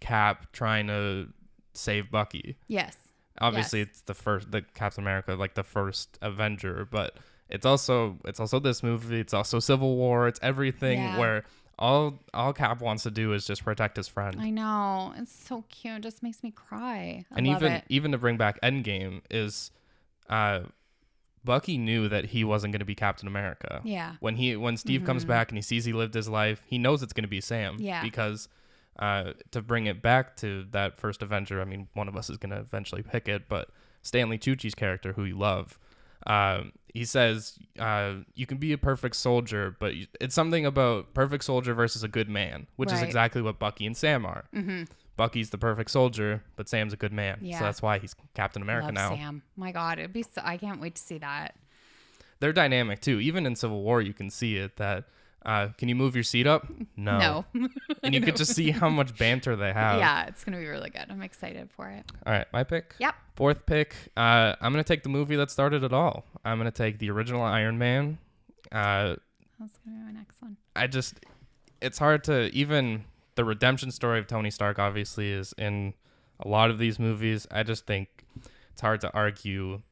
Cap 0.00 0.52
trying 0.52 0.88
to 0.88 1.28
save 1.74 2.10
Bucky. 2.10 2.56
Yes. 2.66 2.96
Obviously, 3.40 3.78
Yes. 3.80 3.88
it's 3.88 4.00
the 4.02 4.14
first, 4.14 4.50
the 4.50 4.62
Captain 4.62 5.02
America, 5.04 5.34
like 5.34 5.54
the 5.54 5.62
first 5.62 6.18
Avenger, 6.20 6.86
but 6.90 7.16
it's 7.52 7.64
also 7.66 8.18
it's 8.24 8.40
also 8.40 8.58
this 8.58 8.82
movie. 8.82 9.20
It's 9.20 9.32
also 9.34 9.60
Civil 9.60 9.94
War. 9.96 10.26
It's 10.26 10.40
everything 10.42 10.98
Yeah. 10.98 11.18
where 11.18 11.44
all 11.78 12.18
all 12.34 12.52
Cap 12.52 12.80
wants 12.80 13.02
to 13.04 13.10
do 13.10 13.32
is 13.32 13.46
just 13.46 13.64
protect 13.64 13.96
his 13.96 14.08
friend. 14.08 14.36
I 14.40 14.50
know. 14.50 15.14
It's 15.16 15.32
so 15.32 15.64
cute. 15.68 15.98
It 15.98 16.02
just 16.02 16.22
makes 16.22 16.42
me 16.42 16.50
cry. 16.50 17.24
I 17.30 17.38
and 17.38 17.46
love 17.46 17.62
even 17.62 17.72
it. 17.72 17.84
even 17.88 18.12
to 18.12 18.18
bring 18.18 18.36
back 18.36 18.60
Endgame 18.62 19.20
is, 19.30 19.70
uh, 20.28 20.60
Bucky 21.44 21.76
knew 21.76 22.08
that 22.08 22.26
he 22.26 22.44
wasn't 22.44 22.72
going 22.72 22.80
to 22.80 22.86
be 22.86 22.94
Captain 22.94 23.26
America. 23.26 23.80
Yeah. 23.84 24.14
When 24.20 24.36
he 24.36 24.54
when 24.56 24.76
Steve 24.76 25.04
comes 25.04 25.24
Mhm. 25.24 25.28
back 25.28 25.48
and 25.50 25.58
he 25.58 25.62
sees 25.62 25.84
he 25.84 25.92
lived 25.92 26.14
his 26.14 26.28
life, 26.28 26.62
he 26.66 26.78
knows 26.78 27.02
it's 27.02 27.12
going 27.12 27.24
to 27.24 27.28
be 27.28 27.40
Sam. 27.40 27.76
Yeah. 27.80 28.00
Because, 28.02 28.48
uh, 29.00 29.32
to 29.50 29.60
bring 29.60 29.86
it 29.86 30.00
back 30.02 30.36
to 30.36 30.64
that 30.70 30.98
first 30.98 31.20
Avenger, 31.20 31.60
I 31.60 31.64
mean, 31.64 31.88
one 31.94 32.06
of 32.06 32.16
us 32.16 32.30
is 32.30 32.36
going 32.36 32.50
to 32.50 32.58
eventually 32.58 33.02
pick 33.02 33.26
it, 33.28 33.48
but 33.48 33.70
Stanley 34.02 34.38
Tucci's 34.38 34.74
character, 34.76 35.14
who 35.14 35.24
you 35.24 35.36
love, 35.36 35.78
um, 36.28 36.72
he 36.92 37.04
says, 37.04 37.58
uh, 37.78 38.14
you 38.34 38.46
can 38.46 38.58
be 38.58 38.72
a 38.72 38.78
perfect 38.78 39.16
soldier, 39.16 39.76
but 39.80 39.94
it's 40.20 40.34
something 40.34 40.66
about 40.66 41.14
perfect 41.14 41.44
soldier 41.44 41.72
versus 41.74 42.02
a 42.02 42.08
good 42.08 42.28
man, 42.28 42.66
which 42.76 42.92
is 42.92 43.00
exactly 43.00 43.40
what 43.40 43.58
Bucky 43.58 43.86
and 43.86 43.96
Sam 43.96 44.26
are. 44.26 44.44
Mm-hmm. 44.54 44.84
Bucky's 45.16 45.50
the 45.50 45.58
perfect 45.58 45.90
soldier, 45.90 46.42
but 46.56 46.68
Sam's 46.68 46.92
a 46.92 46.96
good 46.96 47.12
man. 47.12 47.38
Yeah. 47.40 47.58
So 47.58 47.64
that's 47.64 47.80
why 47.82 47.98
he's 47.98 48.14
Captain 48.34 48.62
America 48.62 48.86
Love 48.86 48.94
now. 48.94 49.10
Sam. 49.10 49.42
My 49.56 49.72
God, 49.72 49.98
it'd 49.98 50.12
be. 50.12 50.22
So, 50.22 50.42
I 50.44 50.56
can't 50.56 50.80
wait 50.80 50.94
to 50.96 51.02
see 51.02 51.18
that. 51.18 51.54
They're 52.40 52.52
dynamic 52.52 53.00
too. 53.00 53.20
Even 53.20 53.46
in 53.46 53.56
Civil 53.56 53.82
War, 53.82 54.02
you 54.02 54.12
can 54.12 54.30
see 54.30 54.56
it 54.56 54.76
that. 54.76 55.04
Uh, 55.44 55.68
can 55.76 55.88
you 55.88 55.94
move 55.94 56.14
your 56.14 56.22
seat 56.24 56.46
up? 56.46 56.66
No. 56.96 57.44
No. 57.54 57.68
And 58.04 58.14
you 58.14 58.20
could 58.26 58.36
just 58.36 58.54
see 58.54 58.70
how 58.72 58.88
much 58.88 59.16
banter 59.16 59.54
they 59.56 59.72
have. 59.72 59.98
yeah, 59.98 60.26
it's 60.26 60.42
gonna 60.44 60.56
be 60.58 60.66
really 60.66 60.90
good. 60.90 61.06
I'm 61.08 61.22
excited 61.22 61.70
for 61.76 61.88
it. 61.88 62.04
All 62.26 62.32
right, 62.32 62.46
my 62.52 62.64
pick. 62.64 62.94
Yep. 62.98 63.14
Fourth 63.36 63.64
pick. 63.66 63.94
Uh, 64.16 64.54
I'm 64.60 64.72
gonna 64.72 64.82
take 64.84 65.02
the 65.04 65.08
movie 65.08 65.36
that 65.36 65.50
started 65.50 65.84
it 65.84 65.92
all. 65.92 66.24
I'm 66.44 66.58
gonna 66.58 66.70
take 66.72 66.98
the 66.98 67.10
original 67.10 67.42
Iron 67.42 67.78
Man. 67.78 68.18
Uh, 68.72 69.16
That's 69.60 69.78
gonna 69.84 69.98
be 69.98 70.04
my 70.04 70.12
next 70.12 70.40
one. 70.42 70.56
I 70.74 70.86
just, 70.88 71.14
it's 71.80 71.98
hard 71.98 72.24
to 72.24 72.46
even 72.54 73.04
the 73.36 73.44
redemption 73.44 73.90
story 73.92 74.18
of 74.18 74.26
Tony 74.26 74.50
Stark 74.50 74.78
obviously 74.78 75.30
is 75.30 75.54
in 75.58 75.94
a 76.40 76.48
lot 76.48 76.70
of 76.70 76.78
these 76.78 76.98
movies. 76.98 77.46
I 77.50 77.62
just 77.62 77.86
think 77.86 78.08
it's 78.72 78.80
hard 78.80 79.00
to 79.02 79.12
argue 79.14 79.82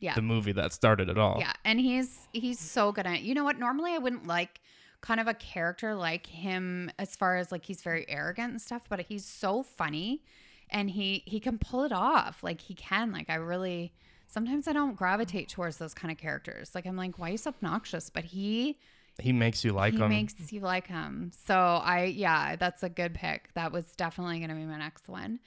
Yeah. 0.00 0.14
the 0.14 0.22
movie 0.22 0.52
that 0.52 0.72
started 0.72 1.08
it 1.08 1.18
all. 1.18 1.38
Yeah, 1.40 1.52
and 1.64 1.80
he's 1.80 2.28
he's 2.32 2.58
so 2.60 2.92
good 2.92 3.06
at 3.06 3.16
it. 3.16 3.20
You 3.22 3.34
know 3.34 3.44
what? 3.44 3.58
Normally, 3.58 3.92
I 3.94 3.98
wouldn't 3.98 4.26
like 4.28 4.60
kind 5.00 5.20
of 5.20 5.28
a 5.28 5.34
character 5.34 5.94
like 5.94 6.26
him 6.26 6.90
as 6.98 7.14
far 7.16 7.36
as 7.36 7.52
like 7.52 7.64
he's 7.64 7.82
very 7.82 8.04
arrogant 8.08 8.50
and 8.52 8.60
stuff, 8.62 8.86
but 8.88 9.00
he's 9.08 9.24
so 9.24 9.62
funny, 9.62 10.22
and 10.70 10.90
he 10.90 11.22
he 11.26 11.40
can 11.40 11.58
pull 11.58 11.84
it 11.84 11.92
off. 11.92 12.42
Like 12.42 12.60
he 12.60 12.74
can. 12.74 13.12
Like 13.12 13.30
I 13.30 13.36
really 13.36 13.92
sometimes 14.26 14.68
I 14.68 14.72
don't 14.72 14.96
gravitate 14.96 15.48
towards 15.48 15.78
those 15.78 15.94
kind 15.94 16.12
of 16.12 16.18
characters. 16.18 16.74
Like 16.74 16.86
I'm 16.86 16.96
like, 16.96 17.18
why 17.18 17.30
is 17.30 17.46
obnoxious? 17.46 18.10
But 18.10 18.24
he 18.24 18.78
He 19.20 19.32
makes 19.32 19.64
you 19.64 19.72
like 19.72 19.94
he 19.94 20.00
him. 20.00 20.08
makes 20.10 20.52
you 20.52 20.60
like 20.60 20.86
him. 20.88 21.30
So 21.46 21.54
I 21.56 22.04
yeah, 22.04 22.56
that's 22.56 22.82
a 22.82 22.88
good 22.88 23.14
pick. 23.14 23.50
That 23.54 23.72
was 23.72 23.84
definitely 23.96 24.40
gonna 24.40 24.54
be 24.54 24.64
my 24.64 24.78
next 24.78 25.08
one. 25.08 25.40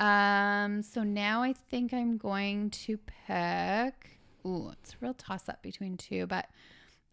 Um, 0.00 0.82
so 0.82 1.04
now 1.04 1.42
I 1.42 1.52
think 1.70 1.92
I'm 1.94 2.16
going 2.16 2.70
to 2.70 2.98
pick. 2.98 4.18
Ooh, 4.46 4.70
it's 4.72 4.92
a 4.94 4.96
real 5.00 5.14
toss 5.14 5.48
up 5.48 5.62
between 5.62 5.96
two, 5.96 6.26
but 6.26 6.48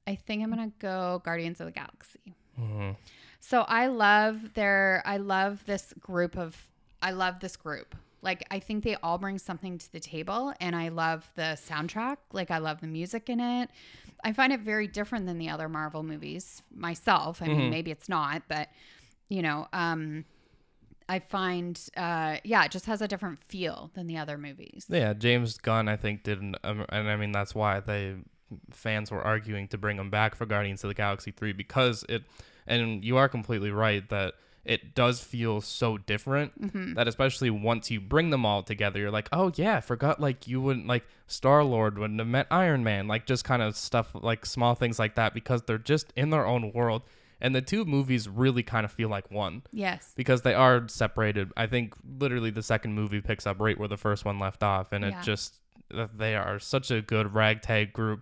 I 0.07 0.15
think 0.15 0.43
I'm 0.43 0.49
gonna 0.49 0.71
go 0.79 1.21
Guardians 1.23 1.59
of 1.59 1.67
the 1.67 1.71
Galaxy. 1.71 2.35
Mhm. 2.59 2.95
So 3.39 3.61
I 3.61 3.87
love 3.87 4.53
their 4.53 5.01
I 5.05 5.17
love 5.17 5.65
this 5.65 5.93
group 5.99 6.37
of 6.37 6.69
I 7.01 7.11
love 7.11 7.39
this 7.39 7.55
group. 7.55 7.95
Like 8.21 8.45
I 8.51 8.59
think 8.59 8.83
they 8.83 8.95
all 9.01 9.17
bring 9.17 9.37
something 9.39 9.77
to 9.79 9.91
the 9.91 9.99
table 9.99 10.53
and 10.59 10.75
I 10.75 10.89
love 10.89 11.29
the 11.35 11.57
soundtrack. 11.67 12.17
Like 12.31 12.51
I 12.51 12.59
love 12.59 12.81
the 12.81 12.87
music 12.87 13.29
in 13.29 13.39
it. 13.39 13.69
I 14.23 14.33
find 14.33 14.53
it 14.53 14.59
very 14.59 14.87
different 14.87 15.25
than 15.25 15.39
the 15.39 15.49
other 15.49 15.67
Marvel 15.67 16.03
movies 16.03 16.61
myself. 16.75 17.41
I 17.41 17.47
mean, 17.47 17.69
maybe 17.71 17.89
it's 17.89 18.07
not, 18.07 18.43
but 18.47 18.69
you 19.29 19.41
know, 19.41 19.67
um 19.73 20.25
I 21.09 21.19
find 21.19 21.79
uh 21.97 22.37
yeah, 22.43 22.63
it 22.65 22.71
just 22.71 22.85
has 22.85 23.01
a 23.01 23.07
different 23.07 23.39
feel 23.45 23.89
than 23.95 24.05
the 24.07 24.17
other 24.17 24.37
movies. 24.37 24.85
Yeah, 24.87 25.13
James 25.13 25.57
Gunn, 25.57 25.87
I 25.87 25.95
think, 25.97 26.23
did, 26.23 26.41
an, 26.41 26.55
um, 26.63 26.85
and 26.89 27.09
I 27.09 27.15
mean 27.15 27.31
that's 27.31 27.55
why 27.55 27.79
they 27.79 28.15
fans 28.71 29.11
were 29.11 29.21
arguing 29.21 29.67
to 29.69 29.77
bring 29.77 29.97
him 29.97 30.09
back 30.09 30.35
for 30.35 30.45
Guardians 30.45 30.83
of 30.83 30.89
the 30.89 30.93
Galaxy 30.93 31.31
three 31.31 31.53
because 31.53 32.05
it, 32.09 32.23
and 32.67 33.03
you 33.03 33.17
are 33.17 33.27
completely 33.29 33.71
right 33.71 34.07
that 34.09 34.33
it 34.63 34.93
does 34.93 35.19
feel 35.23 35.59
so 35.59 35.97
different 35.97 36.51
Mm-hmm. 36.61 36.93
that 36.93 37.07
especially 37.07 37.49
once 37.49 37.89
you 37.89 37.99
bring 37.99 38.29
them 38.29 38.45
all 38.45 38.61
together, 38.61 38.99
you're 38.99 39.09
like, 39.11 39.27
oh 39.31 39.51
yeah, 39.55 39.77
I 39.77 39.81
forgot 39.81 40.19
like 40.21 40.47
you 40.47 40.61
wouldn't 40.61 40.85
like 40.87 41.03
Star 41.27 41.63
Lord 41.63 41.97
wouldn't 41.97 42.19
have 42.19 42.27
met 42.27 42.45
Iron 42.51 42.83
Man, 42.83 43.07
like 43.07 43.25
just 43.25 43.43
kind 43.43 43.61
of 43.63 43.75
stuff 43.75 44.11
like 44.13 44.45
small 44.45 44.75
things 44.75 44.99
like 44.99 45.15
that 45.15 45.33
because 45.33 45.63
they're 45.63 45.77
just 45.79 46.13
in 46.15 46.29
their 46.29 46.45
own 46.45 46.71
world, 46.73 47.01
and 47.39 47.55
the 47.55 47.61
two 47.63 47.85
movies 47.85 48.29
really 48.29 48.61
kind 48.61 48.85
of 48.85 48.91
feel 48.91 49.09
like 49.09 49.31
one 49.31 49.63
Yes. 49.71 50.13
because 50.15 50.43
they 50.43 50.53
are 50.53 50.87
separated. 50.87 51.51
I 51.57 51.65
think 51.65 51.95
literally 52.19 52.51
the 52.51 52.61
second 52.61 52.93
movie 52.93 53.19
picks 53.21 53.47
up 53.47 53.59
right 53.59 53.79
where 53.79 53.87
the 53.87 53.97
first 53.97 54.25
one 54.25 54.37
left 54.37 54.61
off, 54.61 54.91
and 54.91 55.03
Yeah. 55.03 55.19
it 55.19 55.23
just 55.23 55.55
they 55.89 56.35
are 56.35 56.59
such 56.59 56.91
a 56.91 57.01
good 57.01 57.33
ragtag 57.33 57.93
group. 57.93 58.21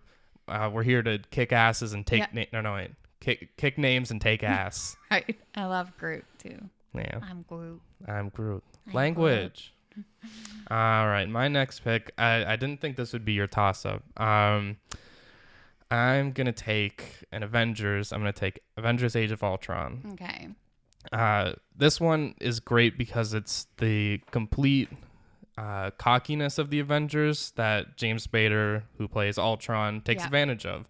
Uh, 0.49 0.69
we're 0.73 0.83
here 0.83 1.01
to 1.03 1.19
kick 1.31 1.51
asses 1.53 1.93
and 1.93 2.05
take 2.05 2.19
Yeah. 2.21 2.27
na- 2.33 2.45
no 2.53 2.61
no 2.61 2.73
wait 2.73 2.91
kick 3.19 3.55
kick 3.57 3.77
names 3.77 4.11
and 4.11 4.19
take 4.21 4.43
ass. 4.57 4.95
Right. 5.11 5.37
I 5.55 5.65
love 5.65 5.95
Groot 5.97 6.25
too. 6.37 6.57
yeah, 6.93 7.19
I'm 7.21 7.43
Groot. 7.43 7.81
I'm 8.07 8.29
Groot. 8.29 8.63
I'm 8.87 8.93
Language. 8.93 9.73
All 10.71 11.07
right, 11.07 11.27
my 11.27 11.47
next 11.47 11.81
pick. 11.81 12.11
I 12.17 12.53
I 12.53 12.55
didn't 12.55 12.79
think 12.81 12.95
this 12.95 13.11
would 13.13 13.25
be 13.25 13.33
your 13.33 13.47
toss 13.47 13.85
up. 13.85 14.03
Um, 14.19 14.77
I'm 15.91 16.31
gonna 16.31 16.51
take 16.53 17.03
an 17.31 17.43
Avengers. 17.43 18.13
I'm 18.13 18.19
gonna 18.19 18.31
take 18.33 18.59
Avengers: 18.77 19.15
Age 19.15 19.31
of 19.31 19.43
Ultron. 19.43 20.01
Okay. 20.13 20.49
Uh, 21.11 21.53
this 21.75 21.99
one 21.99 22.35
is 22.39 22.59
great 22.59 22.97
because 22.97 23.33
it's 23.33 23.67
the 23.77 24.19
complete 24.31 24.89
uh, 25.59 25.91
cockiness 25.97 26.57
of 26.57 26.69
the 26.69 26.79
Avengers 26.79 27.51
that 27.57 27.97
James 27.97 28.25
Spader, 28.25 28.83
who 28.97 29.07
plays 29.07 29.37
Ultron, 29.37 30.01
takes 30.01 30.21
Yeah. 30.21 30.27
advantage 30.27 30.65
of. 30.65 30.87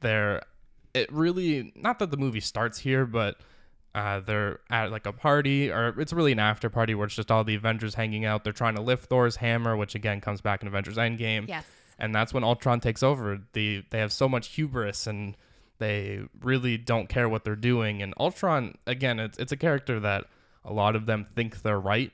There, 0.00 0.42
it 0.94 1.10
really 1.12 1.72
not 1.76 1.98
that 2.00 2.10
the 2.10 2.16
movie 2.16 2.40
starts 2.40 2.78
here, 2.78 3.06
but 3.06 3.36
uh, 3.94 4.20
they're 4.20 4.58
at 4.70 4.90
like 4.90 5.06
a 5.06 5.12
party, 5.12 5.70
or 5.70 5.94
it's 6.00 6.12
really 6.12 6.32
an 6.32 6.38
after 6.38 6.68
party 6.70 6.94
where 6.94 7.06
it's 7.06 7.14
just 7.14 7.30
all 7.30 7.44
the 7.44 7.54
Avengers 7.54 7.94
hanging 7.94 8.24
out. 8.24 8.42
They're 8.42 8.52
trying 8.52 8.74
to 8.76 8.82
lift 8.82 9.06
Thor's 9.06 9.36
hammer, 9.36 9.76
which 9.76 9.94
again 9.94 10.20
comes 10.20 10.40
back 10.40 10.62
in 10.62 10.68
Avengers 10.68 10.96
Endgame 10.96 11.46
Yes. 11.48 11.64
and 11.98 12.14
that's 12.14 12.32
when 12.34 12.42
Ultron 12.42 12.80
takes 12.80 13.02
over. 13.02 13.40
The 13.52 13.84
they 13.90 13.98
have 13.98 14.12
so 14.12 14.28
much 14.28 14.48
hubris 14.48 15.06
and 15.06 15.36
they 15.78 16.20
really 16.40 16.78
don't 16.78 17.08
care 17.08 17.28
what 17.28 17.44
they're 17.44 17.54
doing. 17.56 18.02
And 18.02 18.14
Ultron, 18.18 18.76
again, 18.86 19.20
it's 19.20 19.38
it's 19.38 19.52
a 19.52 19.56
character 19.56 20.00
that 20.00 20.24
a 20.64 20.72
lot 20.72 20.96
of 20.96 21.06
them 21.06 21.24
think 21.36 21.62
they're 21.62 21.78
right. 21.80 22.10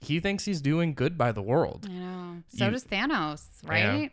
He 0.00 0.18
thinks 0.20 0.44
he's 0.46 0.60
doing 0.60 0.94
good 0.94 1.18
by 1.18 1.32
the 1.32 1.42
world. 1.42 1.86
I 1.88 1.92
know. 1.92 2.42
So 2.48 2.64
You- 2.66 2.70
does 2.70 2.84
Thanos, 2.84 3.42
right? 3.64 4.10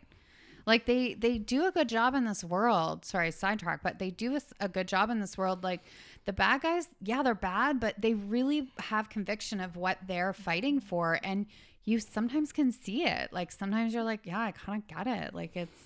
Like 0.66 0.84
they 0.84 1.14
they 1.14 1.38
do 1.38 1.66
a 1.66 1.70
good 1.72 1.88
job 1.88 2.14
in 2.14 2.24
this 2.26 2.44
world. 2.44 3.04
Sorry, 3.06 3.30
sidetrack, 3.30 3.82
but 3.82 3.98
they 3.98 4.10
do 4.10 4.38
a 4.60 4.68
good 4.68 4.86
job 4.86 5.08
in 5.08 5.18
this 5.18 5.38
world. 5.38 5.64
Like 5.64 5.80
the 6.26 6.32
bad 6.34 6.60
guys, 6.60 6.90
yeah, 7.02 7.22
they're 7.22 7.34
bad, 7.34 7.80
but 7.80 7.94
they 7.98 8.12
really 8.12 8.68
have 8.78 9.08
conviction 9.08 9.60
of 9.60 9.76
what 9.76 9.96
they're 10.06 10.34
fighting 10.34 10.78
for, 10.78 11.18
and 11.22 11.46
you 11.84 11.98
sometimes 12.00 12.52
can 12.52 12.70
see 12.70 13.04
it. 13.06 13.32
Like 13.32 13.50
sometimes 13.50 13.94
you're 13.94 14.04
like, 14.04 14.26
yeah, 14.26 14.40
I 14.40 14.52
kind 14.52 14.82
of 14.82 14.94
get 14.94 15.06
it. 15.06 15.32
Like 15.34 15.56
it's, 15.56 15.80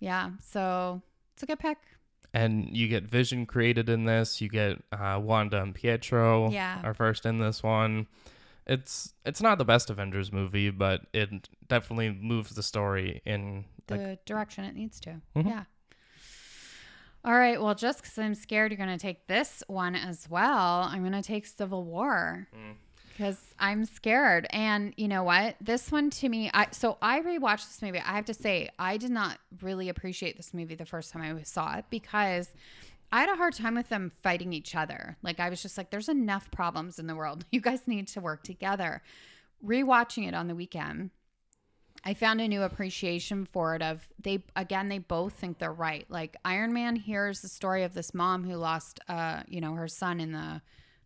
yeah. 0.00 0.30
So 0.50 1.00
it's 1.34 1.44
a 1.44 1.46
good 1.46 1.60
pick. 1.60 1.78
And 2.34 2.76
you 2.76 2.88
get 2.88 3.04
Vision 3.04 3.46
created 3.46 3.88
in 3.88 4.04
this. 4.04 4.40
You 4.40 4.48
get 4.48 4.82
uh, 4.90 5.20
Wanda 5.22 5.62
and 5.62 5.72
Pietro 5.74 6.50
Yeah. 6.50 6.80
are 6.82 6.94
first 6.94 7.24
in 7.24 7.38
this 7.38 7.62
one. 7.62 8.08
It's 8.66 9.14
it's 9.26 9.40
not 9.42 9.58
the 9.58 9.64
best 9.64 9.90
Avengers 9.90 10.32
movie, 10.32 10.70
but 10.70 11.02
it 11.12 11.48
definitely 11.68 12.10
moves 12.10 12.54
the 12.54 12.62
story 12.62 13.20
in 13.24 13.64
The 13.88 13.96
like 13.96 14.24
direction 14.24 14.64
it 14.64 14.74
needs 14.76 15.00
to. 15.00 15.20
Mhm. 15.36 15.46
Yeah. 15.46 15.64
All 17.24 17.34
right. 17.34 17.60
Well, 17.60 17.74
just 17.74 18.02
because 18.02 18.18
I'm 18.18 18.34
scared 18.34 18.72
you're 18.72 18.76
going 18.84 18.88
to 18.96 18.98
take 18.98 19.26
this 19.28 19.62
one 19.68 19.94
as 19.94 20.28
well, 20.28 20.82
I'm 20.82 21.00
going 21.02 21.12
to 21.12 21.22
take 21.22 21.46
Civil 21.46 21.84
War 21.84 22.48
Mm. 22.52 22.74
because 23.10 23.54
I'm 23.60 23.84
scared. 23.84 24.46
And 24.50 24.92
you 24.96 25.06
know 25.06 25.22
what? 25.22 25.54
This 25.60 25.92
one 25.92 26.10
to 26.10 26.28
me, 26.28 26.50
I 26.52 26.66
so 26.72 26.98
I 27.00 27.20
rewatched 27.20 27.68
this 27.68 27.80
movie. 27.82 28.00
I 28.00 28.16
have 28.16 28.24
to 28.24 28.34
say, 28.34 28.70
I 28.78 28.96
did 28.96 29.10
not 29.10 29.38
really 29.60 29.88
appreciate 29.88 30.36
this 30.36 30.52
movie 30.52 30.74
the 30.74 30.86
first 30.86 31.12
time 31.12 31.36
I 31.36 31.42
saw 31.42 31.76
it 31.76 31.84
because 31.90 32.52
I 33.12 33.20
had 33.20 33.28
a 33.28 33.36
hard 33.36 33.54
time 33.54 33.74
with 33.74 33.88
them 33.88 34.10
fighting 34.22 34.52
each 34.52 34.74
other. 34.74 35.16
Like 35.22 35.38
I 35.38 35.50
was 35.50 35.62
just 35.62 35.76
like, 35.76 35.90
there's 35.90 36.08
enough 36.08 36.50
problems 36.50 36.98
in 36.98 37.06
the 37.06 37.14
world. 37.14 37.44
You 37.52 37.60
guys 37.60 37.86
need 37.86 38.08
to 38.08 38.20
work 38.20 38.42
together. 38.42 39.02
Rewatching 39.64 40.26
it 40.26 40.34
on 40.34 40.48
the 40.48 40.54
weekend, 40.54 41.10
I 42.04 42.14
found 42.14 42.40
a 42.40 42.48
new 42.48 42.62
appreciation 42.62 43.44
for 43.44 43.76
it 43.76 43.82
of 43.82 44.08
they 44.18 44.42
again 44.56 44.88
they 44.88 44.98
both 44.98 45.34
think 45.34 45.58
they're 45.58 45.72
right. 45.72 46.06
Like 46.08 46.36
Iron 46.44 46.72
Man 46.72 46.96
hears 46.96 47.42
the 47.42 47.48
story 47.48 47.84
of 47.84 47.94
this 47.94 48.12
mom 48.14 48.42
who 48.42 48.56
lost 48.56 48.98
uh, 49.08 49.42
you 49.46 49.60
know, 49.60 49.74
her 49.74 49.86
son 49.86 50.18
in 50.18 50.32
the 50.32 50.62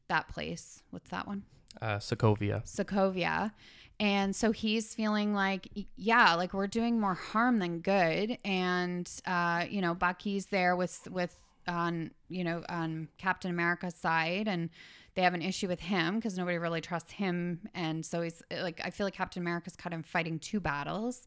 that 0.08 0.28
place. 0.28 0.82
What's 0.90 1.10
that 1.10 1.26
one? 1.26 1.42
uh, 1.80 1.96
Sokovia. 1.96 2.64
Sokovia. 2.64 3.52
And 3.98 4.36
so 4.36 4.52
he's 4.52 4.94
feeling 4.94 5.32
like, 5.34 5.68
yeah, 5.96 6.34
like 6.34 6.52
we're 6.52 6.66
doing 6.66 7.00
more 7.00 7.14
harm 7.14 7.58
than 7.58 7.80
good. 7.80 8.36
And, 8.44 9.10
uh, 9.26 9.64
you 9.68 9.80
know, 9.80 9.94
Bucky's 9.94 10.46
there 10.46 10.76
with, 10.76 11.08
with, 11.10 11.38
on, 11.68 12.10
you 12.28 12.44
know, 12.44 12.62
on 12.68 13.08
Captain 13.18 13.50
America's 13.50 13.94
side. 13.94 14.48
And 14.48 14.70
they 15.14 15.22
have 15.22 15.34
an 15.34 15.42
issue 15.42 15.68
with 15.68 15.80
him 15.80 16.16
because 16.16 16.36
nobody 16.36 16.58
really 16.58 16.80
trusts 16.80 17.12
him. 17.12 17.68
And 17.74 18.04
so 18.04 18.22
he's 18.22 18.42
like, 18.50 18.80
I 18.84 18.90
feel 18.90 19.06
like 19.06 19.14
Captain 19.14 19.42
America's 19.42 19.76
kind 19.76 19.94
of 19.94 20.04
fighting 20.04 20.38
two 20.38 20.60
battles. 20.60 21.26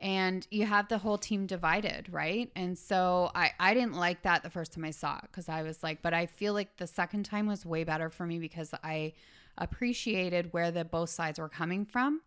And 0.00 0.46
you 0.50 0.66
have 0.66 0.88
the 0.88 0.98
whole 0.98 1.18
team 1.18 1.46
divided, 1.46 2.12
right? 2.12 2.50
And 2.56 2.76
so 2.76 3.30
I, 3.34 3.52
I 3.58 3.74
didn't 3.74 3.94
like 3.94 4.22
that 4.22 4.42
the 4.42 4.50
first 4.50 4.72
time 4.72 4.84
I 4.84 4.90
saw 4.90 5.16
it 5.18 5.22
because 5.22 5.48
I 5.48 5.62
was 5.62 5.82
like, 5.82 6.02
but 6.02 6.12
I 6.12 6.26
feel 6.26 6.52
like 6.52 6.76
the 6.76 6.86
second 6.86 7.24
time 7.24 7.46
was 7.46 7.64
way 7.64 7.84
better 7.84 8.10
for 8.10 8.26
me 8.26 8.38
because 8.38 8.70
I 8.82 9.14
appreciated 9.56 10.52
where 10.52 10.70
the 10.70 10.84
both 10.84 11.10
sides 11.10 11.38
were 11.38 11.48
coming 11.48 11.84
from. 11.84 12.20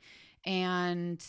And 0.46 1.24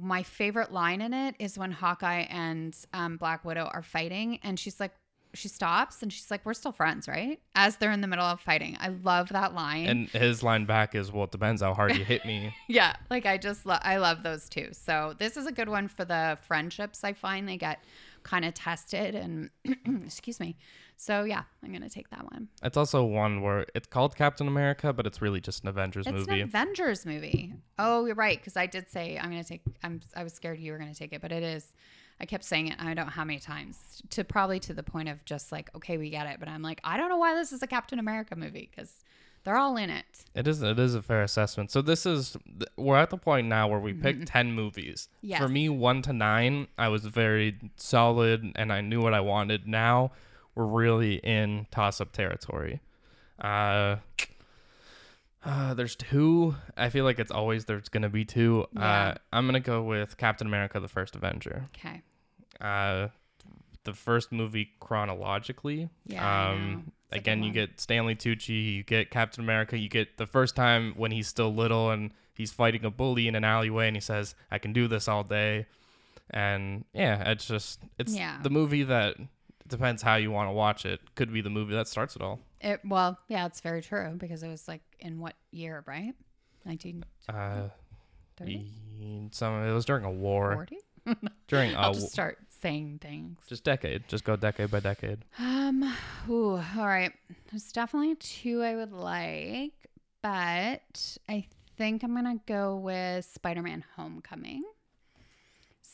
my 0.00 0.22
favorite 0.22 0.72
line 0.72 1.00
in 1.00 1.14
it 1.14 1.36
is 1.38 1.56
when 1.56 1.70
Hawkeye 1.70 2.26
and 2.28 2.76
um, 2.92 3.16
Black 3.16 3.44
Widow 3.44 3.70
are 3.72 3.82
fighting, 3.82 4.40
and 4.42 4.58
she's 4.58 4.80
like, 4.80 4.92
she 5.34 5.48
stops 5.48 6.02
and 6.02 6.12
she's 6.12 6.30
like, 6.30 6.44
"We're 6.44 6.54
still 6.54 6.72
friends, 6.72 7.08
right?" 7.08 7.40
As 7.54 7.76
they're 7.76 7.92
in 7.92 8.00
the 8.00 8.06
middle 8.06 8.24
of 8.24 8.40
fighting. 8.40 8.76
I 8.80 8.88
love 8.88 9.28
that 9.30 9.54
line. 9.54 9.86
And 9.86 10.08
his 10.08 10.42
line 10.42 10.64
back 10.64 10.94
is, 10.94 11.12
"Well, 11.12 11.24
it 11.24 11.30
depends 11.30 11.62
how 11.62 11.74
hard 11.74 11.96
you 11.96 12.04
hit 12.04 12.24
me." 12.24 12.54
yeah, 12.68 12.96
like 13.10 13.26
I 13.26 13.36
just 13.36 13.66
lo- 13.66 13.78
I 13.82 13.98
love 13.98 14.22
those 14.22 14.48
two. 14.48 14.68
So 14.72 15.14
this 15.18 15.36
is 15.36 15.46
a 15.46 15.52
good 15.52 15.68
one 15.68 15.88
for 15.88 16.04
the 16.04 16.38
friendships. 16.46 17.04
I 17.04 17.12
find 17.12 17.48
they 17.48 17.56
get 17.56 17.82
kind 18.22 18.44
of 18.44 18.54
tested 18.54 19.14
and 19.14 19.50
excuse 20.04 20.40
me. 20.40 20.56
So 20.96 21.24
yeah, 21.24 21.42
I'm 21.62 21.72
gonna 21.72 21.88
take 21.88 22.10
that 22.10 22.24
one. 22.32 22.48
It's 22.62 22.76
also 22.76 23.04
one 23.04 23.42
where 23.42 23.66
it's 23.74 23.86
called 23.86 24.16
Captain 24.16 24.48
America, 24.48 24.92
but 24.92 25.06
it's 25.06 25.20
really 25.20 25.40
just 25.40 25.62
an 25.62 25.68
Avengers 25.68 26.06
movie. 26.06 26.18
It's 26.18 26.28
movie. 26.28 26.40
an 26.40 26.48
Avengers 26.48 27.06
movie. 27.06 27.54
Oh, 27.78 28.06
you're 28.06 28.14
right. 28.14 28.38
Because 28.38 28.56
I 28.56 28.66
did 28.66 28.90
say 28.90 29.18
I'm 29.18 29.30
gonna 29.30 29.44
take. 29.44 29.62
I'm. 29.82 30.00
I 30.16 30.24
was 30.24 30.32
scared 30.32 30.58
you 30.58 30.72
were 30.72 30.78
gonna 30.78 30.94
take 30.94 31.12
it, 31.12 31.20
but 31.20 31.32
it 31.32 31.42
is. 31.42 31.72
I 32.20 32.26
kept 32.26 32.44
saying 32.44 32.68
it. 32.68 32.76
I 32.78 32.94
don't 32.94 33.06
know 33.06 33.12
how 33.12 33.24
many 33.24 33.38
times. 33.38 34.02
To 34.10 34.24
probably 34.24 34.60
to 34.60 34.74
the 34.74 34.82
point 34.82 35.08
of 35.08 35.24
just 35.24 35.52
like, 35.52 35.74
okay, 35.74 35.98
we 35.98 36.10
get 36.10 36.26
it. 36.26 36.38
But 36.38 36.48
I'm 36.48 36.62
like, 36.62 36.80
I 36.84 36.96
don't 36.96 37.08
know 37.08 37.16
why 37.16 37.34
this 37.34 37.52
is 37.52 37.62
a 37.62 37.66
Captain 37.66 37.98
America 37.98 38.36
movie 38.36 38.68
because 38.70 39.04
they're 39.44 39.56
all 39.56 39.76
in 39.76 39.90
it. 39.90 40.04
It 40.34 40.48
is 40.48 40.62
it 40.62 40.78
is 40.78 40.94
a 40.94 41.02
fair 41.02 41.22
assessment. 41.22 41.70
So 41.70 41.82
this 41.82 42.06
is 42.06 42.36
we're 42.76 42.96
at 42.96 43.10
the 43.10 43.18
point 43.18 43.46
now 43.46 43.68
where 43.68 43.78
we 43.78 43.92
picked 43.92 44.26
10 44.26 44.52
movies. 44.52 45.08
Mm-hmm. 45.18 45.26
Yes. 45.28 45.40
For 45.40 45.48
me 45.48 45.68
1 45.68 46.02
to 46.02 46.12
9, 46.12 46.68
I 46.78 46.88
was 46.88 47.04
very 47.04 47.58
solid 47.76 48.52
and 48.56 48.72
I 48.72 48.80
knew 48.80 49.00
what 49.00 49.14
I 49.14 49.20
wanted. 49.20 49.68
Now 49.68 50.12
we're 50.54 50.66
really 50.66 51.16
in 51.16 51.66
toss-up 51.70 52.12
territory. 52.12 52.80
Uh 53.38 53.96
uh, 55.44 55.74
there's 55.74 55.96
two. 55.96 56.54
I 56.76 56.88
feel 56.88 57.04
like 57.04 57.18
it's 57.18 57.30
always 57.30 57.64
there's 57.66 57.88
gonna 57.88 58.08
be 58.08 58.24
two. 58.24 58.66
Yeah. 58.72 59.08
Uh, 59.08 59.14
I'm 59.32 59.46
gonna 59.46 59.60
go 59.60 59.82
with 59.82 60.16
Captain 60.16 60.46
America: 60.46 60.80
The 60.80 60.88
First 60.88 61.14
Avenger. 61.16 61.64
Okay. 61.76 62.02
Uh, 62.60 63.08
the 63.84 63.92
first 63.92 64.32
movie 64.32 64.70
chronologically. 64.80 65.88
Yeah, 66.06 66.50
Um, 66.50 66.84
It's 66.86 67.12
a 67.12 67.14
good 67.16 67.18
again, 67.20 67.42
you 67.42 67.52
get 67.52 67.78
Stanley 67.80 68.14
Tucci, 68.16 68.76
you 68.76 68.82
get 68.82 69.10
Captain 69.10 69.44
America, 69.44 69.76
you 69.78 69.88
get 69.90 70.16
the 70.16 70.26
first 70.26 70.56
time 70.56 70.94
when 70.96 71.10
he's 71.10 71.28
still 71.28 71.54
little 71.54 71.90
and 71.90 72.12
he's 72.34 72.50
fighting 72.50 72.84
a 72.86 72.90
bully 72.90 73.28
in 73.28 73.34
an 73.34 73.44
alleyway, 73.44 73.86
and 73.88 73.96
he 73.96 74.00
says, 74.00 74.34
"I 74.50 74.58
can 74.58 74.72
do 74.72 74.88
this 74.88 75.06
all 75.08 75.22
day," 75.22 75.66
and 76.30 76.84
yeah, 76.94 77.30
it's 77.30 77.46
just 77.46 77.80
it's 77.98 78.14
Yeah. 78.14 78.38
the 78.42 78.50
movie 78.50 78.84
that 78.84 79.16
depends 79.68 80.02
how 80.02 80.16
you 80.16 80.30
want 80.30 80.48
to 80.48 80.52
watch 80.52 80.86
it. 80.86 81.00
Could 81.14 81.32
be 81.32 81.40
the 81.42 81.50
movie 81.50 81.74
that 81.74 81.88
starts 81.88 82.16
it 82.16 82.22
all. 82.22 82.40
It 82.64 82.80
well, 82.84 83.18
yeah, 83.28 83.44
it's 83.46 83.60
very 83.60 83.82
true 83.82 84.14
because 84.16 84.42
it 84.42 84.48
was 84.48 84.66
like 84.66 84.80
in 84.98 85.20
what 85.20 85.34
year, 85.50 85.84
right? 85.86 86.14
Nineteen 86.64 87.04
Uh, 87.28 87.68
thirty, 88.38 88.70
some 89.32 89.62
it 89.68 89.72
was 89.72 89.84
during 89.84 90.04
a 90.04 90.10
war, 90.10 90.54
forty. 90.54 90.78
during 91.48 91.74
a 91.74 91.78
I'll 91.78 91.92
just 91.92 92.10
start 92.10 92.38
saying 92.48 93.00
things. 93.02 93.38
just 93.46 93.64
decade, 93.64 94.08
just 94.08 94.24
go 94.24 94.34
decade 94.36 94.70
by 94.70 94.80
decade. 94.80 95.18
Um, 95.38 95.94
ooh, 96.30 96.52
all 96.56 96.86
right. 96.86 97.12
There's 97.50 97.70
definitely 97.70 98.14
two 98.14 98.62
I 98.62 98.74
would 98.76 98.92
like, 98.92 99.74
but 100.22 101.18
I 101.28 101.46
think 101.76 102.02
I'm 102.02 102.14
gonna 102.14 102.40
go 102.46 102.76
with 102.76 103.26
Spider-Man: 103.26 103.84
Homecoming. 103.96 104.64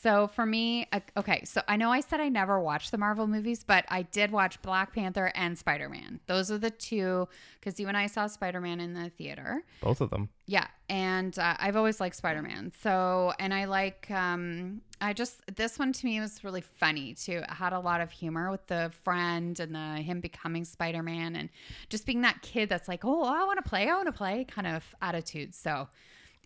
So 0.02 0.28
for 0.28 0.46
me, 0.46 0.86
okay, 1.16 1.44
so 1.44 1.60
I 1.68 1.76
know 1.76 1.90
I 1.90 2.00
said 2.00 2.20
I 2.20 2.30
never 2.30 2.58
watched 2.58 2.90
the 2.90 2.96
Marvel 2.96 3.26
movies, 3.26 3.64
but 3.64 3.84
I 3.88 4.02
did 4.02 4.30
watch 4.30 4.60
Black 4.62 4.94
Panther 4.94 5.30
and 5.34 5.58
Spider-Man. 5.58 6.20
Those 6.26 6.50
are 6.50 6.56
the 6.56 6.70
two 6.70 7.28
because 7.58 7.78
you 7.78 7.86
and 7.86 7.96
I 7.96 8.06
saw 8.06 8.26
Spider-Man 8.26 8.80
in 8.80 8.94
the 8.94 9.10
theater. 9.10 9.62
Both 9.82 10.00
of 10.00 10.08
them. 10.08 10.30
Yeah, 10.46 10.66
and 10.88 11.38
uh, 11.38 11.54
I've 11.58 11.76
always 11.76 12.00
liked 12.00 12.16
Spider 12.16 12.42
Man. 12.42 12.72
So, 12.82 13.32
and 13.38 13.52
I 13.52 13.66
like, 13.66 14.10
um, 14.10 14.80
I 15.00 15.12
just 15.12 15.42
this 15.54 15.78
one 15.78 15.92
to 15.92 16.06
me 16.06 16.18
was 16.18 16.42
really 16.42 16.62
funny 16.62 17.14
too. 17.14 17.38
It 17.38 17.50
had 17.50 17.72
a 17.72 17.78
lot 17.78 18.00
of 18.00 18.10
humor 18.10 18.50
with 18.50 18.66
the 18.66 18.90
friend 19.04 19.60
and 19.60 19.74
the 19.74 20.02
him 20.02 20.20
becoming 20.20 20.64
Spider 20.64 21.02
Man 21.02 21.36
and 21.36 21.50
just 21.88 22.06
being 22.06 22.22
that 22.22 22.42
kid 22.42 22.68
that's 22.68 22.88
like, 22.88 23.04
oh, 23.04 23.22
I 23.22 23.44
want 23.44 23.62
to 23.62 23.68
play, 23.68 23.88
I 23.88 23.94
want 23.94 24.06
to 24.06 24.12
play, 24.12 24.44
kind 24.48 24.66
of 24.66 24.82
attitude. 25.02 25.54
So, 25.54 25.88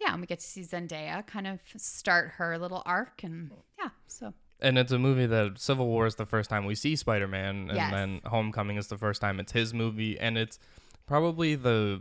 yeah, 0.00 0.12
and 0.12 0.20
we 0.20 0.26
get 0.26 0.40
to 0.40 0.46
see 0.46 0.62
Zendaya 0.62 1.26
kind 1.26 1.46
of 1.46 1.60
start 1.76 2.32
her 2.36 2.58
little 2.58 2.82
arc, 2.86 3.22
and 3.22 3.50
yeah, 3.78 3.90
so 4.06 4.32
And 4.60 4.78
it's 4.78 4.92
a 4.92 4.98
movie 4.98 5.26
that 5.26 5.58
Civil 5.58 5.86
War 5.86 6.06
is 6.06 6.14
the 6.16 6.26
first 6.26 6.50
time 6.50 6.64
we 6.66 6.74
see 6.74 6.96
Spider 6.96 7.28
Man, 7.28 7.68
and 7.68 7.76
Yes. 7.76 7.90
then 7.92 8.20
Homecoming 8.24 8.76
is 8.76 8.88
the 8.88 8.98
first 8.98 9.20
time 9.20 9.38
it's 9.40 9.52
his 9.52 9.72
movie, 9.74 10.18
and 10.18 10.36
it's 10.38 10.58
probably 11.06 11.54
the 11.54 12.00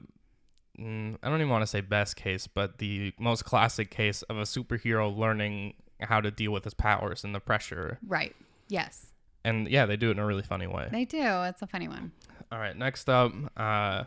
mm, 0.79 1.15
I 1.21 1.29
don't 1.29 1.39
even 1.39 1.49
want 1.49 1.61
to 1.63 1.67
say 1.67 1.81
best 1.81 2.15
case, 2.15 2.47
but 2.47 2.77
the 2.79 3.13
most 3.19 3.45
classic 3.45 3.91
case 3.91 4.21
of 4.23 4.37
a 4.37 4.43
superhero 4.43 5.15
learning 5.15 5.73
how 5.99 6.19
to 6.19 6.31
deal 6.31 6.51
with 6.51 6.63
his 6.63 6.73
powers 6.73 7.23
and 7.23 7.33
the 7.33 7.39
pressure. 7.39 7.99
right, 8.07 8.35
yes, 8.67 9.07
And 9.45 9.67
yeah, 9.69 9.85
they 9.85 9.95
do 9.97 10.09
it 10.09 10.11
in 10.13 10.19
a 10.19 10.25
really 10.25 10.41
funny 10.43 10.67
way. 10.67 10.87
they 10.91 11.05
do. 11.05 11.21
It's 11.43 11.61
a 11.61 11.67
funny 11.67 11.87
one. 11.87 12.11
All 12.51 12.59
right, 12.59 12.75
next 12.75 13.09
up, 13.09 13.31
uh, 13.57 14.03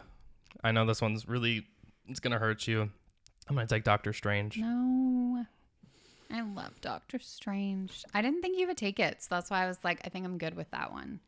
I 0.64 0.72
know 0.72 0.84
this 0.86 1.00
one's 1.00 1.26
really 1.28 1.66
it's 2.08 2.20
gonna 2.20 2.38
hurt 2.38 2.66
you. 2.68 2.90
I'm 3.48 3.54
gonna 3.54 3.66
take 3.66 3.84
Doctor 3.84 4.12
Strange. 4.12 4.58
No. 4.58 5.46
I 6.30 6.40
love 6.40 6.80
Doctor 6.80 7.18
Strange. 7.20 8.04
I 8.12 8.20
didn't 8.22 8.42
think 8.42 8.58
you 8.58 8.66
would 8.66 8.76
take 8.76 8.98
it, 8.98 9.22
so 9.22 9.28
that's 9.30 9.50
why 9.50 9.64
I 9.64 9.68
was 9.68 9.78
like, 9.84 10.00
I 10.04 10.08
think 10.08 10.24
I'm 10.24 10.38
good 10.38 10.56
with 10.56 10.70
that 10.72 10.92
one. 10.92 11.20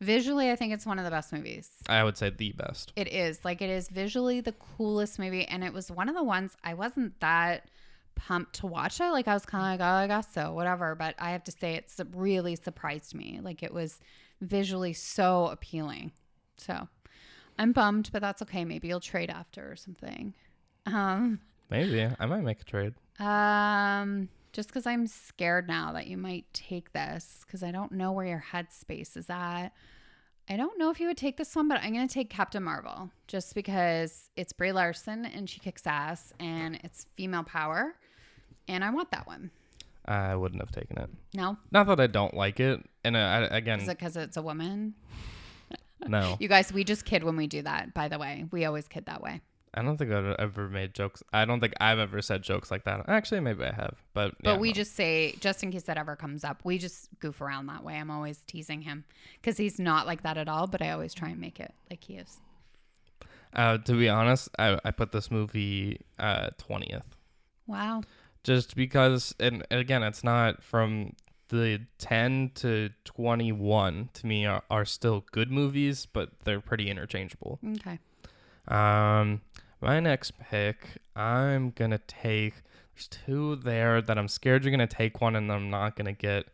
Visually, 0.00 0.50
I 0.50 0.56
think 0.56 0.72
it's 0.72 0.86
one 0.86 0.98
of 0.98 1.04
the 1.04 1.10
best 1.10 1.32
movies. 1.32 1.70
I 1.88 2.04
would 2.04 2.16
say 2.16 2.30
the 2.30 2.52
best. 2.52 2.92
It 2.96 3.08
is. 3.08 3.44
Like 3.44 3.62
it 3.62 3.70
is 3.70 3.88
visually 3.88 4.40
the 4.40 4.52
coolest 4.52 5.18
movie 5.18 5.46
and 5.46 5.64
it 5.64 5.72
was 5.72 5.90
one 5.90 6.08
of 6.08 6.14
the 6.14 6.22
ones 6.22 6.54
I 6.62 6.74
wasn't 6.74 7.18
that 7.20 7.68
pumped 8.14 8.56
to 8.56 8.66
watch 8.66 9.00
it. 9.00 9.10
Like 9.10 9.26
I 9.26 9.32
was 9.34 9.46
kind 9.46 9.64
of 9.74 9.80
like, 9.80 9.88
oh, 9.88 10.04
I 10.04 10.06
guess 10.06 10.32
so, 10.34 10.52
whatever. 10.52 10.94
But 10.94 11.14
I 11.18 11.30
have 11.30 11.44
to 11.44 11.52
say, 11.52 11.74
it's 11.74 11.98
really 12.14 12.56
surprised 12.56 13.14
me. 13.14 13.40
Like 13.42 13.62
it 13.62 13.72
was 13.72 14.00
visually 14.42 14.92
so 14.92 15.46
appealing. 15.46 16.12
So 16.58 16.88
I'm 17.58 17.72
bummed, 17.72 18.10
but 18.12 18.20
that's 18.20 18.42
okay. 18.42 18.66
Maybe 18.66 18.88
you'll 18.88 19.00
trade 19.00 19.30
after 19.30 19.70
or 19.70 19.76
something. 19.76 20.34
Um, 20.86 21.40
Maybe 21.70 22.08
I 22.18 22.26
might 22.26 22.42
make 22.42 22.60
a 22.60 22.64
trade. 22.64 22.94
um, 23.18 24.28
just 24.52 24.68
because 24.68 24.86
I'm 24.86 25.06
scared 25.06 25.68
now 25.68 25.92
that 25.92 26.06
you 26.06 26.16
might 26.16 26.46
take 26.54 26.92
this 26.92 27.40
because 27.46 27.62
I 27.62 27.70
don't 27.70 27.92
know 27.92 28.12
where 28.12 28.24
your 28.24 28.42
headspace 28.52 29.16
is 29.16 29.28
at. 29.28 29.68
I 30.48 30.56
don't 30.56 30.78
know 30.78 30.90
if 30.90 31.00
you 31.00 31.08
would 31.08 31.16
take 31.16 31.36
this 31.36 31.54
one, 31.56 31.66
but 31.68 31.80
I'm 31.82 31.92
gonna 31.92 32.06
take 32.08 32.30
Captain 32.30 32.62
Marvel 32.62 33.10
just 33.26 33.54
because 33.54 34.30
it's 34.36 34.52
Brie 34.52 34.72
Larson 34.72 35.24
and 35.26 35.50
she 35.50 35.58
kicks 35.60 35.86
ass 35.86 36.32
and 36.38 36.78
it's 36.84 37.06
female 37.16 37.42
power, 37.42 37.96
and 38.68 38.82
I 38.84 38.90
want 38.90 39.10
that 39.10 39.26
one. 39.26 39.50
I 40.06 40.36
wouldn't 40.36 40.62
have 40.62 40.70
taken 40.70 40.98
it. 40.98 41.10
No, 41.34 41.56
Not 41.72 41.88
that 41.88 41.98
I 41.98 42.06
don't 42.06 42.32
like 42.32 42.60
it, 42.60 42.80
and 43.02 43.16
uh, 43.16 43.18
I, 43.18 43.56
again, 43.56 43.80
is 43.80 43.88
it 43.88 43.98
because 43.98 44.16
it's 44.16 44.36
a 44.36 44.42
woman? 44.42 44.94
no. 46.06 46.36
You 46.40 46.48
guys, 46.48 46.72
we 46.72 46.84
just 46.84 47.04
kid 47.04 47.24
when 47.24 47.36
we 47.36 47.46
do 47.48 47.62
that. 47.62 47.92
By 47.92 48.06
the 48.08 48.18
way, 48.18 48.44
we 48.52 48.64
always 48.64 48.86
kid 48.88 49.06
that 49.06 49.20
way. 49.20 49.40
I 49.76 49.82
don't 49.82 49.96
think 49.98 50.10
I've 50.10 50.34
ever 50.38 50.68
made 50.68 50.94
jokes. 50.94 51.22
I 51.32 51.44
don't 51.44 51.60
think 51.60 51.74
I've 51.80 51.98
ever 51.98 52.22
said 52.22 52.42
jokes 52.42 52.70
like 52.70 52.84
that. 52.84 53.04
Actually, 53.08 53.40
maybe 53.40 53.64
I 53.64 53.72
have, 53.72 53.96
but 54.14 54.34
But 54.42 54.54
yeah, 54.54 54.58
we 54.58 54.68
no. 54.68 54.74
just 54.74 54.94
say, 54.94 55.34
just 55.40 55.62
in 55.62 55.70
case 55.70 55.82
that 55.82 55.98
ever 55.98 56.16
comes 56.16 56.44
up, 56.44 56.60
we 56.64 56.78
just 56.78 57.08
goof 57.20 57.40
around 57.40 57.66
that 57.66 57.84
way. 57.84 57.96
I'm 57.96 58.10
always 58.10 58.38
teasing 58.46 58.82
him 58.82 59.04
because 59.40 59.56
he's 59.58 59.78
not 59.78 60.06
like 60.06 60.22
that 60.22 60.38
at 60.38 60.48
all, 60.48 60.66
but 60.66 60.80
I 60.82 60.90
always 60.90 61.12
try 61.14 61.28
and 61.28 61.40
make 61.40 61.60
it 61.60 61.74
like 61.90 62.02
he 62.04 62.14
is. 62.16 62.40
Uh, 63.52 63.78
to 63.78 63.92
be 63.94 64.08
honest, 64.08 64.48
I, 64.58 64.78
I 64.84 64.90
put 64.90 65.12
this 65.12 65.30
movie 65.30 66.00
uh 66.18 66.50
twentieth 66.58 67.16
Wow. 67.66 68.02
just 68.44 68.76
because, 68.76 69.34
and, 69.40 69.64
and 69.70 69.80
again, 69.80 70.02
it's 70.02 70.22
not 70.24 70.62
from 70.62 71.12
the 71.48 71.80
ten 71.98 72.50
to 72.56 72.90
twenty 73.04 73.52
one. 73.52 74.10
To 74.14 74.26
me, 74.26 74.46
are, 74.46 74.62
are 74.70 74.84
still 74.84 75.24
good 75.32 75.50
movies, 75.50 76.06
but 76.06 76.30
they're 76.44 76.60
pretty 76.60 76.90
interchangeable. 76.90 77.58
Okay. 77.76 77.98
Um, 78.68 79.40
my 79.80 80.00
next 80.00 80.38
pick, 80.38 80.98
I'm 81.14 81.70
gonna 81.70 82.00
take. 82.06 82.54
There's 82.94 83.08
two 83.08 83.56
there 83.56 84.00
that 84.00 84.18
I'm 84.18 84.28
scared 84.28 84.64
you're 84.64 84.70
gonna 84.70 84.86
take 84.86 85.20
one, 85.20 85.36
and 85.36 85.50
I'm 85.50 85.70
not 85.70 85.96
gonna 85.96 86.12
get 86.12 86.46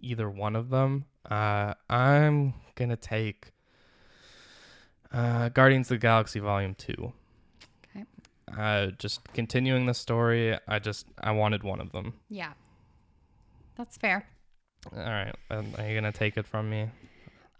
either 0.00 0.28
one 0.28 0.56
of 0.56 0.70
them. 0.70 1.06
Uh, 1.28 1.74
I'm 1.88 2.54
gonna 2.74 2.96
take 2.96 3.52
uh, 5.12 5.48
Guardians 5.50 5.86
of 5.90 5.96
the 5.96 5.98
Galaxy 5.98 6.40
Volume 6.40 6.74
Two. 6.74 7.12
Okay. 7.96 8.04
Uh, 8.56 8.86
just 8.98 9.20
continuing 9.32 9.86
the 9.86 9.94
story. 9.94 10.58
I 10.66 10.78
just 10.78 11.06
I 11.22 11.30
wanted 11.32 11.62
one 11.62 11.80
of 11.80 11.92
them. 11.92 12.14
Yeah. 12.28 12.52
That's 13.76 13.96
fair. 13.96 14.26
All 14.92 15.02
right, 15.02 15.34
um, 15.50 15.72
are 15.78 15.88
you 15.88 15.94
gonna 15.94 16.12
take 16.12 16.36
it 16.36 16.46
from 16.46 16.68
me? 16.68 16.88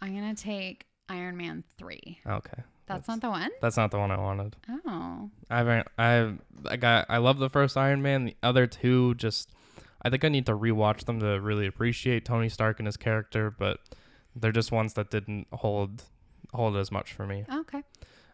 I'm 0.01 0.15
going 0.15 0.35
to 0.35 0.41
take 0.41 0.85
Iron 1.09 1.37
Man 1.37 1.63
3. 1.77 2.19
Okay, 2.27 2.63
That's, 2.87 3.07
not 3.07 3.21
the 3.21 3.29
one? 3.29 3.49
that's 3.61 3.77
not 3.77 3.91
the 3.91 3.97
one 3.97 4.11
I 4.11 4.17
wanted. 4.17 4.55
Oh. 4.85 5.29
I 5.49 5.57
haven't. 5.57 5.87
I 5.97 6.33
I 6.67 6.75
got. 6.77 7.05
I 7.09 7.17
love 7.17 7.39
the 7.39 7.49
first 7.49 7.77
Iron 7.77 8.01
Man. 8.01 8.25
The 8.25 8.35
other 8.43 8.67
two, 8.67 9.15
just 9.15 9.51
I 10.01 10.09
think 10.09 10.23
I 10.23 10.29
need 10.29 10.45
to 10.45 10.53
rewatch 10.53 11.05
them 11.05 11.19
to 11.19 11.39
really 11.41 11.65
appreciate 11.65 12.25
Tony 12.25 12.49
Stark 12.49 12.79
and 12.79 12.85
his 12.85 12.97
character. 12.97 13.49
But 13.49 13.79
they're 14.35 14.51
just 14.51 14.71
ones 14.71 14.93
that 14.93 15.09
didn't 15.09 15.47
hold 15.51 16.03
hold 16.53 16.77
as 16.77 16.91
much 16.91 17.13
for 17.13 17.25
me. 17.25 17.45
Okay. 17.51 17.83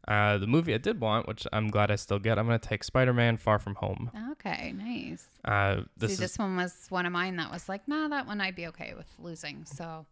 Uh, 0.08 0.38
the 0.40 0.48
movie 0.48 0.74
I 0.74 0.80
did 0.80 1.00
want, 1.00 1.28
which 1.28 1.46
I'm 1.54 1.70
glad 1.70 1.92
I 1.92 1.96
still 1.96 2.18
get, 2.18 2.40
I'm 2.40 2.46
gonna 2.46 2.60
take 2.60 2.84
Spider-Man: 2.84 3.38
Far 3.38 3.60
From 3.60 3.76
Home. 3.76 4.12
Okay. 4.32 4.74
Nice. 4.74 5.28
Uh, 5.46 5.84
this 5.96 6.10
See, 6.10 6.14
is 6.14 6.20
this 6.20 6.40
one 6.40 6.56
was 6.58 6.88
one 6.90 7.06
of 7.06 7.12
mine 7.12 7.36
that 7.38 7.52
was 7.52 7.70
like, 7.70 7.88
nah, 7.88 8.08
that 8.08 8.26
one 8.26 8.42
I'd 8.42 8.56
be 8.56 8.68
okay 8.68 8.94
with 8.98 9.06
losing. 9.20 9.64
So, 9.66 10.06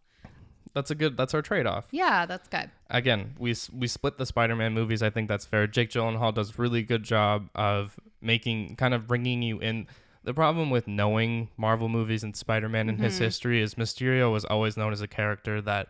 that's 0.73 0.91
a 0.91 0.95
good. 0.95 1.17
That's 1.17 1.33
our 1.33 1.41
trade-off. 1.41 1.85
yeah, 1.91 2.25
that's 2.25 2.47
good. 2.47 2.69
again, 2.89 3.35
we 3.37 3.55
we 3.77 3.87
split 3.87 4.17
the 4.17 4.25
Spider-Man 4.25 4.73
movies. 4.73 5.01
I 5.01 5.09
think 5.09 5.27
that's 5.27 5.45
fair. 5.45 5.67
Jake 5.67 5.89
Gyllenhaal 5.89 6.33
does 6.33 6.51
a 6.51 6.61
really 6.61 6.83
good 6.83 7.03
job 7.03 7.49
of 7.55 7.99
making 8.21 8.75
kind 8.75 8.93
of 8.93 9.07
bringing 9.07 9.41
you 9.41 9.59
in. 9.59 9.87
The 10.23 10.33
problem 10.33 10.69
with 10.69 10.87
knowing 10.87 11.49
Marvel 11.55 11.87
movies 11.87 12.23
and 12.23 12.35
Spider-Man 12.35 12.89
and 12.89 12.99
his 12.99 13.15
mm-hmm. 13.15 13.23
history 13.23 13.61
is 13.61 13.75
Mysterio 13.75 14.31
was 14.31 14.43
always 14.45 14.75
known 14.75 14.91
as 14.91 15.01
a 15.01 15.07
character 15.07 15.61
that 15.61 15.87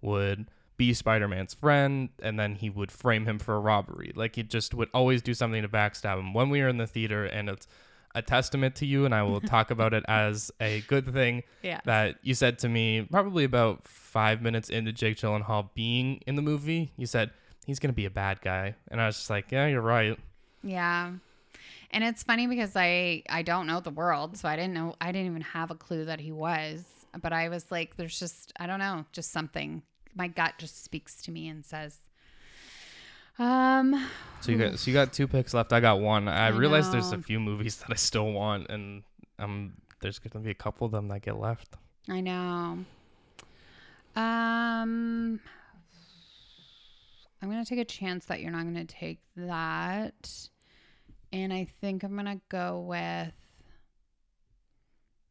would 0.00 0.46
be 0.76 0.94
Spider-Man's 0.94 1.54
friend 1.54 2.08
and 2.22 2.38
then 2.38 2.54
he 2.54 2.70
would 2.70 2.90
frame 2.90 3.26
him 3.26 3.38
for 3.38 3.54
a 3.54 3.60
robbery. 3.60 4.12
Like 4.14 4.36
he 4.36 4.42
just 4.44 4.72
would 4.74 4.88
always 4.94 5.20
do 5.20 5.34
something 5.34 5.62
to 5.62 5.68
backstab 5.68 6.18
him. 6.18 6.32
When 6.32 6.48
we 6.48 6.62
were 6.62 6.68
in 6.68 6.78
the 6.78 6.86
theater 6.86 7.24
and 7.24 7.48
it's 7.48 7.66
a 8.14 8.22
testament 8.22 8.74
to 8.76 8.86
you 8.86 9.04
and 9.04 9.14
I 9.14 9.22
will 9.22 9.40
talk 9.56 9.70
about 9.70 9.94
it 9.94 10.04
as 10.08 10.50
a 10.60 10.80
good 10.82 11.12
thing 11.12 11.42
Yeah. 11.62 11.80
that 11.84 12.16
you 12.22 12.34
said 12.34 12.58
to 12.60 12.68
me 12.68 13.02
probably 13.10 13.44
about 13.44 13.86
five 13.86 14.42
minutes 14.42 14.68
into 14.70 14.92
Jake 14.92 15.16
Gyllenhaal 15.16 15.70
being 15.74 16.20
in 16.26 16.36
the 16.36 16.42
movie. 16.42 16.92
You 16.96 17.06
said 17.06 17.30
he's 17.66 17.78
gonna 17.78 17.92
be 17.92 18.04
a 18.06 18.10
bad 18.10 18.40
guy, 18.40 18.74
and 18.90 19.00
I 19.00 19.06
was 19.06 19.16
just 19.16 19.30
like, 19.30 19.50
yeah, 19.52 19.66
you're 19.66 19.80
right. 19.80 20.18
Yeah. 20.62 21.12
And 21.90 22.04
it's 22.04 22.22
funny 22.22 22.46
because 22.46 22.72
I 22.76 23.22
I 23.28 23.42
don't 23.42 23.66
know 23.66 23.80
the 23.80 23.90
world, 23.90 24.36
so 24.36 24.48
I 24.48 24.56
didn't 24.56 24.74
know 24.74 24.94
I 25.00 25.12
didn't 25.12 25.26
even 25.26 25.42
have 25.42 25.70
a 25.70 25.74
clue 25.74 26.04
that 26.06 26.20
he 26.20 26.32
was. 26.32 26.84
But 27.20 27.32
I 27.34 27.50
was 27.50 27.70
like, 27.70 27.96
there's 27.96 28.18
just 28.18 28.52
I 28.58 28.66
don't 28.66 28.78
know, 28.78 29.04
just 29.12 29.30
something. 29.32 29.82
My 30.14 30.28
gut 30.28 30.54
just 30.58 30.82
speaks 30.84 31.20
to 31.22 31.30
me 31.30 31.48
and 31.48 31.64
says, 31.64 31.98
um, 33.38 34.08
So 34.40 34.52
you 34.52 34.58
got 34.58 34.78
so 34.78 34.90
you 34.90 34.94
got 34.94 35.12
two 35.12 35.26
picks 35.26 35.54
left. 35.54 35.72
I 35.72 35.80
got 35.80 36.00
one. 36.00 36.28
I, 36.28 36.46
I 36.46 36.48
realized 36.48 36.92
there's 36.92 37.12
a 37.12 37.18
few 37.18 37.40
movies 37.40 37.76
that 37.78 37.90
I 37.90 37.94
still 37.94 38.32
want, 38.32 38.68
and 38.70 39.02
um, 39.38 39.74
there's 40.00 40.18
gonna 40.18 40.44
be 40.44 40.50
a 40.50 40.54
couple 40.54 40.84
of 40.84 40.92
them 40.92 41.08
that 41.08 41.22
get 41.22 41.38
left. 41.38 41.76
I 42.08 42.20
know. 42.20 42.84
Um, 44.14 45.40
I'm 47.40 47.48
gonna 47.48 47.64
take 47.64 47.78
a 47.78 47.84
chance 47.84 48.26
that 48.26 48.40
you're 48.40 48.50
not 48.50 48.64
gonna 48.64 48.84
take 48.84 49.20
that, 49.36 50.30
and 51.32 51.52
I 51.52 51.66
think 51.80 52.02
I'm 52.02 52.16
gonna 52.16 52.40
go 52.48 52.80
with. 52.80 53.32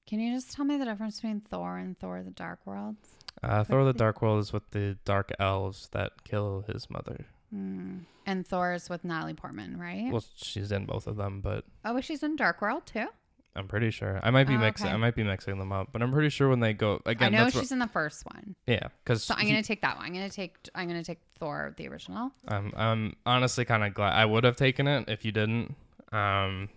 Can 0.08 0.20
you 0.20 0.34
just 0.34 0.52
tell 0.52 0.66
me 0.66 0.78
the 0.78 0.84
difference 0.86 1.18
between 1.18 1.42
Thor 1.42 1.78
and 1.78 1.98
Thor: 2.00 2.24
The 2.24 2.32
Dark 2.32 2.60
World? 2.66 2.96
Uh, 3.44 3.64
Thor: 3.64 3.86
The 3.86 3.94
Dark 3.94 4.22
World 4.22 4.40
is 4.40 4.52
with 4.52 4.70
the 4.72 4.98
dark 5.06 5.32
elves 5.40 5.90
that 5.92 6.24
kill 6.24 6.66
his 6.68 6.90
mother. 6.90 7.28
Hmm. 7.52 7.98
And 8.26 8.48
Thor 8.48 8.74
is 8.74 8.90
with 8.90 9.04
Natalie 9.04 9.34
Portman, 9.34 9.78
right? 9.80 10.12
Well, 10.12 10.24
she's 10.36 10.72
in 10.72 10.86
both 10.86 11.08
of 11.08 11.18
them, 11.18 11.42
but 11.42 11.66
oh, 11.84 12.00
she's 12.02 12.24
in 12.24 12.36
Dark 12.36 12.62
World 12.62 12.86
too. 12.86 13.08
I'm 13.54 13.68
pretty 13.68 13.92
sure 13.92 14.18
I 14.24 14.30
might 14.32 14.48
be 14.48 14.56
Oh, 14.56 14.60
mixing. 14.60 14.88
okay. 14.88 14.94
I 14.94 14.98
might 14.98 15.14
be 15.16 15.24
mixing 15.24 15.58
them 15.60 15.74
up, 15.74 15.90
but 15.92 16.02
I'm 16.02 16.14
pretty 16.14 16.30
sure 16.30 16.48
when 16.48 16.62
they 16.62 16.72
go 16.72 17.02
again. 17.06 17.36
I 17.36 17.38
know 17.38 17.50
she's 17.50 17.74
in 17.74 17.80
the 17.80 17.88
first 17.88 18.24
one, 18.26 18.56
yeah, 18.66 18.88
because 19.04 19.24
so 19.26 19.34
I'm 19.38 19.46
gonna 19.46 19.62
take 19.64 19.82
that 19.82 19.98
one. 19.98 20.06
I'm 20.06 20.14
gonna 20.14 20.30
take. 20.30 20.56
I'm 20.74 20.88
gonna 20.88 21.04
take 21.04 21.20
Thor, 21.38 21.74
the 21.76 21.90
original. 21.90 22.32
I'm 22.48 22.72
I'm 22.78 23.16
honestly 23.26 23.66
kind 23.66 23.84
of 23.84 23.94
glad 23.94 24.14
I 24.14 24.24
would 24.26 24.46
have 24.46 24.56
taken 24.56 24.88
it 24.88 25.10
if 25.10 25.26
you 25.26 25.34
didn't. 25.34 25.76
Um, 26.14 26.70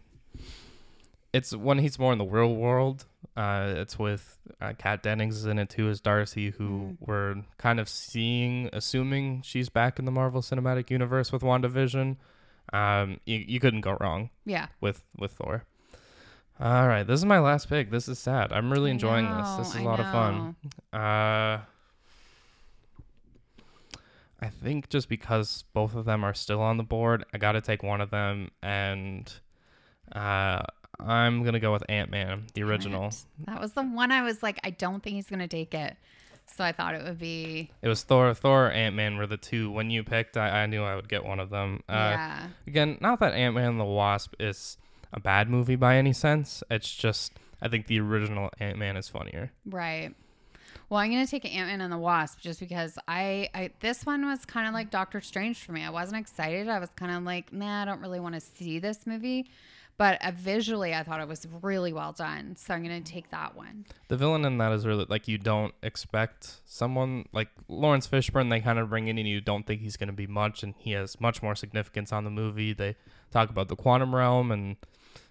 it's 1.35 1.55
when 1.55 1.79
he's 1.79 1.99
more 1.99 2.13
in 2.13 2.19
the 2.19 2.25
real 2.25 2.55
world. 2.55 3.05
Uh, 3.37 3.75
it's 3.77 3.99
with 3.99 4.39
uh, 4.61 4.73
Kat 4.79 5.03
Dennings 5.03 5.37
is 5.37 5.45
in 5.47 5.59
it 5.59 5.69
too 5.69 5.89
as 5.89 6.01
Darcy, 6.01 6.51
who 6.51 6.69
Mm. 6.69 6.97
we're 7.01 7.37
kind 7.59 7.81
of 7.81 7.89
seeing, 7.89 8.71
assuming 8.73 9.43
she's 9.43 9.69
back 9.69 9.99
in 9.99 10.05
the 10.05 10.13
Marvel 10.13 10.41
Cinematic 10.41 10.89
Universe 10.91 11.33
with 11.33 11.43
WandaVision. 11.43 12.17
Um, 12.73 13.19
you, 13.27 13.45
you 13.47 13.61
couldn't 13.61 13.81
go 13.83 13.97
wrong 14.01 14.31
Yeah. 14.47 14.69
with 14.81 15.05
with 15.19 15.33
Thor. 15.33 15.65
All 16.61 16.87
right, 16.87 17.03
this 17.05 17.19
is 17.19 17.25
my 17.27 17.41
last 17.41 17.69
pick. 17.69 17.91
This 17.91 18.07
is 18.09 18.19
sad. 18.21 18.53
I'm 18.53 18.71
really 18.73 18.93
enjoying 18.93 19.25
this. 19.27 19.35
know, 19.49 19.57
This 19.59 19.69
is 19.71 19.77
a 19.77 19.79
I 19.81 19.83
lot 19.83 19.99
of 20.01 20.07
fun. 20.13 20.57
Uh, 20.93 21.59
I 24.41 24.49
think 24.49 24.89
just 24.91 25.09
because 25.09 25.65
both 25.73 25.95
of 25.97 26.05
them 26.05 26.23
are 26.23 26.35
still 26.35 26.61
on 26.61 26.77
the 26.77 26.83
board, 26.85 27.25
I 27.33 27.39
got 27.39 27.53
to 27.53 27.61
take 27.61 27.83
one 27.83 28.01
of 28.01 28.11
them, 28.11 28.51
and 28.63 29.33
uh, 30.13 30.63
I'm 31.01 31.43
gonna 31.43 31.61
go 31.61 31.73
with 31.73 31.85
Ant 31.89 32.11
Man, 32.11 32.47
the 32.55 32.63
original. 32.63 33.11
That 33.47 33.61
was 33.61 33.73
the 33.73 33.83
one 33.83 34.13
I 34.13 34.23
was 34.23 34.43
like, 34.43 34.59
I 34.65 34.71
don't 34.71 35.03
think 35.03 35.17
he's 35.17 35.29
gonna 35.29 35.49
take 35.49 35.75
it. 35.75 35.97
So 36.47 36.63
I 36.63 36.73
thought 36.73 36.95
it 36.95 37.03
would 37.03 37.19
be 37.19 37.71
It 37.83 37.89
was 37.89 38.03
Thor. 38.03 38.35
Thor, 38.35 38.71
Ant 38.71 38.95
Man 38.95 39.17
were 39.17 39.27
the 39.27 39.37
two. 39.37 39.71
When 39.71 39.91
you 39.91 40.05
picked, 40.05 40.37
I, 40.37 40.63
I 40.63 40.67
knew 40.67 40.83
I 40.83 40.95
would 40.95 41.09
get 41.09 41.25
one 41.25 41.41
of 41.41 41.51
them. 41.51 41.83
Uh, 41.89 41.93
yeah. 41.93 42.47
Again, 42.67 42.99
not 43.01 43.21
that 43.21 43.33
Ant 43.33 43.55
Man 43.55 43.71
and 43.71 43.81
the 43.81 43.85
Wasp 43.85 44.35
is 44.39 44.77
a 45.13 45.21
bad 45.21 45.49
movie 45.49 45.77
by 45.77 45.97
any 45.97 46.13
sense. 46.13 46.63
It's 46.71 46.95
just 46.95 47.33
I 47.63 47.69
think 47.69 47.87
the 47.87 48.01
original 48.01 48.51
Ant 48.61 48.79
Man 48.79 48.97
is 48.97 49.09
funnier. 49.09 49.51
Right. 49.65 50.15
Well, 50.91 51.01
I'm 51.01 51.11
gonna 51.11 51.27
take 51.27 51.45
Ant 51.47 51.69
Man 51.69 51.81
and 51.81 51.93
the 51.93 51.99
Wasp 51.99 52.41
just 52.41 52.61
because 52.61 52.99
I, 53.09 53.49
I 53.55 53.71
this 53.81 54.05
one 54.05 54.27
was 54.27 54.45
kind 54.45 54.69
of 54.69 54.75
like 54.75 54.91
Doctor 54.91 55.21
Strange 55.21 55.65
for 55.65 55.73
me. 55.73 55.83
I 55.83 55.91
wasn't 55.91 56.21
excited. 56.21 56.69
I 56.69 56.79
was 56.79 56.91
kind 56.91 57.17
of 57.17 57.23
like, 57.23 57.53
nah, 57.53 57.83
I 57.83 57.85
don't 57.85 58.01
really 58.01 58.21
want 58.21 58.35
to 58.35 58.41
see 58.41 58.79
this 58.79 59.07
movie. 59.07 59.47
But 59.97 60.25
uh, 60.25 60.33
visually, 60.37 60.95
I 60.95 61.03
thought 61.03 61.21
it 61.21 61.29
was 61.29 61.47
really 61.63 61.93
well 61.93 62.13
done. 62.13 62.57
So 62.57 62.75
I'm 62.75 62.83
gonna 62.83 63.01
take 63.01 63.31
that 63.31 63.57
one. 63.57 63.87
The 64.09 64.17
villain 64.17 64.45
in 64.45 64.59
that 64.59 64.73
is 64.73 64.87
really 64.87 65.07
like 65.09 65.29
you 65.29 65.39
don't 65.39 65.75
expect 65.83 66.61
someone 66.65 67.27
like 67.33 67.49
Laurence 67.69 68.09
Fishburne. 68.09 68.51
They 68.51 68.61
kind 68.61 68.79
of 68.79 68.91
bring 68.91 69.09
in 69.09 69.19
and 69.19 69.29
you 69.29 69.41
don't 69.41 69.67
think 69.67 69.81
he's 69.81 69.97
going 69.97 70.09
to 70.09 70.13
be 70.13 70.27
much, 70.27 70.63
and 70.63 70.75
he 70.79 70.93
has 70.93 71.21
much 71.21 71.43
more 71.43 71.55
significance 71.55 72.13
on 72.13 72.25
the 72.25 72.31
movie. 72.31 72.73
They 72.73 72.97
talk 73.31 73.51
about 73.51 73.69
the 73.69 73.77
quantum 73.77 74.15
realm 74.15 74.51
and 74.51 74.77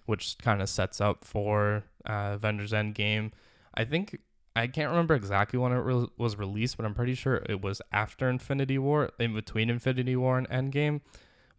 which 0.06 0.36
kind 0.38 0.60
of 0.62 0.68
sets 0.68 1.00
up 1.00 1.24
for 1.24 1.84
uh, 2.06 2.32
Avengers 2.34 2.72
Endgame. 2.72 3.32
I 3.74 3.84
think 3.84 4.18
I 4.56 4.66
can't 4.66 4.90
remember 4.90 5.14
exactly 5.14 5.58
when 5.58 5.72
it 5.72 5.76
re- 5.76 6.06
was 6.16 6.36
released, 6.36 6.76
but 6.76 6.86
I'm 6.86 6.94
pretty 6.94 7.14
sure 7.14 7.42
it 7.48 7.60
was 7.60 7.82
after 7.92 8.28
Infinity 8.28 8.78
War, 8.78 9.10
in 9.18 9.34
between 9.34 9.68
Infinity 9.68 10.16
War 10.16 10.38
and 10.38 10.48
Endgame, 10.48 11.00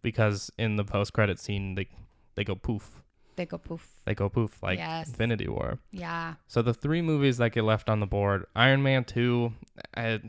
because 0.02 0.50
in 0.58 0.76
the 0.76 0.84
post 0.84 1.12
credit 1.12 1.38
scene 1.38 1.74
they 1.74 1.88
they 2.36 2.44
go 2.44 2.54
poof, 2.54 3.02
They 3.36 3.44
go 3.46 3.58
poof. 3.58 3.88
they 4.04 4.14
go 4.14 4.28
poof 4.28 4.62
like 4.62 4.78
Yes. 4.78 5.08
Infinity 5.08 5.48
War. 5.48 5.78
Yeah. 5.90 6.34
So 6.46 6.62
the 6.62 6.72
three 6.74 7.02
movies 7.02 7.38
that 7.38 7.50
get 7.52 7.64
left 7.64 7.90
on 7.90 8.00
the 8.00 8.06
board: 8.06 8.46
Iron 8.54 8.82
Man 8.82 9.04
two, 9.04 9.52
I, 9.96 10.20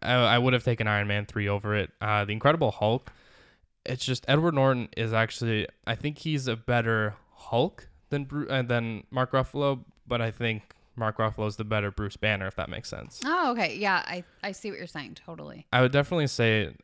I, 0.00 0.12
I 0.14 0.38
would 0.38 0.52
have 0.52 0.64
taken 0.64 0.86
Iron 0.86 1.08
Man 1.08 1.26
three 1.26 1.48
over 1.48 1.74
it. 1.74 1.90
Uh, 2.00 2.24
the 2.24 2.32
Incredible 2.32 2.70
Hulk. 2.70 3.12
It's 3.84 4.04
just 4.04 4.24
Edward 4.28 4.54
Norton 4.54 4.88
is 4.96 5.12
actually. 5.12 5.66
I 5.86 5.94
think 5.96 6.18
he's 6.18 6.46
a 6.46 6.54
better 6.56 7.14
Hulk 7.34 7.88
than 8.10 8.24
Bru- 8.24 8.48
uh, 8.48 8.62
than 8.62 9.04
Mark 9.10 9.32
Ruffalo, 9.32 9.80
but 10.06 10.20
I 10.22 10.30
think 10.30 10.62
Mark 10.94 11.16
Ruffalo's 11.18 11.56
the 11.56 11.64
better 11.64 11.90
Bruce 11.90 12.16
Banner, 12.16 12.46
if 12.46 12.54
that 12.56 12.68
makes 12.70 12.88
sense. 12.88 13.20
Oh, 13.24 13.50
okay. 13.52 13.76
Yeah, 13.76 14.02
I 14.06 14.22
I 14.44 14.52
see 14.52 14.70
what 14.70 14.78
you're 14.78 14.86
saying. 14.86 15.14
Totally. 15.14 15.66
I 15.72 15.80
would 15.80 15.90
definitely 15.90 16.28
say, 16.28 16.74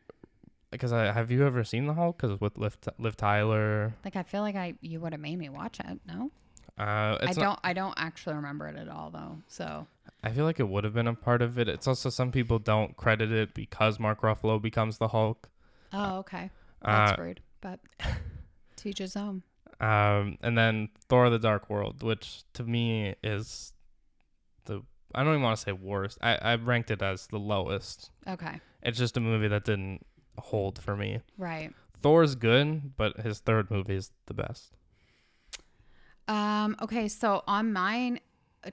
because 0.70 0.92
I 0.92 1.12
have 1.12 1.30
you 1.30 1.46
ever 1.46 1.64
seen 1.64 1.86
the 1.86 1.94
Hulk? 1.94 2.18
Because 2.20 2.40
with 2.40 2.58
Liv, 2.58 2.76
Liv 2.98 3.16
Tyler, 3.16 3.94
Like 4.04 4.16
I 4.16 4.22
feel 4.22 4.42
like 4.42 4.56
I 4.56 4.74
you 4.80 5.00
would 5.00 5.12
have 5.12 5.20
made 5.20 5.38
me 5.38 5.48
watch 5.48 5.80
it. 5.80 6.00
No, 6.06 6.30
uh, 6.78 7.16
I 7.20 7.32
don't. 7.32 7.38
not, 7.38 7.60
I 7.64 7.72
don't 7.72 7.94
actually 7.96 8.36
remember 8.36 8.68
it 8.68 8.76
at 8.76 8.88
all 8.88 9.10
though. 9.10 9.38
So 9.48 9.86
I 10.22 10.30
feel 10.30 10.44
like 10.44 10.60
it 10.60 10.68
would 10.68 10.84
have 10.84 10.94
been 10.94 11.08
a 11.08 11.14
part 11.14 11.42
of 11.42 11.58
it. 11.58 11.68
It's 11.68 11.86
also 11.86 12.10
some 12.10 12.32
people 12.32 12.58
don't 12.58 12.96
credit 12.96 13.32
it 13.32 13.54
because 13.54 13.98
Mark 13.98 14.20
Ruffalo 14.22 14.60
becomes 14.60 14.98
the 14.98 15.08
Hulk. 15.08 15.48
oh, 15.92 16.18
okay. 16.18 16.50
Uh, 16.82 17.06
That's 17.06 17.18
rude, 17.18 17.40
but 17.60 17.80
teach 18.76 18.98
his 18.98 19.16
own. 19.16 19.42
Um, 19.80 20.38
and 20.42 20.56
then 20.58 20.90
Thor: 21.08 21.30
The 21.30 21.38
Dark 21.38 21.70
World, 21.70 22.02
which 22.02 22.42
to 22.54 22.64
me 22.64 23.14
is 23.22 23.72
the 24.64 24.82
I 25.14 25.24
don't 25.24 25.32
even 25.34 25.42
want 25.42 25.56
to 25.56 25.62
say 25.62 25.72
worst. 25.72 26.18
I 26.20 26.36
I 26.36 26.54
ranked 26.56 26.90
it 26.90 27.02
as 27.02 27.26
the 27.28 27.38
lowest. 27.38 28.10
Okay. 28.26 28.60
It's 28.82 28.98
just 28.98 29.16
a 29.16 29.20
movie 29.20 29.48
that 29.48 29.64
didn't 29.64 30.04
hold 30.40 30.80
for 30.82 30.96
me. 30.96 31.20
Right. 31.36 31.72
Thor's 32.02 32.34
good, 32.34 32.96
but 32.96 33.18
his 33.20 33.40
third 33.40 33.70
movie 33.70 33.96
is 33.96 34.12
the 34.26 34.34
best. 34.34 34.72
Um. 36.26 36.76
Okay. 36.80 37.08
So 37.08 37.42
on 37.46 37.72
mine 37.72 38.20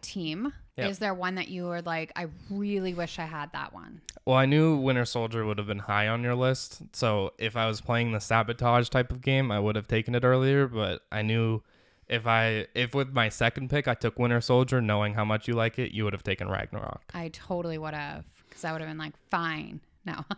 team, 0.02 0.52
Yep. 0.78 0.90
is 0.90 1.00
there 1.00 1.14
one 1.14 1.36
that 1.36 1.48
you 1.48 1.66
were 1.66 1.82
like, 1.82 2.12
I 2.16 2.28
really 2.50 2.94
wish 2.94 3.18
I 3.18 3.24
had 3.26 3.52
that 3.54 3.72
one? 3.74 4.02
Well, 4.26 4.36
I 4.36 4.46
knew 4.46 4.76
Winter 4.76 5.06
Soldier 5.06 5.46
would 5.46 5.58
have 5.58 5.68
been 5.68 5.80
high 5.80 6.08
on 6.10 6.22
your 6.24 6.36
list, 6.36 6.82
so 6.94 7.32
if 7.38 7.56
I 7.56 7.68
was 7.68 7.80
playing 7.80 8.12
the 8.12 8.20
sabotage 8.20 8.90
type 8.90 9.12
of 9.12 9.22
game, 9.22 9.52
I 9.52 9.60
would 9.60 9.76
have 9.76 9.88
taken 9.88 10.16
it 10.16 10.24
earlier. 10.26 10.68
But 10.68 11.04
I 11.12 11.22
knew 11.22 11.62
if 12.10 12.28
I 12.28 12.68
if 12.76 12.94
with 12.94 13.14
my 13.14 13.30
second 13.30 13.70
pick 13.70 13.88
I 13.88 13.94
took 13.94 14.20
Winter 14.20 14.42
Soldier, 14.42 14.82
knowing 14.82 15.14
how 15.14 15.24
much 15.24 15.48
you 15.48 15.54
like 15.54 15.80
it, 15.80 15.92
you 15.94 16.04
would 16.04 16.14
have 16.14 16.24
taken 16.24 16.50
Ragnarok. 16.50 17.04
I 17.14 17.30
totally 17.30 17.78
would 17.78 17.94
have, 17.94 18.26
because 18.50 18.66
I 18.66 18.72
would 18.74 18.82
have 18.82 18.90
been 18.90 18.98
like, 18.98 19.14
fine. 19.30 19.80
No. 20.06 20.24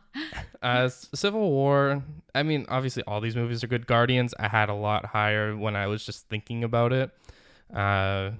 Uh, 0.60 0.90
Civil 0.90 1.52
War. 1.52 2.02
I 2.34 2.42
mean, 2.42 2.66
obviously, 2.68 3.04
all 3.04 3.22
these 3.22 3.36
movies 3.36 3.64
are 3.64 3.68
good. 3.68 3.86
Guardians, 3.86 4.34
I 4.40 4.48
had 4.48 4.70
a 4.70 4.74
lot 4.74 5.06
higher 5.06 5.56
when 5.56 5.76
I 5.76 5.86
was 5.86 6.04
just 6.04 6.28
thinking 6.30 6.64
about 6.64 6.92
it. 6.92 7.12
Uh, 7.74 8.32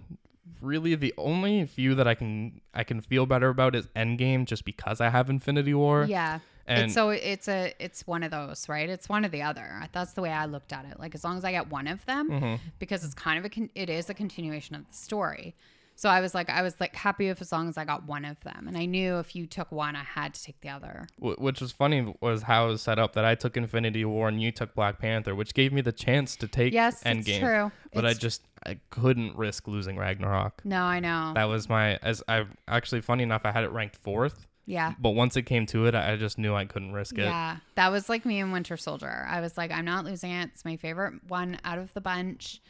really, 0.62 0.96
the 0.96 1.14
only 1.18 1.66
few 1.66 1.94
that 1.96 2.08
I 2.08 2.16
can 2.16 2.60
I 2.74 2.84
can 2.84 3.02
feel 3.02 3.28
better 3.28 3.50
about 3.50 3.76
is 3.76 3.86
Endgame, 3.96 4.46
just 4.46 4.66
because 4.66 5.00
I 5.00 5.10
have 5.10 5.30
Infinity 5.30 5.76
War. 5.76 6.06
yeah. 6.10 6.40
and 6.66 6.86
it's 6.86 6.94
so 6.96 7.10
it's 7.12 7.48
a 7.48 7.74
it's 7.80 8.06
one 8.08 8.24
of 8.24 8.32
those, 8.32 8.68
right? 8.68 8.90
It's 8.90 9.08
one 9.08 9.24
or 9.24 9.30
the 9.30 9.44
other. 9.44 9.84
That's 9.94 10.14
the 10.14 10.22
way 10.22 10.32
I 10.32 10.46
looked 10.46 10.74
at 10.74 10.86
it. 10.86 11.00
Like 11.00 11.14
as 11.14 11.24
long 11.24 11.38
as 11.38 11.46
I 11.46 11.52
get 11.52 11.70
one 11.70 11.88
of 11.88 12.04
them, 12.08 12.30
Mhm. 12.30 12.60
because 12.80 13.04
it's 13.06 13.14
kind 13.14 13.38
of 13.38 13.46
a 13.46 13.50
con- 13.50 13.70
it 13.76 13.90
is 13.92 14.10
a 14.10 14.14
continuation 14.16 14.76
of 14.76 14.88
the 14.88 14.94
story. 14.94 15.56
So 16.00 16.10
I 16.10 16.22
was 16.22 16.36
like 16.36 16.48
I 16.48 16.62
was 16.62 16.80
like 16.80 16.96
happy 16.96 17.28
if 17.28 17.42
as 17.42 17.52
long 17.52 17.68
as 17.68 17.76
I 17.76 17.84
got 17.84 18.06
one 18.06 18.24
of 18.24 18.40
them, 18.42 18.68
and 18.68 18.78
I 18.78 18.86
knew 18.86 19.18
if 19.18 19.36
you 19.36 19.48
took 19.48 19.72
one, 19.72 19.96
I 19.96 20.04
had 20.04 20.36
to 20.36 20.44
take 20.44 20.62
the 20.62 20.70
other. 20.70 21.08
Which 21.20 21.60
was 21.60 21.72
funny 21.72 22.14
was 22.22 22.44
how 22.44 22.68
it 22.68 22.70
was 22.70 22.82
set 22.84 23.00
up 23.00 23.14
that 23.14 23.26
I 23.26 23.34
took 23.34 23.58
Infinity 23.58 24.06
War 24.06 24.28
and 24.28 24.40
you 24.40 24.52
took 24.52 24.76
Black 24.76 25.00
Panther, 25.00 25.34
which 25.34 25.56
gave 25.56 25.74
me 25.74 25.82
the 25.82 25.92
chance 25.92 26.36
to 26.36 26.48
take 26.48 26.72
Yes, 26.72 27.04
Endgame. 27.04 27.28
it's 27.28 27.40
true. 27.40 27.72
But 27.96 28.06
I 28.06 28.14
just 28.14 28.44
I 28.64 28.80
couldn't 28.92 29.36
risk 29.36 29.68
losing 29.68 29.98
Ragnarok. 29.98 30.64
no, 30.64 30.84
I 30.84 31.00
know. 31.00 31.32
That 31.34 31.46
was 31.46 31.68
my 31.68 31.96
as 31.98 32.22
I 32.28 32.46
actually 32.68 33.02
funny 33.02 33.24
enough 33.24 33.42
I 33.44 33.52
had 33.52 33.64
it 33.64 33.72
ranked 33.72 33.96
fourth, 33.96 34.46
yeah. 34.68 34.94
but 35.00 35.12
once 35.12 35.36
it 35.36 35.44
came 35.48 35.66
to 35.68 35.88
it, 35.88 35.96
I 35.96 36.16
just 36.16 36.38
knew 36.38 36.54
I 36.54 36.66
couldn't 36.66 36.92
risk 36.94 37.18
it. 37.18 37.24
Yeah, 37.24 37.58
that 37.74 37.92
was 37.92 38.08
like 38.08 38.24
me 38.24 38.40
and 38.40 38.52
Winter 38.54 38.78
Soldier. 38.78 39.26
I 39.28 39.42
was 39.42 39.58
like, 39.58 39.72
I'm 39.72 39.86
not 39.86 40.06
losing 40.06 40.30
it. 40.30 40.52
It's 40.54 40.64
my 40.64 40.76
favorite 40.78 41.16
one 41.28 41.58
out 41.66 41.80
of 41.80 41.92
the 41.96 42.02
bunch, 42.02 42.62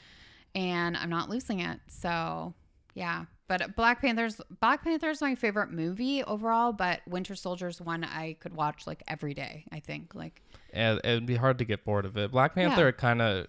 and 0.55 0.95
I'm 0.95 1.09
not 1.09 1.29
losing 1.29 1.59
it. 1.59 1.79
So, 1.89 2.53
yeah. 2.97 3.25
But 3.47 3.75
Black 3.77 4.01
Panther's 4.01 4.41
Black 4.59 4.83
Panther's 4.83 5.21
my 5.21 5.35
favorite 5.35 5.71
movie 5.71 6.21
overall, 6.23 6.73
but 6.73 6.99
Winter 7.07 7.35
Soldier's 7.35 7.79
one 7.79 8.03
I 8.03 8.35
could 8.41 8.53
watch 8.53 8.85
like 8.85 9.03
every 9.07 9.33
day. 9.33 9.63
I 9.71 9.79
think 9.79 10.13
like 10.15 10.41
And 10.73 10.99
it'd 11.05 11.25
be 11.25 11.37
hard 11.37 11.59
to 11.59 11.65
get 11.65 11.85
bored 11.85 12.05
of 12.05 12.17
it. 12.17 12.31
Black 12.31 12.55
Panther 12.55 12.87
Yeah. 12.87 12.91
kind 12.91 13.21
of 13.21 13.47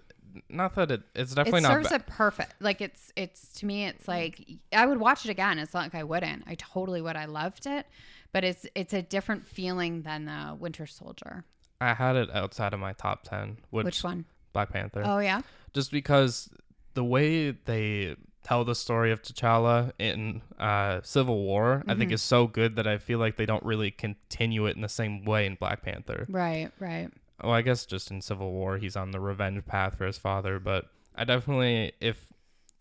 not 0.48 0.76
that 0.76 0.90
it 0.92 1.02
it's 1.16 1.34
definitely 1.34 1.58
it 1.58 1.62
not 1.62 1.72
serves 1.72 1.88
ba- 1.88 1.94
it 1.96 2.06
perfect. 2.06 2.54
Like 2.60 2.80
it's 2.80 3.12
it's 3.16 3.52
to 3.54 3.66
me 3.66 3.86
it's 3.86 4.06
like 4.06 4.44
I 4.72 4.86
would 4.86 4.98
watch 4.98 5.24
it 5.24 5.30
again. 5.30 5.58
It's 5.58 5.74
not 5.74 5.82
like 5.82 5.94
I 5.96 6.04
wouldn't. 6.04 6.44
I 6.46 6.54
totally 6.54 7.00
would. 7.02 7.16
I 7.16 7.24
loved 7.24 7.66
it, 7.66 7.86
but 8.32 8.44
it's 8.44 8.66
it's 8.76 8.92
a 8.94 9.02
different 9.02 9.48
feeling 9.48 10.02
than 10.02 10.26
the 10.26 10.54
Winter 10.60 10.86
Soldier. 10.86 11.44
I 11.80 11.94
had 11.94 12.14
it 12.14 12.28
outside 12.32 12.72
of 12.74 12.78
my 12.80 12.92
top 12.92 13.22
10, 13.24 13.58
which, 13.70 13.84
Which 13.84 14.04
one? 14.04 14.26
Black 14.52 14.70
Panther. 14.70 15.02
Oh 15.04 15.18
yeah. 15.18 15.40
Just 15.72 15.90
because 15.90 16.48
the 16.94 17.04
way 17.04 17.50
they 17.50 18.14
tell 18.44 18.64
the 18.64 18.74
story 18.74 19.10
of 19.12 19.22
T'Challa 19.22 19.92
in 19.98 20.42
uh, 20.58 21.00
Civil 21.02 21.42
War, 21.44 21.82
I 21.86 21.90
Mm-hmm. 21.92 21.98
think 22.00 22.12
is 22.12 22.22
so 22.22 22.46
good 22.46 22.76
that 22.76 22.86
I 22.86 22.98
feel 22.98 23.18
like 23.18 23.36
they 23.36 23.46
don't 23.46 23.64
really 23.64 23.90
continue 23.90 24.66
it 24.66 24.76
in 24.76 24.82
the 24.82 24.88
same 24.88 25.24
way 25.24 25.46
in 25.46 25.54
Black 25.56 25.82
Panther. 25.82 26.26
Right. 26.28 26.70
Right. 26.78 27.08
Well, 27.42 27.52
I 27.52 27.62
guess 27.62 27.86
just 27.86 28.10
in 28.10 28.20
Civil 28.20 28.50
War, 28.52 28.78
he's 28.78 28.96
on 28.96 29.10
the 29.12 29.20
revenge 29.20 29.64
path 29.66 29.96
for 29.98 30.06
his 30.06 30.18
father, 30.18 30.58
but 30.58 30.86
I 31.14 31.24
definitely, 31.24 31.92
if 32.00 32.26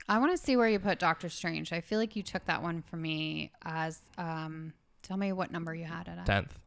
I 0.10 0.18
want 0.20 0.32
to 0.32 0.38
see 0.38 0.56
where 0.56 0.70
you 0.70 0.80
put 0.80 1.00
Doctor 1.00 1.28
Strange. 1.28 1.74
I 1.74 1.82
feel 1.82 2.00
like 2.00 2.16
you 2.16 2.24
took 2.24 2.46
that 2.46 2.62
one 2.64 2.82
from 2.82 3.02
me 3.02 3.52
as 3.64 4.00
um. 4.18 4.74
Tell 5.04 5.18
me 5.18 5.32
what 5.32 5.52
number 5.52 5.74
you 5.74 5.86
had 5.86 6.08
it 6.08 6.18
at. 6.18 6.26
tenth. 6.26 6.60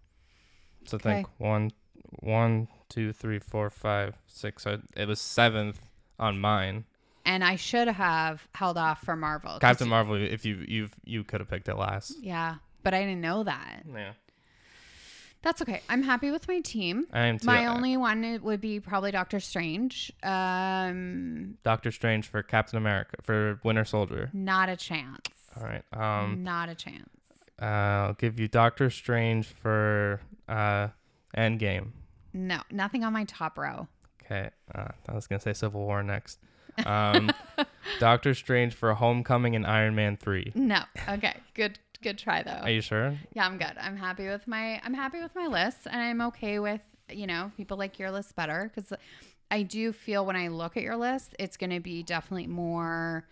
So 0.87 0.97
Okay. 0.97 1.15
think 1.15 1.29
one, 1.39 1.73
one, 2.21 2.69
two, 2.89 3.13
three, 3.13 3.39
four, 3.39 3.69
five, 3.71 4.17
six. 4.27 4.67
It 4.97 5.07
was 5.09 5.21
seventh 5.21 5.81
on 6.19 6.39
mine. 6.41 6.85
And 7.25 7.45
I 7.45 7.57
should 7.57 7.89
have 7.89 8.47
held 8.55 8.79
off 8.79 9.03
for 9.03 9.15
Marvel. 9.17 9.59
Captain 9.61 9.89
Marvel. 9.89 10.15
If 10.15 10.45
you 10.47 10.65
you 10.67 10.89
you 11.05 11.23
could 11.25 11.41
have 11.41 11.49
picked 11.51 11.69
it 11.69 11.77
last. 11.77 12.17
Yeah, 12.23 12.57
but 12.83 12.95
I 12.95 13.01
didn't 13.01 13.21
know 13.21 13.45
that. 13.45 13.83
Yeah, 13.87 14.13
That's 15.43 15.61
okay. 15.63 15.83
I'm 15.89 16.03
happy 16.03 16.31
with 16.31 16.49
my 16.49 16.61
team. 16.61 17.07
I 17.13 17.27
am 17.27 17.39
too. 17.39 17.47
My 17.47 17.67
Uh, 17.67 17.75
only 17.75 17.97
one 17.97 18.41
would 18.43 18.61
be 18.61 18.81
probably 18.81 19.11
Doctor 19.11 19.39
Strange. 19.39 20.13
Um, 20.23 21.59
Doctor 21.63 21.91
Strange 21.91 22.27
for 22.29 22.43
Captain 22.43 22.77
America 22.79 23.17
for 23.23 23.61
Winter 23.65 23.85
Soldier. 23.85 24.31
not 24.33 24.69
a 24.69 24.77
chance. 24.77 25.29
All 25.57 25.65
right. 25.65 25.83
Um, 25.93 26.43
not 26.43 26.69
a 26.69 26.75
chance. 26.75 27.09
uh, 27.61 27.65
I'll 27.65 28.15
give 28.15 28.41
you 28.41 28.49
Doctor 28.49 28.89
Strange 28.91 29.47
for 29.47 30.21
uh, 30.49 30.89
Endgame. 31.37 31.91
No, 32.33 32.61
nothing 32.71 33.05
on 33.05 33.13
my 33.13 33.25
top 33.25 33.59
row. 33.59 33.89
Okay. 34.25 34.51
Uh, 34.75 34.89
I 35.09 35.13
was 35.15 35.27
gonna 35.27 35.41
say 35.41 35.53
Civil 35.53 35.81
War 35.83 36.03
next. 36.03 36.39
Um, 36.85 37.31
Doctor 37.99 38.35
Strange 38.35 38.75
for 38.75 38.95
Homecoming 38.95 39.57
and 39.57 39.67
Iron 39.67 39.95
Man 39.95 40.17
three. 40.17 40.53
No. 40.55 40.83
Okay. 41.09 41.37
Good. 41.55 41.79
Good 42.03 42.17
try 42.17 42.43
though. 42.43 42.63
Are 42.63 42.71
you 42.71 42.81
sure? 42.81 43.19
yeah, 43.35 43.45
I'm 43.45 43.59
good. 43.59 43.75
I'm 43.79 43.97
happy 43.97 44.27
with 44.27 44.49
my. 44.49 44.81
I'm 44.83 44.95
happy 44.95 45.21
with 45.21 45.35
my 45.35 45.47
list, 45.47 45.81
and 45.85 46.01
I'm 46.01 46.23
okay 46.29 46.59
with 46.59 46.81
you 47.11 47.27
know 47.27 47.53
people 47.59 47.77
like 47.77 47.99
your 47.99 48.11
list 48.11 48.35
better 48.37 48.73
because 48.75 48.93
I 49.51 49.63
do 49.63 49.93
feel 49.93 50.25
when 50.25 50.37
I 50.37 50.49
look 50.49 50.77
at 50.77 50.83
your 50.83 50.97
list, 50.97 51.35
it's 51.39 51.57
going 51.57 51.71
to 51.71 51.81
be 51.81 52.03
definitely 52.03 52.47
more. 52.47 53.27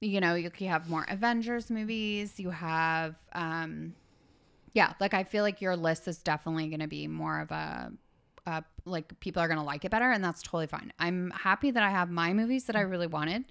You 0.00 0.20
know, 0.20 0.34
you, 0.34 0.50
you 0.58 0.68
have 0.68 0.88
more 0.88 1.06
Avengers 1.08 1.70
movies. 1.70 2.38
You 2.38 2.50
have, 2.50 3.16
um, 3.32 3.94
yeah, 4.74 4.92
like 5.00 5.14
I 5.14 5.24
feel 5.24 5.42
like 5.42 5.60
your 5.60 5.74
list 5.74 6.06
is 6.06 6.18
definitely 6.18 6.68
going 6.68 6.80
to 6.80 6.86
be 6.86 7.08
more 7.08 7.40
of 7.40 7.50
a, 7.50 7.90
uh, 8.48 8.60
like 8.84 9.18
people 9.20 9.42
are 9.42 9.48
to 9.48 9.62
like 9.62 9.84
it 9.84 9.90
better, 9.90 10.10
and 10.10 10.24
that's 10.24 10.42
totally 10.42 10.66
fine. 10.66 10.92
I'm 10.98 11.30
happy 11.32 11.70
that 11.70 11.82
I 11.82 11.90
have 11.90 12.10
my 12.10 12.32
movies 12.32 12.64
that 12.64 12.76
I 12.76 12.80
really 12.80 13.06
wanted, 13.06 13.44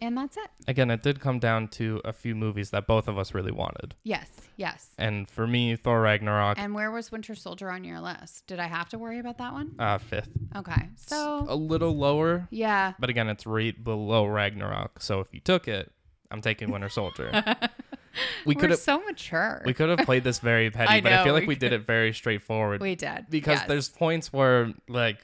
and 0.00 0.16
that's 0.16 0.36
it. 0.36 0.48
Again, 0.66 0.90
it 0.90 1.02
did 1.02 1.20
come 1.20 1.38
down 1.38 1.68
to 1.68 2.00
a 2.04 2.12
few 2.12 2.34
movies 2.34 2.70
that 2.70 2.86
both 2.86 3.06
of 3.08 3.18
us 3.18 3.32
really 3.34 3.52
wanted. 3.52 3.94
Yes, 4.02 4.28
yes. 4.56 4.88
And 4.98 5.30
for 5.30 5.46
me, 5.46 5.76
Thor 5.76 6.00
Ragnarok, 6.00 6.58
And 6.58 6.74
where 6.74 6.90
was 6.90 7.12
Winter 7.12 7.34
Soldier 7.36 7.70
on 7.70 7.84
your 7.84 8.00
list? 8.00 8.46
Did 8.48 8.58
I 8.58 8.66
have 8.66 8.88
to 8.90 8.98
worry 8.98 9.18
about 9.20 9.38
that 9.38 9.52
one? 9.52 9.74
uh, 9.78 9.98
fifth. 9.98 10.30
Okay. 10.56 10.88
So, 10.96 11.46
A 11.48 11.54
little 11.56 11.96
lower, 11.96 12.48
yeah. 12.50 12.94
but 12.98 13.08
again, 13.10 13.28
it's 13.28 13.46
right 13.46 13.82
below 13.82 14.26
Ragnarok. 14.26 15.00
So 15.00 15.20
if 15.20 15.28
you 15.32 15.40
took 15.40 15.68
it, 15.68 15.92
I'm 16.32 16.40
taking 16.40 16.70
Winter 16.72 16.88
Soldier. 16.88 17.30
we 18.44 18.54
could 18.54 18.70
have 18.70 18.78
so 18.78 19.00
mature. 19.00 19.62
we 19.64 19.74
could 19.74 19.88
have 19.88 20.06
played 20.06 20.24
this 20.24 20.38
very 20.38 20.70
petty, 20.72 20.92
I 20.94 21.00
but 21.00 21.12
I 21.12 21.24
feel 21.24 21.32
like 21.34 21.42
we 21.42 21.48
we 21.48 21.56
did 21.56 21.72
it 21.72 21.86
very 21.86 22.12
straightforward. 22.12 22.80
we 22.80 22.94
did. 22.94 23.26
because 23.30 23.58
yes. 23.60 23.68
there's 23.68 23.88
points 23.88 24.32
where 24.32 24.72
like 24.88 25.18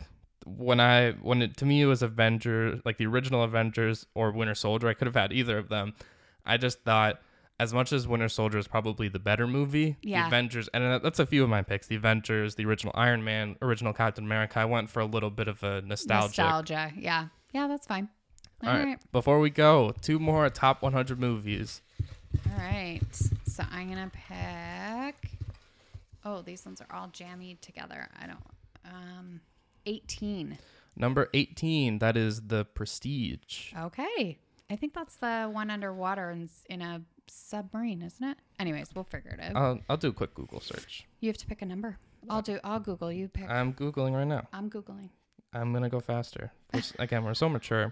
when 0.44 0.80
I 0.80 1.12
when 1.12 1.42
it 1.42 1.56
to 1.58 1.66
me 1.66 1.82
it 1.82 1.86
was 1.86 2.02
Avengers 2.02 2.80
like 2.84 2.98
the 2.98 3.06
original 3.06 3.42
Avengers 3.44 4.06
or 4.14 4.32
Winter 4.32 4.54
Soldier 4.54 4.88
I 4.88 4.94
could 4.94 5.06
have 5.06 5.14
had 5.16 5.32
either 5.32 5.58
of 5.58 5.68
them. 5.68 5.94
I 6.44 6.56
just 6.56 6.82
thought 6.82 7.20
as 7.60 7.72
much 7.72 7.92
as 7.92 8.08
Winter 8.08 8.28
Soldier 8.28 8.58
is 8.58 8.66
probably 8.66 9.06
the 9.08 9.20
better 9.20 9.46
movie, 9.46 9.96
Yeah. 10.02 10.22
the 10.22 10.26
Avengers 10.28 10.68
and 10.74 10.82
uh, 10.82 10.98
that's 10.98 11.20
a 11.20 11.26
few 11.26 11.44
of 11.44 11.48
my 11.48 11.62
picks. 11.62 11.86
The 11.86 11.94
Avengers, 11.96 12.56
the 12.56 12.64
original 12.64 12.92
Iron 12.96 13.22
Man, 13.22 13.56
original 13.62 13.92
Captain 13.92 14.24
America. 14.24 14.58
I 14.58 14.64
went 14.64 14.90
for 14.90 15.00
a 15.00 15.06
little 15.06 15.30
bit 15.30 15.46
of 15.48 15.62
a 15.62 15.80
nostalgic. 15.82 16.38
nostalgia. 16.38 16.92
Yeah. 16.96 17.26
Yeah, 17.52 17.68
that's 17.68 17.86
fine. 17.86 18.08
All 18.64 18.70
All 18.70 18.76
right. 18.76 18.84
right. 18.86 19.12
Before 19.12 19.38
we 19.40 19.50
go, 19.50 19.94
two 20.00 20.18
more 20.18 20.48
top 20.50 20.82
100 20.82 21.20
movies. 21.20 21.82
All 22.50 22.58
right. 22.58 23.00
So 23.46 23.64
I'm 23.70 23.90
going 23.92 24.10
to 24.10 24.16
pick. 24.16 25.30
Oh, 26.24 26.42
these 26.42 26.64
ones 26.64 26.80
are 26.80 26.96
all 26.96 27.08
jammy 27.12 27.56
together. 27.60 28.08
I 28.20 28.26
don't. 28.26 28.44
Um, 28.84 29.40
18. 29.86 30.58
Number 30.96 31.28
18, 31.34 31.98
that 32.00 32.16
is 32.16 32.42
The 32.48 32.64
Prestige. 32.64 33.72
Okay. 33.78 34.38
I 34.70 34.76
think 34.76 34.94
that's 34.94 35.16
the 35.16 35.48
one 35.52 35.70
underwater 35.70 36.30
in, 36.30 36.48
in 36.68 36.82
a 36.82 37.02
submarine, 37.28 38.02
isn't 38.02 38.26
it? 38.26 38.36
Anyways, 38.58 38.88
we'll 38.94 39.04
figure 39.04 39.30
it 39.32 39.40
out. 39.40 39.56
I'll, 39.56 39.80
I'll 39.88 39.96
do 39.96 40.08
a 40.08 40.12
quick 40.12 40.34
Google 40.34 40.60
search. 40.60 41.06
you 41.20 41.28
have 41.28 41.38
to 41.38 41.46
pick 41.46 41.62
a 41.62 41.66
number. 41.66 41.98
I'll 42.30 42.42
do. 42.42 42.60
I'll 42.62 42.78
Google. 42.78 43.10
You 43.10 43.28
pick. 43.28 43.50
I'm 43.50 43.72
Googling 43.74 44.14
right 44.14 44.26
now. 44.26 44.46
I'm 44.52 44.70
Googling. 44.70 45.08
I'm 45.52 45.72
gonna 45.72 45.88
go 45.90 45.98
faster. 46.00 46.52
Again, 46.98 47.24
we're 47.24 47.34
so 47.34 47.48
mature. 47.48 47.90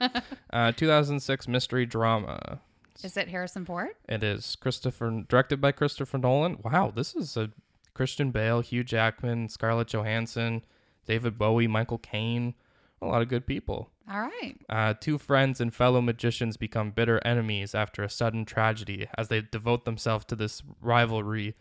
Uh, 0.52 0.72
2006 0.76 1.48
mystery 1.48 1.84
drama. 1.84 2.60
Is 3.04 3.16
it 3.16 3.28
Harrison 3.28 3.64
Ford? 3.64 3.90
It 4.08 4.22
is 4.22 4.56
Christopher, 4.56 5.24
directed 5.28 5.60
by 5.60 5.72
Christopher 5.72 6.18
Nolan. 6.18 6.58
Wow, 6.62 6.92
this 6.94 7.14
is 7.14 7.36
a 7.36 7.50
Christian 7.94 8.30
Bale, 8.30 8.60
Hugh 8.60 8.84
Jackman, 8.84 9.48
Scarlett 9.48 9.88
Johansson, 9.88 10.62
David 11.06 11.38
Bowie, 11.38 11.66
Michael 11.66 11.98
Caine, 11.98 12.54
a 13.02 13.06
lot 13.06 13.22
of 13.22 13.28
good 13.28 13.46
people. 13.46 13.90
All 14.10 14.20
right. 14.20 14.56
Uh, 14.68 14.94
two 14.98 15.18
friends 15.18 15.60
and 15.60 15.74
fellow 15.74 16.00
magicians 16.00 16.56
become 16.56 16.90
bitter 16.90 17.20
enemies 17.24 17.74
after 17.74 18.02
a 18.02 18.10
sudden 18.10 18.44
tragedy. 18.44 19.08
As 19.16 19.28
they 19.28 19.40
devote 19.40 19.84
themselves 19.84 20.24
to 20.26 20.36
this 20.36 20.62
rivalry, 20.80 21.54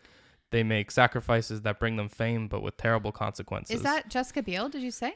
they 0.50 0.62
make 0.62 0.90
sacrifices 0.90 1.62
that 1.62 1.78
bring 1.78 1.96
them 1.96 2.08
fame, 2.08 2.48
but 2.48 2.62
with 2.62 2.76
terrible 2.76 3.12
consequences. 3.12 3.76
Is 3.76 3.82
that 3.82 4.08
Jessica 4.08 4.42
Biel? 4.42 4.68
Did 4.68 4.82
you 4.82 4.90
say? 4.90 5.14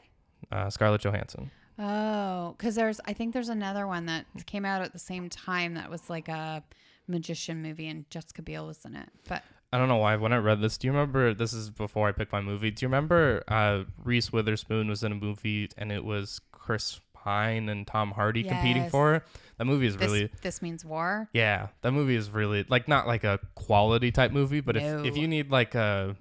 uh, 0.51 0.69
Scarlett 0.69 1.01
Johansson? 1.01 1.51
Oh, 1.77 2.55
because 2.57 2.75
there's. 2.75 2.99
I 3.05 3.13
think 3.13 3.33
there's 3.33 3.49
another 3.49 3.85
one 3.87 4.05
that 4.05 4.25
came 4.45 4.65
out 4.65 4.81
at 4.81 4.93
the 4.93 4.99
same 4.99 5.29
time 5.29 5.73
that 5.75 5.89
was 5.89 6.09
like 6.09 6.27
a 6.29 6.63
magician 7.07 7.61
movie, 7.61 7.87
and 7.87 8.09
Jessica 8.09 8.41
Biel 8.41 8.67
was 8.67 8.83
in 8.85 8.95
it. 8.95 9.09
But 9.27 9.43
I 9.73 9.77
don't 9.77 9.89
know 9.89 9.97
why. 9.97 10.15
When 10.15 10.31
I 10.31 10.37
read 10.37 10.61
this, 10.61 10.77
do 10.77 10.87
you 10.87 10.93
remember? 10.93 11.33
This 11.33 11.51
is 11.53 11.69
before 11.69 12.07
I 12.07 12.11
picked 12.13 12.31
my 12.31 12.41
movie. 12.41 12.71
Do 12.71 12.85
you 12.85 12.87
remember 12.87 13.43
uh, 13.47 13.83
Reese 14.03 14.31
Witherspoon 14.31 14.87
was 14.87 15.03
in 15.03 15.11
a 15.11 15.15
movie 15.15 15.69
and 15.77 15.91
it 15.91 16.05
was 16.05 16.39
Chris 16.53 17.01
Pine 17.13 17.67
and 17.67 17.85
Tom 17.85 18.11
Hardy 18.11 18.43
competing 18.43 18.89
for 18.89 19.15
it? 19.15 19.23
That 19.57 19.65
movie 19.65 19.87
is 19.87 19.97
this 19.97 20.11
really. 20.11 20.29
this 20.41 20.61
means 20.61 20.85
war. 20.85 21.29
Yeah, 21.33 21.67
that 21.81 21.91
movie 21.91 22.15
is 22.15 22.29
really 22.29 22.65
like 22.69 22.87
not 22.87 23.05
like 23.07 23.23
a 23.25 23.39
quality 23.55 24.11
type 24.11 24.31
movie, 24.31 24.61
but 24.61 24.77
if, 24.77 25.05
if 25.05 25.17
you 25.17 25.27
need 25.27 25.51
like 25.51 25.75
a 25.75 26.15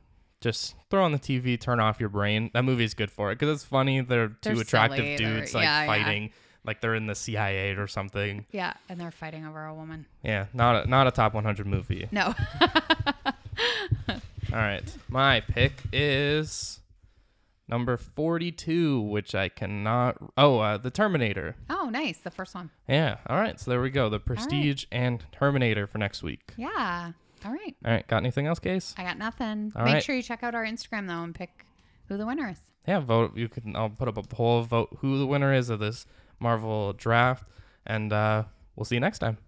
just 0.44 0.76
throw 0.90 1.02
on 1.04 1.10
the 1.10 1.18
TV, 1.18 1.60
turn 1.60 1.80
off 1.80 1.98
your 1.98 2.08
brain, 2.08 2.50
that 2.54 2.64
movie 2.64 2.84
is 2.84 2.94
good 2.94 3.10
for 3.10 3.32
it 3.32 3.38
because 3.38 3.52
it's 3.56 3.64
funny. 3.64 4.00
They're 4.02 4.28
2 4.28 4.34
They're 4.42 4.60
attractive 4.62 4.98
silly, 4.98 5.16
they're- 5.16 5.34
dudes 5.40 5.54
like 5.54 5.64
yeah, 5.64 5.80
yeah. 5.80 5.86
fighting, 5.86 6.30
like 6.64 6.80
they're 6.80 6.94
in 6.94 7.06
the 7.08 7.14
CIA 7.16 7.74
or 7.74 7.88
something. 7.88 8.46
Yeah, 8.52 8.74
and 8.88 9.00
they're 9.00 9.10
fighting 9.10 9.44
over 9.46 9.64
a 9.64 9.74
woman. 9.74 10.06
Yeah, 10.22 10.46
not 10.54 10.84
a, 10.84 10.88
not 10.88 11.06
a 11.08 11.10
top 11.10 11.34
100 11.34 11.66
movie. 11.66 12.06
No. 12.12 12.34
All 14.52 14.60
right. 14.60 14.84
My 15.08 15.40
pick 15.40 15.72
is 15.92 16.80
number 17.68 17.96
42, 17.96 19.00
which 19.00 19.34
I 19.34 19.48
cannot. 19.48 20.16
Oh, 20.36 20.58
uh, 20.60 20.76
The 20.78 20.90
Terminator. 20.90 21.56
oh, 21.70 21.88
nice. 21.90 22.18
The 22.18 22.30
first 22.30 22.54
one. 22.54 22.70
Yeah. 22.88 23.16
All 23.26 23.36
right. 23.36 23.58
So 23.58 23.70
there 23.70 23.80
we 23.80 23.90
go. 23.90 24.08
The 24.08 24.20
Prestige 24.20 24.84
and 24.92 25.24
Terminator 25.32 25.86
for 25.86 25.98
next 25.98 26.22
week. 26.22 26.52
Yeah. 26.56 27.12
All 27.44 27.52
right. 27.52 27.76
All 27.84 27.92
right. 27.92 28.06
Got 28.06 28.18
anything 28.18 28.46
else, 28.46 28.58
Case? 28.58 28.94
I 28.96 29.04
got 29.04 29.18
nothing. 29.18 29.72
All 29.76 29.84
Make 29.84 29.94
right. 29.94 30.02
sure 30.02 30.14
you 30.14 30.22
check 30.22 30.42
out 30.42 30.54
our 30.54 30.64
Instagram 30.64 31.06
though 31.06 31.22
and 31.22 31.34
pick 31.34 31.66
who 32.08 32.16
the 32.16 32.26
winner 32.26 32.50
is. 32.50 32.58
Yeah. 32.86 33.00
Vote. 33.00 33.36
You 33.36 33.48
can. 33.48 33.76
I'll 33.76 33.90
put 33.90 34.08
up 34.08 34.16
a 34.16 34.22
poll. 34.22 34.62
Vote 34.62 34.96
who 35.00 35.18
the 35.18 35.26
winner 35.26 35.52
is 35.52 35.70
of 35.70 35.78
this 35.80 36.06
Marvel 36.40 36.92
draft, 36.94 37.44
and 37.86 38.12
uh, 38.12 38.44
we'll 38.76 38.84
see 38.84 38.96
you 38.96 39.00
next 39.00 39.18
time. 39.20 39.38